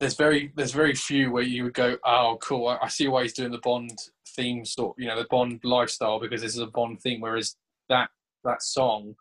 [0.00, 2.68] there's very there's very few where you would go, oh, cool.
[2.68, 6.20] I, I see why he's doing the Bond theme sort, you know, the Bond lifestyle
[6.20, 7.20] because this is a Bond theme.
[7.20, 7.54] Whereas
[7.90, 8.08] that
[8.44, 9.14] that song,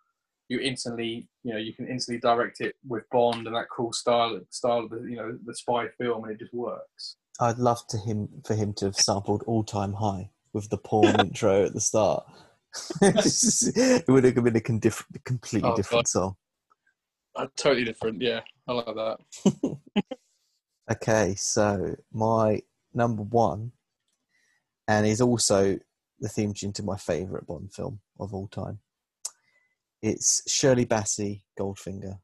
[0.48, 4.40] you instantly, you know, you can instantly direct it with Bond and that cool style
[4.49, 7.18] style of the you know the spy film, and it just works.
[7.41, 11.19] I'd love to him for him to have sampled All Time High with the porn
[11.19, 12.24] intro at the start.
[13.02, 16.36] it would have been a con- diff- completely Oh, different song.
[17.36, 18.41] Uh, totally different, yeah.
[18.68, 19.78] I like that.
[20.90, 22.62] Okay, so my
[22.94, 23.74] number one,
[24.88, 25.78] and is also
[26.22, 28.80] the theme tune to my favourite Bond film of all time.
[30.02, 32.20] It's Shirley Bassey, Goldfinger,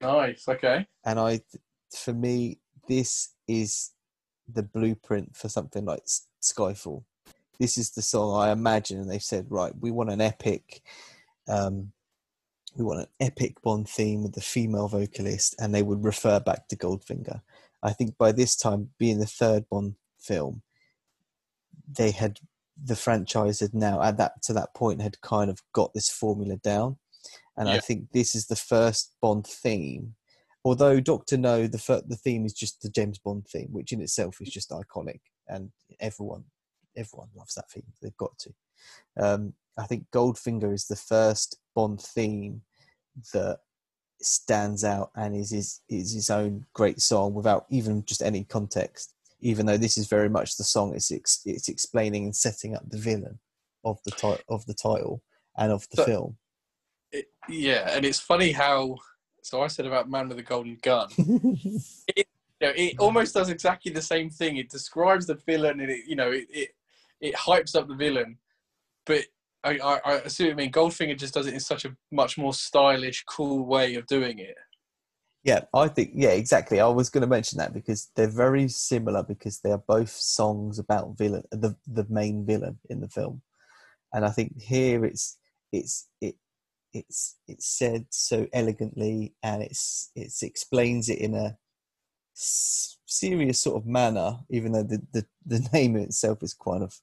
[0.00, 0.48] Nice.
[0.48, 0.86] Okay.
[1.04, 1.40] and I,
[1.96, 2.58] for me,
[2.88, 3.92] this is
[4.52, 6.02] the blueprint for something like
[6.42, 7.04] Skyfall.
[7.58, 10.82] This is the song I imagine, and they've said, right, we want an epic,
[11.48, 11.92] um,
[12.76, 16.68] we want an epic Bond theme with the female vocalist, and they would refer back
[16.68, 17.42] to Goldfinger.
[17.82, 20.62] I think by this time, being the third Bond film,
[21.90, 22.38] they had
[22.82, 26.56] the franchise had now at that to that point had kind of got this formula
[26.56, 26.96] down,
[27.56, 30.14] and I think this is the first Bond theme.
[30.64, 34.40] Although Doctor No, the the theme is just the James Bond theme, which in itself
[34.40, 36.44] is just iconic, and everyone
[36.98, 37.84] everyone loves that theme.
[38.02, 38.50] They've got to.
[39.18, 42.62] Um, I think Goldfinger is the first Bond theme
[43.32, 43.58] that
[44.20, 49.14] stands out and is his is his own great song without even just any context.
[49.40, 52.82] Even though this is very much the song, it's ex- it's explaining and setting up
[52.90, 53.38] the villain
[53.84, 55.22] of the ti- of the title
[55.56, 56.36] and of the So- film.
[57.12, 58.96] It, yeah, and it's funny how.
[59.42, 61.08] So I said about Man with the Golden Gun.
[61.16, 62.24] you
[62.60, 64.56] know, it almost does exactly the same thing.
[64.58, 66.70] It describes the villain, and it you know it it,
[67.20, 68.38] it hypes up the villain.
[69.06, 69.24] But
[69.64, 70.72] I, I, I see what you mean.
[70.72, 74.54] Goldfinger just does it in such a much more stylish, cool way of doing it.
[75.44, 76.80] Yeah, I think yeah, exactly.
[76.80, 80.78] I was going to mention that because they're very similar because they are both songs
[80.78, 83.42] about villain, the the main villain in the film,
[84.12, 85.38] and I think here it's
[85.72, 86.34] it's it
[86.92, 91.56] it's it's said so elegantly and it's it's explains it in a
[92.34, 96.94] serious sort of manner, even though the the, the name itself is kind of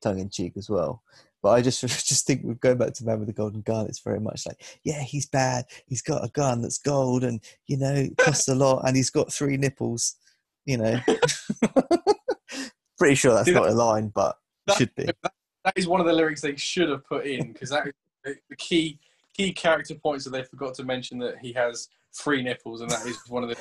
[0.00, 1.02] tongue in cheek as well.
[1.42, 3.86] But I just just think we're going back to Man with the Golden Gun.
[3.86, 5.66] It's very much like, yeah, he's bad.
[5.86, 9.10] He's got a gun that's gold, and you know, it costs a lot, and he's
[9.10, 10.16] got three nipples.
[10.66, 11.00] You know,
[12.98, 15.04] pretty sure that's See, not a line, but that- should be.
[15.64, 18.56] that is one of the lyrics they should have put in because that is the
[18.56, 18.98] key
[19.34, 23.06] key character points that they forgot to mention that he has three nipples, and that
[23.06, 23.56] is one of the.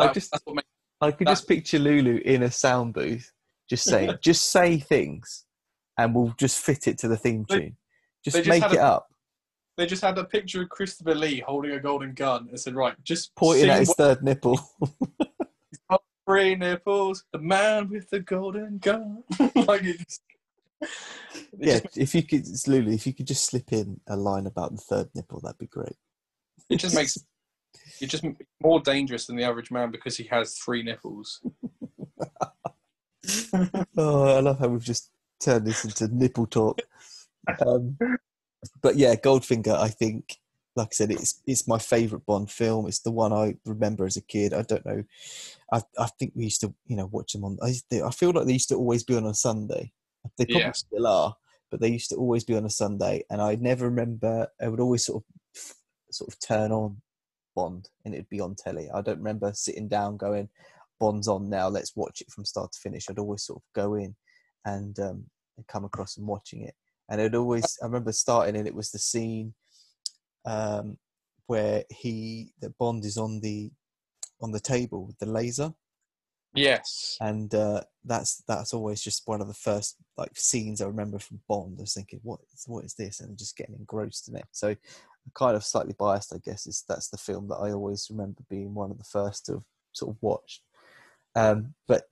[0.00, 0.68] I just that's what makes,
[1.00, 3.30] I could that- just picture Lulu in a sound booth,
[3.68, 5.44] just saying, just say things,
[5.98, 7.76] and we'll just fit it to the theme They- tune.
[8.24, 9.08] Just, just make it a- up,
[9.76, 12.94] they just had a picture of Christopher Lee holding a golden gun and said, "Right,
[13.04, 14.58] just pointing at his what- third nipple.
[16.26, 19.22] three nipples, the man with the golden gun."
[19.54, 20.22] like it just,
[21.58, 24.80] yeah, if you could, Lulu, if you could just slip in a line about the
[24.82, 25.94] third nipple, that'd be great.
[26.68, 27.16] it just makes
[28.00, 28.24] it just
[28.60, 31.40] more dangerous than the average man because he has three nipples.
[33.96, 36.80] oh, I love how we've just turned this into nipple talk.
[37.64, 37.96] Um,
[38.82, 39.74] but yeah, Goldfinger.
[39.74, 40.36] I think,
[40.76, 42.86] like I said, it's it's my favourite Bond film.
[42.86, 44.52] It's the one I remember as a kid.
[44.52, 45.02] I don't know.
[45.72, 47.56] I I think we used to you know watch them on.
[47.62, 49.92] I to- I feel like they used to always be on a Sunday.
[50.36, 50.72] They probably Yeah.
[50.72, 51.36] still are,
[51.70, 53.24] but they used to always be on a Sunday.
[53.30, 54.48] And I never remember.
[54.60, 55.24] I would always sort
[55.54, 55.74] of
[56.10, 57.00] sort of turn on
[57.54, 58.90] Bond, and it'd be on telly.
[58.90, 60.50] I don't remember sitting down going,
[61.00, 61.68] "Bond's on now.
[61.68, 64.16] Let's watch it from start to finish." I'd always sort of go in
[64.64, 65.24] and um,
[65.68, 66.74] come across and watching it.
[67.08, 69.54] And it always, I remember starting and it was the scene
[70.44, 70.98] um,
[71.46, 73.70] where he, that Bond is on the
[74.40, 75.72] on the table with the laser,
[76.54, 81.18] Yes, and uh, that's that's always just one of the first like scenes I remember
[81.18, 81.76] from Bond.
[81.78, 83.20] I was thinking, what is, what is this?
[83.20, 84.46] And just getting engrossed in it.
[84.52, 86.66] So, I'm kind of slightly biased, I guess.
[86.66, 89.62] Is that's the film that I always remember being one of the first to
[89.92, 90.62] sort of watch.
[91.36, 92.04] Um, but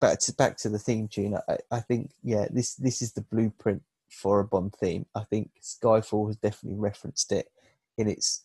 [0.00, 1.38] back to back to the theme tune.
[1.48, 5.06] I, I think yeah, this this is the blueprint for a Bond theme.
[5.14, 7.50] I think Skyfall has definitely referenced it
[7.96, 8.44] in its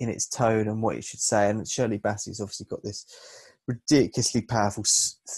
[0.00, 1.50] in its tone and what it should say.
[1.50, 3.06] And Shirley Bassey's obviously got this
[3.66, 4.84] ridiculously powerful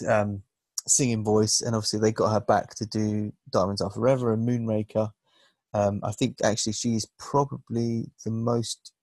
[0.07, 0.43] um,
[0.87, 5.11] singing voice, and obviously they got her back to do Diamonds Are Forever and Moonraker.
[5.73, 8.93] Um, I think actually she's probably the most.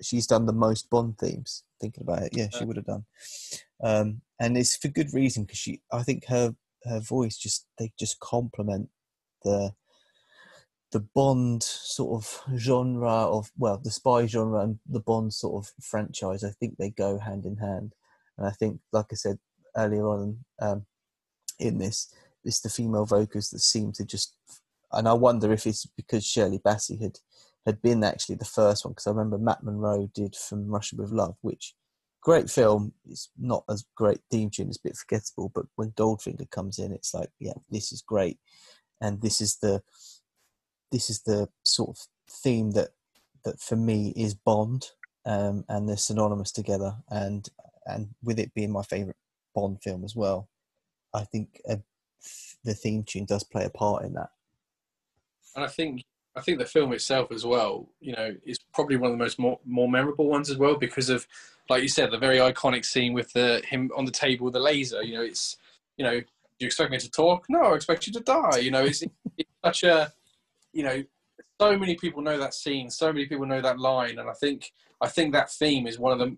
[0.00, 1.64] She's done the most Bond themes.
[1.80, 3.04] Thinking about it, yeah, she would have done,
[3.82, 5.80] um, and it's for good reason because she.
[5.92, 6.54] I think her
[6.84, 8.88] her voice just they just complement
[9.44, 9.72] the
[10.92, 15.72] the Bond sort of genre of well the spy genre and the Bond sort of
[15.82, 16.44] franchise.
[16.44, 17.94] I think they go hand in hand,
[18.38, 19.38] and I think like I said
[19.76, 20.86] earlier on um,
[21.58, 22.12] in this,
[22.44, 24.36] it's the female vocals that seem to just.
[24.94, 27.18] And I wonder if it's because Shirley Bassey had
[27.64, 31.10] had been actually the first one because I remember Matt Monro did from Russia with
[31.10, 31.74] Love, which
[32.22, 32.92] great film.
[33.10, 34.68] It's not as great theme tune.
[34.68, 38.38] It's a bit forgettable, but when Goldfinger comes in, it's like, yeah, this is great,
[39.00, 39.82] and this is the
[40.90, 42.90] this is the sort of theme that
[43.44, 44.86] that for me is Bond,
[45.26, 46.96] um, and they're synonymous together.
[47.10, 47.46] And
[47.86, 49.16] and with it being my favorite
[49.54, 50.48] Bond film as well,
[51.12, 51.76] I think uh,
[52.64, 54.30] the theme tune does play a part in that.
[55.56, 56.04] and I think
[56.34, 59.38] I think the film itself as well, you know, is probably one of the most
[59.38, 61.26] more, more memorable ones as well because of,
[61.68, 64.60] like you said, the very iconic scene with the him on the table with the
[64.60, 65.02] laser.
[65.02, 65.58] You know, it's
[65.96, 66.26] you know, do
[66.60, 67.44] you expect me to talk?
[67.48, 68.58] No, I expect you to die.
[68.58, 69.02] You know, it's,
[69.36, 70.12] it's such a,
[70.72, 71.04] you know,
[71.60, 74.72] so many people know that scene, so many people know that line, and I think
[75.00, 76.36] I think that theme is one of the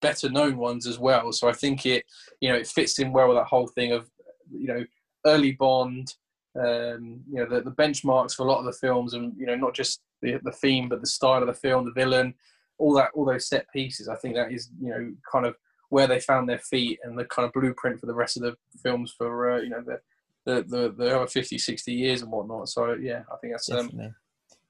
[0.00, 1.32] better known ones as well.
[1.32, 2.04] So I think it,
[2.40, 4.10] you know, it fits in well with that whole thing of,
[4.50, 4.84] you know,
[5.26, 6.14] early Bond
[6.58, 9.54] um, you know the, the benchmarks for a lot of the films and you know
[9.54, 12.34] not just the, the theme but the style of the film the villain
[12.78, 15.54] all that all those set pieces i think that is you know kind of
[15.90, 18.56] where they found their feet and the kind of blueprint for the rest of the
[18.82, 20.00] films for uh, you know the
[20.46, 23.86] the, the the over 50 60 years and whatnot so yeah i think that's um,
[23.86, 24.14] Definitely.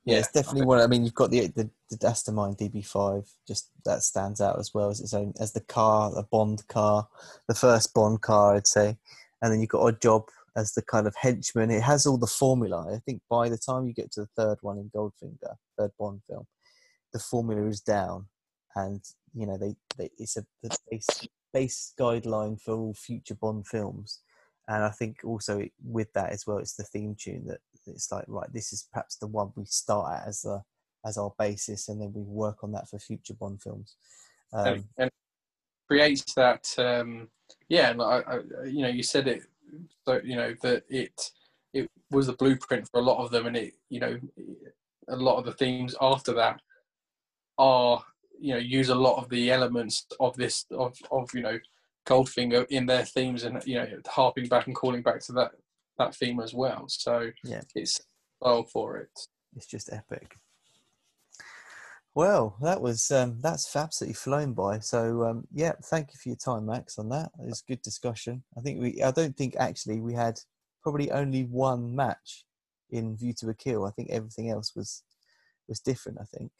[0.04, 0.80] yeah, it's yeah, I definitely one.
[0.80, 4.72] I mean, you've got the the, the Aston Martin DB5, just that stands out as
[4.72, 7.06] well as its own as the car, the Bond car,
[7.48, 8.96] the first Bond car, I'd say,
[9.42, 10.24] and then you've got Oddjob
[10.56, 11.70] as the kind of henchman.
[11.70, 12.92] It has all the formula.
[12.94, 16.22] I think by the time you get to the third one in Goldfinger, third Bond
[16.28, 16.46] film,
[17.12, 18.26] the formula is down,
[18.74, 19.02] and
[19.34, 24.20] you know they, they it's a the base base guideline for all future Bond films.
[24.68, 28.24] And I think also with that as well, it's the theme tune that it's like
[28.28, 30.62] right, this is perhaps the one we start at as a
[31.04, 33.96] as our basis, and then we work on that for future Bond films.
[34.52, 35.10] Um, and, and
[35.90, 37.28] creates that um
[37.68, 39.42] yeah and I, I, you know you said it
[40.06, 41.30] so you know that it
[41.72, 44.18] it was the blueprint for a lot of them and it you know
[45.08, 46.60] a lot of the themes after that
[47.58, 48.02] are
[48.40, 51.58] you know use a lot of the elements of this of of you know
[52.06, 55.52] goldfinger in their themes and you know harping back and calling back to that
[55.98, 57.60] that theme as well so Yeah.
[57.74, 58.00] it's
[58.40, 59.10] style for it.
[59.54, 60.36] It's just epic.
[62.14, 64.80] Well, that was um, that's absolutely flown by.
[64.80, 67.30] So um, yeah, thank you for your time, Max, on that.
[67.38, 68.42] It was good discussion.
[68.58, 69.02] I think we.
[69.02, 70.40] I don't think actually we had
[70.82, 72.44] probably only one match
[72.90, 73.84] in View to a Kill.
[73.86, 75.04] I think everything else was
[75.68, 76.18] was different.
[76.20, 76.50] I think.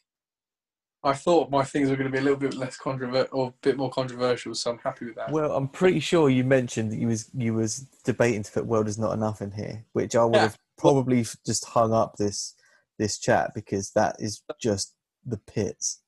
[1.03, 3.55] I thought my things were going to be a little bit less controversial or a
[3.63, 5.33] bit more controversial, so I'm happy with that.
[5.33, 8.87] Well, I'm pretty sure you mentioned that you was you was debating to put "World
[8.87, 10.43] is not enough" in here, which I would Yeah.
[10.43, 12.55] have probably just hung up this
[12.99, 14.95] this chat because that is just
[15.25, 16.03] the pits.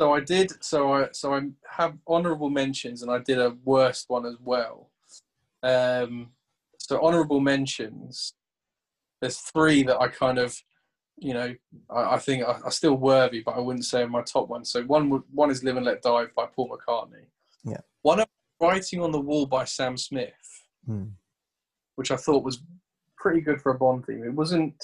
[0.00, 0.52] So I did.
[0.64, 4.90] So I so I have honourable mentions, and I did a worst one as well.
[5.62, 6.30] Um,
[6.78, 8.34] so honourable mentions.
[9.20, 10.60] There's three that I kind of,
[11.16, 11.54] you know,
[11.88, 14.64] I, I think are, are still worthy, but I wouldn't say are my top one.
[14.64, 17.26] So one would one is "Live and Let Die" by Paul McCartney.
[17.64, 17.80] Yeah.
[18.02, 18.26] One of
[18.60, 20.32] "Writing on the Wall" by Sam Smith,
[20.86, 21.10] Hmm.
[21.94, 22.62] which I thought was
[23.16, 24.24] pretty good for a Bond theme.
[24.24, 24.82] It wasn't.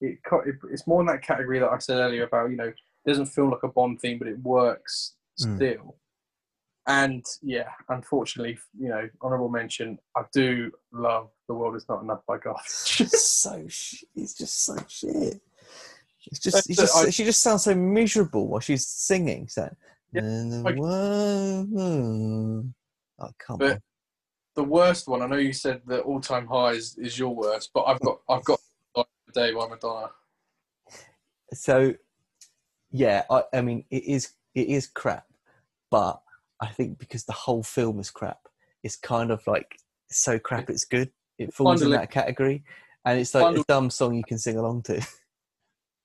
[0.00, 2.72] It, it it's more in that category that I said earlier about you know
[3.04, 5.56] it doesn't feel like a Bond theme, but it works Mm.
[5.56, 5.96] still.
[6.86, 9.98] And yeah, unfortunately, you know, honourable mention.
[10.16, 12.56] I do love "The World Is Not Enough" by God.
[12.64, 15.40] It's just so sh- it's just so shit.
[16.26, 19.48] It's just, it's just I- she just sounds so miserable while she's singing.
[19.48, 19.74] So,
[20.12, 21.68] Yeah, and the like- world-
[23.18, 23.82] oh come But- on.
[24.54, 25.22] the worst one.
[25.22, 28.44] I know you said the all-time high is, is your worst, but I've got I've
[28.44, 28.60] got
[28.94, 30.10] "Light of the Day" by Madonna.
[31.52, 31.94] So,
[32.94, 35.26] yeah, I, I mean, it is it is crap,
[35.90, 36.22] but
[36.60, 38.38] I think because the whole film is crap,
[38.84, 39.76] it's kind of like
[40.10, 41.10] so crap it's good.
[41.36, 42.62] It falls in that category,
[43.04, 45.04] and it's like a dumb song you can sing along to.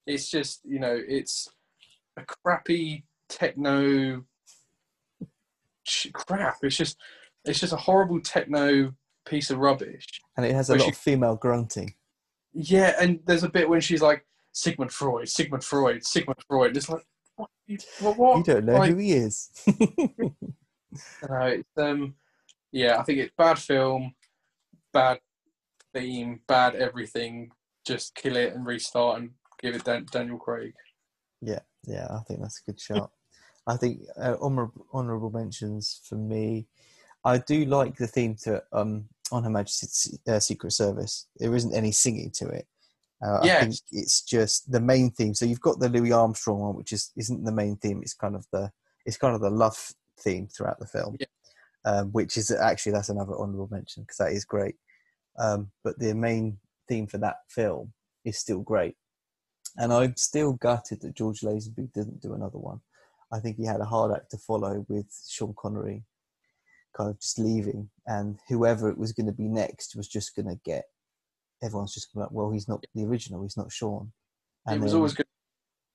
[0.06, 1.46] It's just you know it's
[2.16, 4.24] a crappy techno
[6.12, 6.56] crap.
[6.62, 6.96] It's just
[7.44, 8.92] it's just a horrible techno
[9.26, 10.06] piece of rubbish.
[10.36, 11.94] And it has a lot she- of female grunting.
[12.52, 16.76] Yeah, and there's a bit when she's like Sigmund Freud, Sigmund Freud, Sigmund Freud.
[16.76, 17.04] It's like
[17.36, 17.50] what?
[17.66, 18.36] You, what, what?
[18.38, 19.50] You don't know Like, who he is.
[21.28, 22.14] No, it's um,
[22.72, 22.98] yeah.
[22.98, 24.12] I think it's bad film,
[24.92, 25.20] bad
[25.94, 27.50] theme, bad everything.
[27.86, 29.30] Just kill it and restart and
[29.62, 30.74] give it Dan- Daniel Craig.
[31.40, 33.10] Yeah, yeah, I think that's a good shot.
[33.66, 36.66] I think uh, honorable, honorable mentions for me.
[37.24, 41.28] I do like the theme to um, On Her Majesty's uh, Secret Service.
[41.36, 42.66] There isn't any singing to it.
[43.24, 45.34] Uh, I think it's just the main theme.
[45.34, 48.00] So you've got the Louis Armstrong one, which is isn't the main theme.
[48.02, 48.70] It's kind of the
[49.04, 51.26] it's kind of the love theme throughout the film, Yeah.
[51.84, 54.76] um, which is actually that's another honorable mention because that is great.
[55.38, 57.92] Um, but the main theme for that film
[58.24, 58.96] is still great.
[59.76, 62.80] And I'm still gutted that George Lazenby didn't do another one.
[63.32, 66.04] I think he had a hard act to follow with Sean Connery
[66.96, 70.48] kind of just leaving, and whoever it was going to be next was just going
[70.48, 70.86] to get
[71.62, 74.12] everyone's just to, well, he's not the original, he's not Sean.
[74.70, 75.26] it was then- always good.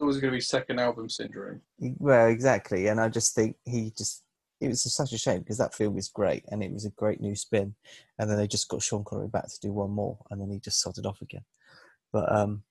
[0.02, 1.62] Always going to be second album syndrome.
[1.80, 2.88] well, exactly.
[2.88, 4.24] And I just think he just,
[4.60, 7.22] it was such a shame because that film is great and it was a great
[7.22, 7.76] new spin.
[8.20, 10.60] And then they just got Sean Connery back to do one more and then he
[10.60, 11.46] just sodded off again.
[12.12, 12.64] But um,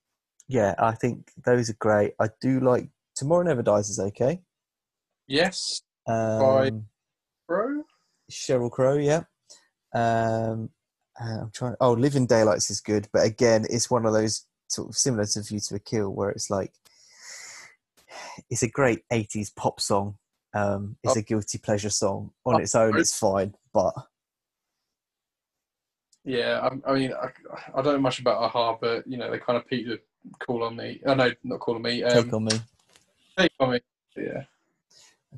[0.48, 2.12] yeah, I think those are great.
[2.20, 4.40] I do like Tomorrow Never Dies is okay.
[5.26, 6.84] Yes, Um,
[7.48, 7.84] bro.
[8.30, 9.22] Sheryl Crow, yeah.
[9.94, 10.68] Um,
[11.18, 11.74] and I'm trying.
[11.80, 15.42] Oh, Living Daylights is good, but again, it's one of those sort of similar to
[15.42, 16.72] View to a Kill, where it's like
[18.50, 20.16] it's a great '80s pop song.
[20.54, 21.20] Um, it's Oh.
[21.20, 22.96] a guilty pleasure song on Oh, its own.
[22.98, 23.92] It's fine, but
[26.24, 27.28] Yeah, I, I mean, I,
[27.74, 30.00] I don't know much about a-ha, but you know, they kind of peaked the
[30.38, 31.00] call on me.
[31.06, 32.02] Oh no, not call on me.
[32.02, 32.60] Um, take on me.
[33.36, 33.80] take on me.
[34.16, 34.44] Yeah,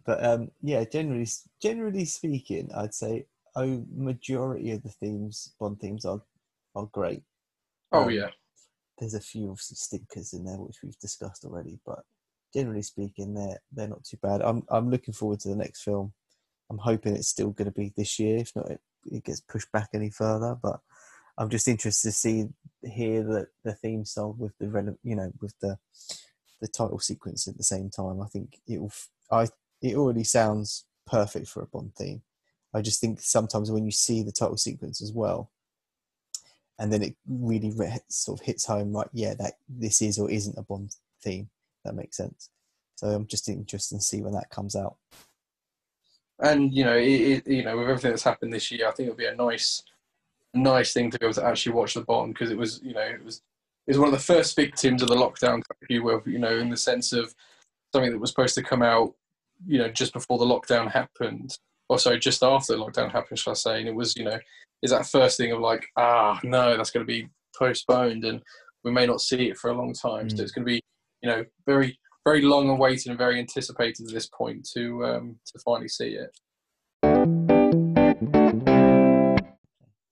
[0.05, 1.27] But um, yeah, generally
[1.61, 3.27] generally speaking, I'd say
[3.57, 6.23] a majority of the themes, Bond themes, are
[6.75, 7.23] are great.
[7.93, 8.31] Oh Um, yeah,
[8.99, 12.01] there's a few obviously stinkers in there which we've discussed already, but
[12.55, 14.43] generally speaking, they're they're not too bad.
[14.43, 16.13] I'm I'm looking forward to the next film.
[16.71, 18.39] I'm hoping it's still going to be this year.
[18.39, 20.57] If not, it, it gets pushed back any further.
[20.61, 20.81] But
[21.39, 22.47] I'm just interested to see
[22.83, 25.79] hear that the theme song with the rele- you know with the
[26.61, 28.21] the title sequence at the same time.
[28.21, 28.93] I think it will.
[29.31, 29.49] I
[29.83, 32.23] it already sounds perfect for a Bond theme.
[32.77, 35.51] I just think sometimes when you see the title sequence as well,
[36.79, 40.31] and then it really re- sort of hits home like yeah that this is or
[40.31, 41.49] isn't a bond theme
[41.85, 42.51] that makes sense.
[42.97, 44.97] So i'm just interested to see when that comes out.
[46.39, 49.09] And you know, it, it, you know, with everything that's happened this year, I think
[49.09, 49.83] it'll be a nice,
[50.53, 53.01] nice thing to be able to actually watch the Bond because it was, you know,
[53.01, 53.41] it was,
[53.87, 55.63] it was one of the first victims of the lockdown,
[56.03, 57.35] will, you know, in the sense of
[57.91, 59.15] something that was supposed to come out,
[59.67, 61.57] you know, just before the lockdown happened,
[61.89, 63.79] or sorry, just after lockdown happened, shall I say?
[63.81, 64.39] And it was, you know,
[64.83, 68.43] is that first thing of like, ah, no, that's going to be postponed, and
[68.85, 70.29] we may not see it for a long time.
[70.29, 70.37] Mm.
[70.37, 70.81] So it's going to be,
[71.23, 75.59] you know, very very long awaited and very anticipated at this point to um, to
[75.65, 76.37] finally see it.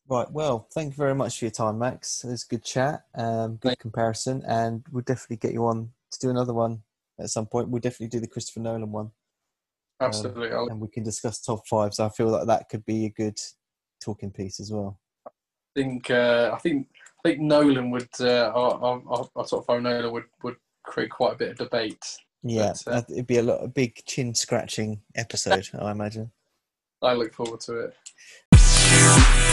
[0.06, 0.30] Right.
[0.30, 2.22] Well, thank you very much for your time, Max.
[2.22, 6.18] It was a good chat, um, good comparison, and we'll definitely get you on to
[6.20, 6.82] do another one
[7.18, 7.68] at some point.
[7.68, 9.10] We'll definitely do the Christopher Nolan one,
[10.00, 11.94] Absolutely, I'll, and we can discuss top five.
[11.94, 13.38] So I feel like that could be a good
[14.02, 14.98] talking piece as well.
[15.74, 16.88] think uh, I think
[17.24, 21.10] I think Nolan would uh, our, our, our, our top five Nolan would would create
[21.10, 22.04] quite a bit of debate.
[22.42, 26.30] Yeah, But, uh, it'd be a lot, a big chin scratching episode, I imagine.
[27.00, 27.90] I look forward to
[28.52, 29.43] it.